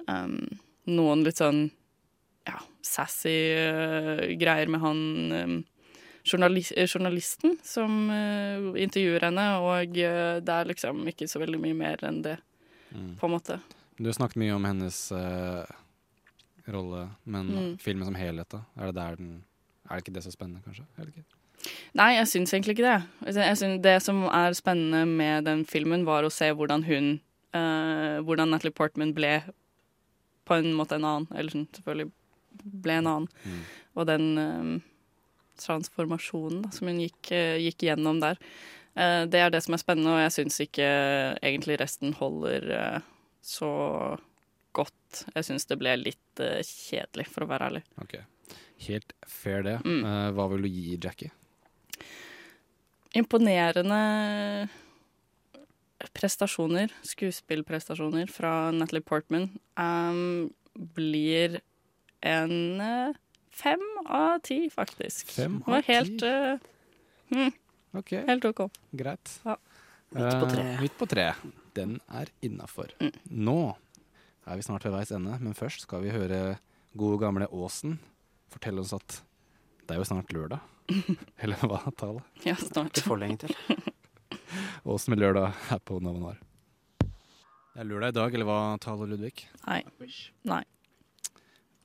[0.09, 1.70] um, noen litt sånn
[2.89, 5.01] sassy uh, greier med han
[5.32, 5.56] um,
[6.28, 11.77] journalis journalisten som uh, intervjuer henne, og uh, det er liksom ikke så veldig mye
[11.86, 12.39] mer enn det,
[12.89, 13.19] Mm.
[13.20, 13.59] på en måte.
[14.01, 14.98] Du har snakket mye om hennes
[16.73, 17.78] rolle, men Mm.
[17.78, 18.62] filmen som helhet, da?
[18.81, 19.44] Er det, den,
[19.90, 20.86] er det ikke det så spennende, kanskje?
[20.97, 21.24] Er det ikke?
[21.94, 23.35] Nei, jeg syns egentlig ikke det.
[23.35, 27.20] Jeg synes det som er spennende med den filmen, var å se hvordan hun
[27.55, 29.43] uh, Hvordan Natalie Portman ble
[30.47, 31.28] på en måte en annen.
[31.35, 32.10] Eller sånn, selvfølgelig
[32.73, 33.28] ble en annen.
[33.45, 33.61] Mm.
[33.99, 34.73] Og den øh,
[35.59, 38.40] transformasjonen da, som hun gikk, øh, gikk gjennom der.
[38.95, 40.89] Eh, det er det som er spennende, og jeg syns ikke
[41.43, 43.03] egentlig resten holder
[43.45, 43.73] så
[44.77, 45.24] godt.
[45.35, 47.85] Jeg syns det ble litt kjedelig, for å være ærlig.
[48.05, 48.23] Okay.
[48.86, 49.81] Helt fair det.
[49.82, 50.03] Mm.
[50.05, 51.32] Eh, hva vil du gi Jackie?
[53.16, 54.69] imponerende
[56.15, 61.59] prestasjoner, skuespillprestasjoner fra Natalie Portman, um, blir
[62.20, 63.15] en eh,
[63.51, 65.31] fem av ti, faktisk.
[65.35, 66.27] Fem av var av helt ti?
[66.27, 66.59] eh,
[67.32, 67.53] hm,
[67.99, 68.12] Ok.
[68.28, 68.66] Helt OK.
[68.93, 69.40] Greit.
[69.45, 69.57] Ja.
[70.11, 70.81] Midt på treet.
[70.81, 71.36] midt på treet.
[71.77, 72.93] Den er innafor.
[73.28, 73.59] Nå
[74.49, 76.59] er vi snart ved veis ende, men først skal vi høre
[76.97, 77.99] gode gamle Åsen
[78.49, 79.19] fortelle oss at
[79.86, 80.61] det er jo snart lørdag.
[81.45, 82.23] Eller hva, Tale?
[82.47, 82.97] Ja, snart.
[82.97, 83.53] Ikke for lenge til.
[84.89, 86.39] Åsen med lørdag her på Navanar.
[87.05, 89.45] Det er lørdag i dag, eller hva, Tale Ludvig?
[89.66, 89.82] Nei.
[90.49, 90.62] Nei.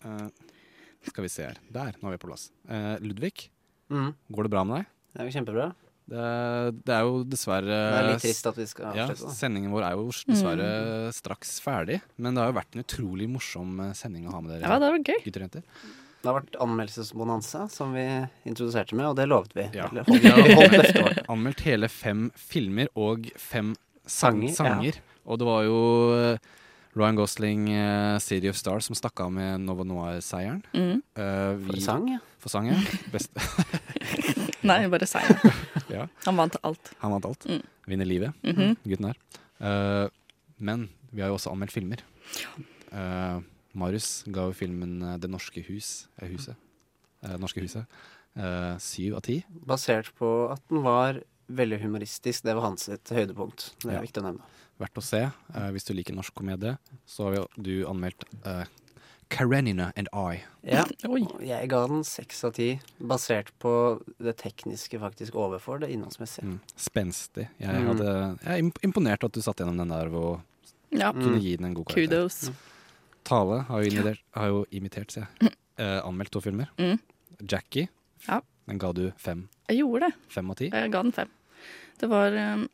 [0.04, 0.28] Eh,
[1.10, 1.58] skal vi se her.
[1.76, 2.50] Der, nå er vi på plass.
[2.72, 3.50] Eh, Ludvig,
[3.92, 4.12] mm.
[4.36, 4.92] går det bra med deg?
[5.14, 5.66] Det er jo kjempebra.
[6.04, 6.24] Det,
[6.84, 9.36] det er jo dessverre Det er litt trist at vi skal ja, avslutte, da.
[9.38, 10.70] Sendingen vår er jo dessverre
[11.16, 12.02] straks ferdig.
[12.20, 14.68] Men det har jo vært en utrolig morsom eh, sending å ha med dere.
[14.68, 15.22] Ja, det var gøy.
[15.28, 15.68] Gutter og jenter.
[16.24, 18.04] Det har vært anmeldelsesbonanza, som vi
[18.48, 19.66] introduserte med, og det lovet vi.
[19.76, 19.90] Ja.
[19.92, 21.24] Eller, Vi holdt- har holdt løftet vårt.
[21.36, 23.74] anmeldt hele fem filmer og fem
[24.08, 25.00] sang Sanger, sanger.
[25.28, 25.80] Og det var jo
[26.96, 30.62] Ryan Gosling, uh, City of Stars, som stakk av med Nova Noir-seieren.
[30.78, 31.00] Mm.
[31.18, 32.20] Uh, For sang, ja.
[32.44, 32.78] For sang, ja.
[33.14, 33.32] Best.
[34.70, 35.40] Nei, bare seier.
[35.96, 36.06] ja.
[36.28, 36.92] Han vant alt.
[37.02, 37.48] Han vant alt.
[37.50, 37.64] Mm.
[37.90, 38.76] Vinner livet, Mhm.
[38.86, 39.18] gutten her.
[39.60, 40.08] Uh,
[40.60, 42.04] men vi har jo også anmeldt filmer.
[42.94, 43.42] Uh,
[43.74, 46.56] Marius ga jo filmen Det norske hus, huset.
[47.26, 47.86] Uh, norske huset.
[48.36, 49.40] eh, Syv av ti.
[49.66, 51.20] Basert på at den var
[51.54, 52.42] veldig humoristisk.
[52.46, 53.72] Det var hans høydepunkt.
[53.84, 54.02] Det er Ja.
[54.02, 54.42] viktig å nevne.
[54.82, 55.20] Verdt å se.
[55.54, 58.64] Uh, hvis du liker norsk komedie, så har du anmeldt uh,
[59.34, 60.42] Karenina and I.
[60.68, 60.84] Ja,
[61.42, 63.72] jeg ga den seks av ti, basert på
[64.22, 66.46] det tekniske faktisk overfor det innholdsmessige.
[66.46, 66.60] Mm.
[66.78, 67.48] Spenstig.
[67.62, 67.88] Jeg, Mm.
[67.88, 68.10] hadde,
[68.44, 70.42] jeg er imponert at du satt gjennom den der og
[70.92, 71.12] Ja.
[71.12, 71.42] kunne Mm.
[71.42, 72.08] gi den en god karakter.
[72.08, 72.50] Kudos.
[72.50, 72.56] Mm.
[73.24, 75.54] Tale har jo, imitert, har jo imitert sier jeg.
[75.78, 76.68] Eh, anmeldt to filmer.
[76.78, 77.00] Mm.
[77.50, 77.88] Jackie.
[78.28, 78.42] Ja.
[78.68, 79.48] Den ga du fem.
[79.70, 80.14] Jeg gjorde det.
[80.30, 80.70] Fem av ti.
[80.70, 81.30] Jeg ga den fem.
[82.00, 82.68] Det var um,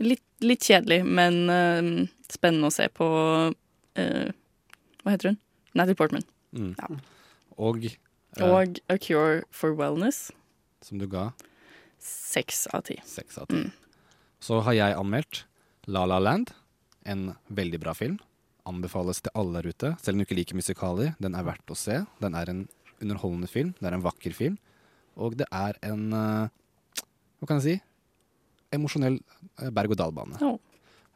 [0.00, 3.06] litt, litt kjedelig, men uh, spennende å se på
[3.52, 4.28] uh,
[5.04, 5.38] Hva heter hun?
[5.76, 6.24] Natalie Portman.
[6.56, 6.72] Mm.
[6.78, 6.88] Ja.
[7.60, 7.84] Og,
[8.40, 10.30] uh, Og A Cure for Wellness.
[10.82, 11.30] som du ga
[12.00, 12.96] Seks av ti.
[13.04, 13.60] seks av ti.
[13.60, 13.70] Mm.
[14.40, 15.42] Så har jeg anmeldt
[15.86, 16.54] La La Land.
[17.04, 18.16] En veldig bra film.
[18.64, 19.90] Anbefales til alle der ute.
[20.00, 21.12] Selv om du ikke liker musikaler.
[21.20, 21.98] Den er verdt å se.
[22.22, 22.62] Den er en
[23.02, 23.74] underholdende film.
[23.80, 24.56] Det er en vakker film.
[25.20, 27.76] Og det er en Hva kan jeg si?
[28.74, 29.18] Emosjonell
[29.60, 30.40] eh, berg-og-dal-bane.
[30.40, 30.54] Ja.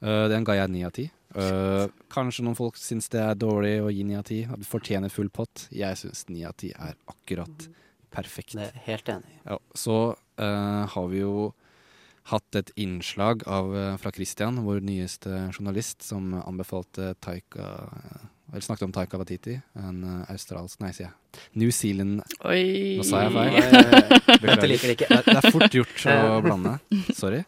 [0.05, 1.06] Uh, den ga jeg ni av ti.
[1.35, 4.43] Eh, kanskje noen folk syns det er dårlig å gi ni av ti.
[4.47, 5.66] At du fortjener full pott.
[5.74, 7.68] Jeg syns ni av ti er akkurat
[8.14, 8.56] perfekt.
[8.59, 9.39] Det er helt enig.
[9.47, 11.52] Ja, så uh, har vi jo
[12.31, 17.66] hatt et innslag av, fra Christian, vår nyeste journalist, som anbefalte Taika
[18.55, 21.40] Eller snakket om Taika Watiti, en eh, australsk Nei, sier jeg.
[21.59, 23.01] New Zealand Oi.
[23.01, 23.56] Nå sa jeg feil.
[24.44, 25.09] Dette liker de ikke.
[25.26, 26.76] Det er fort gjort å blande.
[27.18, 27.40] Sorry.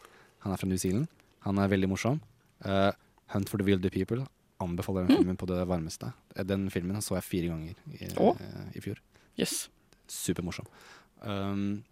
[0.43, 1.07] Han er fra New Zealand.
[1.47, 2.19] Han er veldig morsom.
[2.65, 2.91] Uh,
[3.31, 4.25] Hunt for the Wilder People
[4.63, 6.11] anbefaler den filmen på det varmeste.
[6.35, 8.99] Eh, Den filmen så jeg fire ganger i, eh, i fjor.
[9.39, 9.67] Yes.
[10.11, 10.65] Supermorsom.
[11.23, 11.83] Um,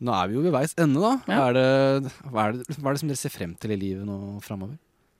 [0.00, 1.12] nå er vi jo ved veis ende, da.
[1.28, 1.40] Ja.
[1.50, 4.06] Er det, hva, er det, hva er det som dere ser frem til i livet
[4.08, 4.78] nå framover?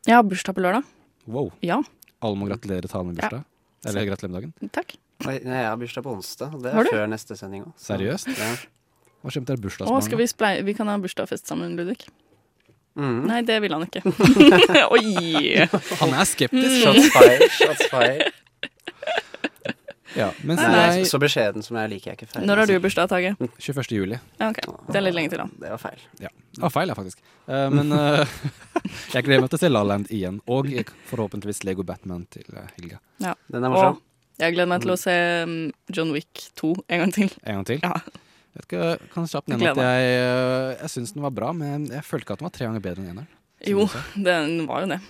[0.09, 0.87] Jeg har bursdag på lørdag.
[1.29, 1.51] Wow.
[1.65, 1.81] Ja.
[2.21, 3.45] Alle må gratulere Tale med bursdag.
[3.89, 4.73] Eller gratulerer med dagen.
[4.77, 4.97] Takk.
[5.27, 7.73] Oi, nei, Jeg har bursdag på onsdag, og det er før neste sending òg.
[7.81, 8.29] Seriøst?
[8.37, 8.51] Ja.
[9.21, 10.05] Hva skjer med dere Å, bursdagsbarn?
[10.07, 11.99] skal vi, splei vi kan ha bursdagsfest sammen, Ludvig.
[13.01, 13.21] Mm.
[13.29, 14.03] Nei, det vil han ikke.
[14.97, 15.67] Oi!
[16.01, 16.73] Han er skeptisk.
[16.73, 16.81] Mm.
[16.85, 17.51] Shots fire.
[17.57, 18.33] shots fired.
[20.17, 22.47] Ja, mens Nei, nei, jeg så beskjeden som jeg liker jeg ikke feil.
[22.49, 23.31] Når har du bursdag, Tage?
[23.63, 23.93] 21.
[23.95, 24.19] juli.
[24.41, 24.59] Ja, ok.
[24.89, 25.47] Det er litt lenge til, da.
[25.63, 26.01] Det var feil.
[26.25, 26.31] Ja.
[26.57, 27.21] Det var feil, ja, faktisk.
[27.47, 28.33] Eh, men eh,
[29.15, 30.41] jeg gleder meg til å se La La Land igjen.
[30.51, 30.67] Og
[31.11, 32.99] forhåpentligvis Lego Batman til eh, helga.
[33.23, 33.37] Ja.
[33.53, 34.01] Den er morsom.
[34.01, 35.15] Og jeg gleder meg til å se
[35.45, 35.55] um,
[35.95, 37.31] John Wick 2 en gang til.
[37.45, 37.81] En gang til?
[37.85, 37.99] Ja.
[38.57, 41.85] Jeg ikke, kan kjapt nevne Gleder at jeg, eh, jeg syns den var bra, men
[41.93, 43.29] jeg følte ikke at den var tre ganger bedre enn eneren.
[43.69, 43.85] Jo,
[44.17, 45.01] den var jo det.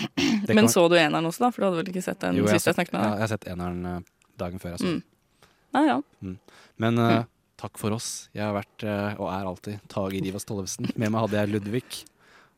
[0.00, 1.50] Det Men kan- så du eneren også, da?
[1.52, 3.02] For du hadde vel ikke sett den Jo, jeg har siste jeg sett- snakket med
[3.04, 3.20] Ja, deg?
[3.20, 4.00] jeg har sett eneren eh,
[4.40, 4.98] dagen før jeg så den.
[5.00, 5.46] Mm.
[5.76, 6.00] Ja, ja.
[6.24, 6.36] Mm.
[6.82, 7.28] Men uh, Mm.
[7.60, 8.28] takk for oss.
[8.34, 10.88] Jeg har vært, uh, og er alltid, Tage Rivas Tollefsen.
[10.96, 12.04] Med meg hadde jeg Ludvig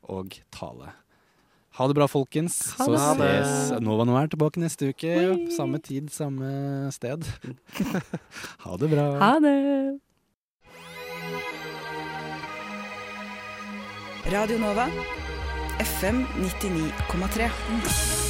[0.08, 0.92] og Tale.
[1.78, 2.58] Ha det bra, folkens.
[2.76, 5.12] Ha Så ses Nova Noir tilbake neste uke.
[5.56, 7.24] Samme tid, samme sted.
[8.66, 9.06] ha det bra.
[9.22, 9.56] Ha det!
[14.32, 14.86] Radio Nova,
[15.82, 18.21] FM 99,3.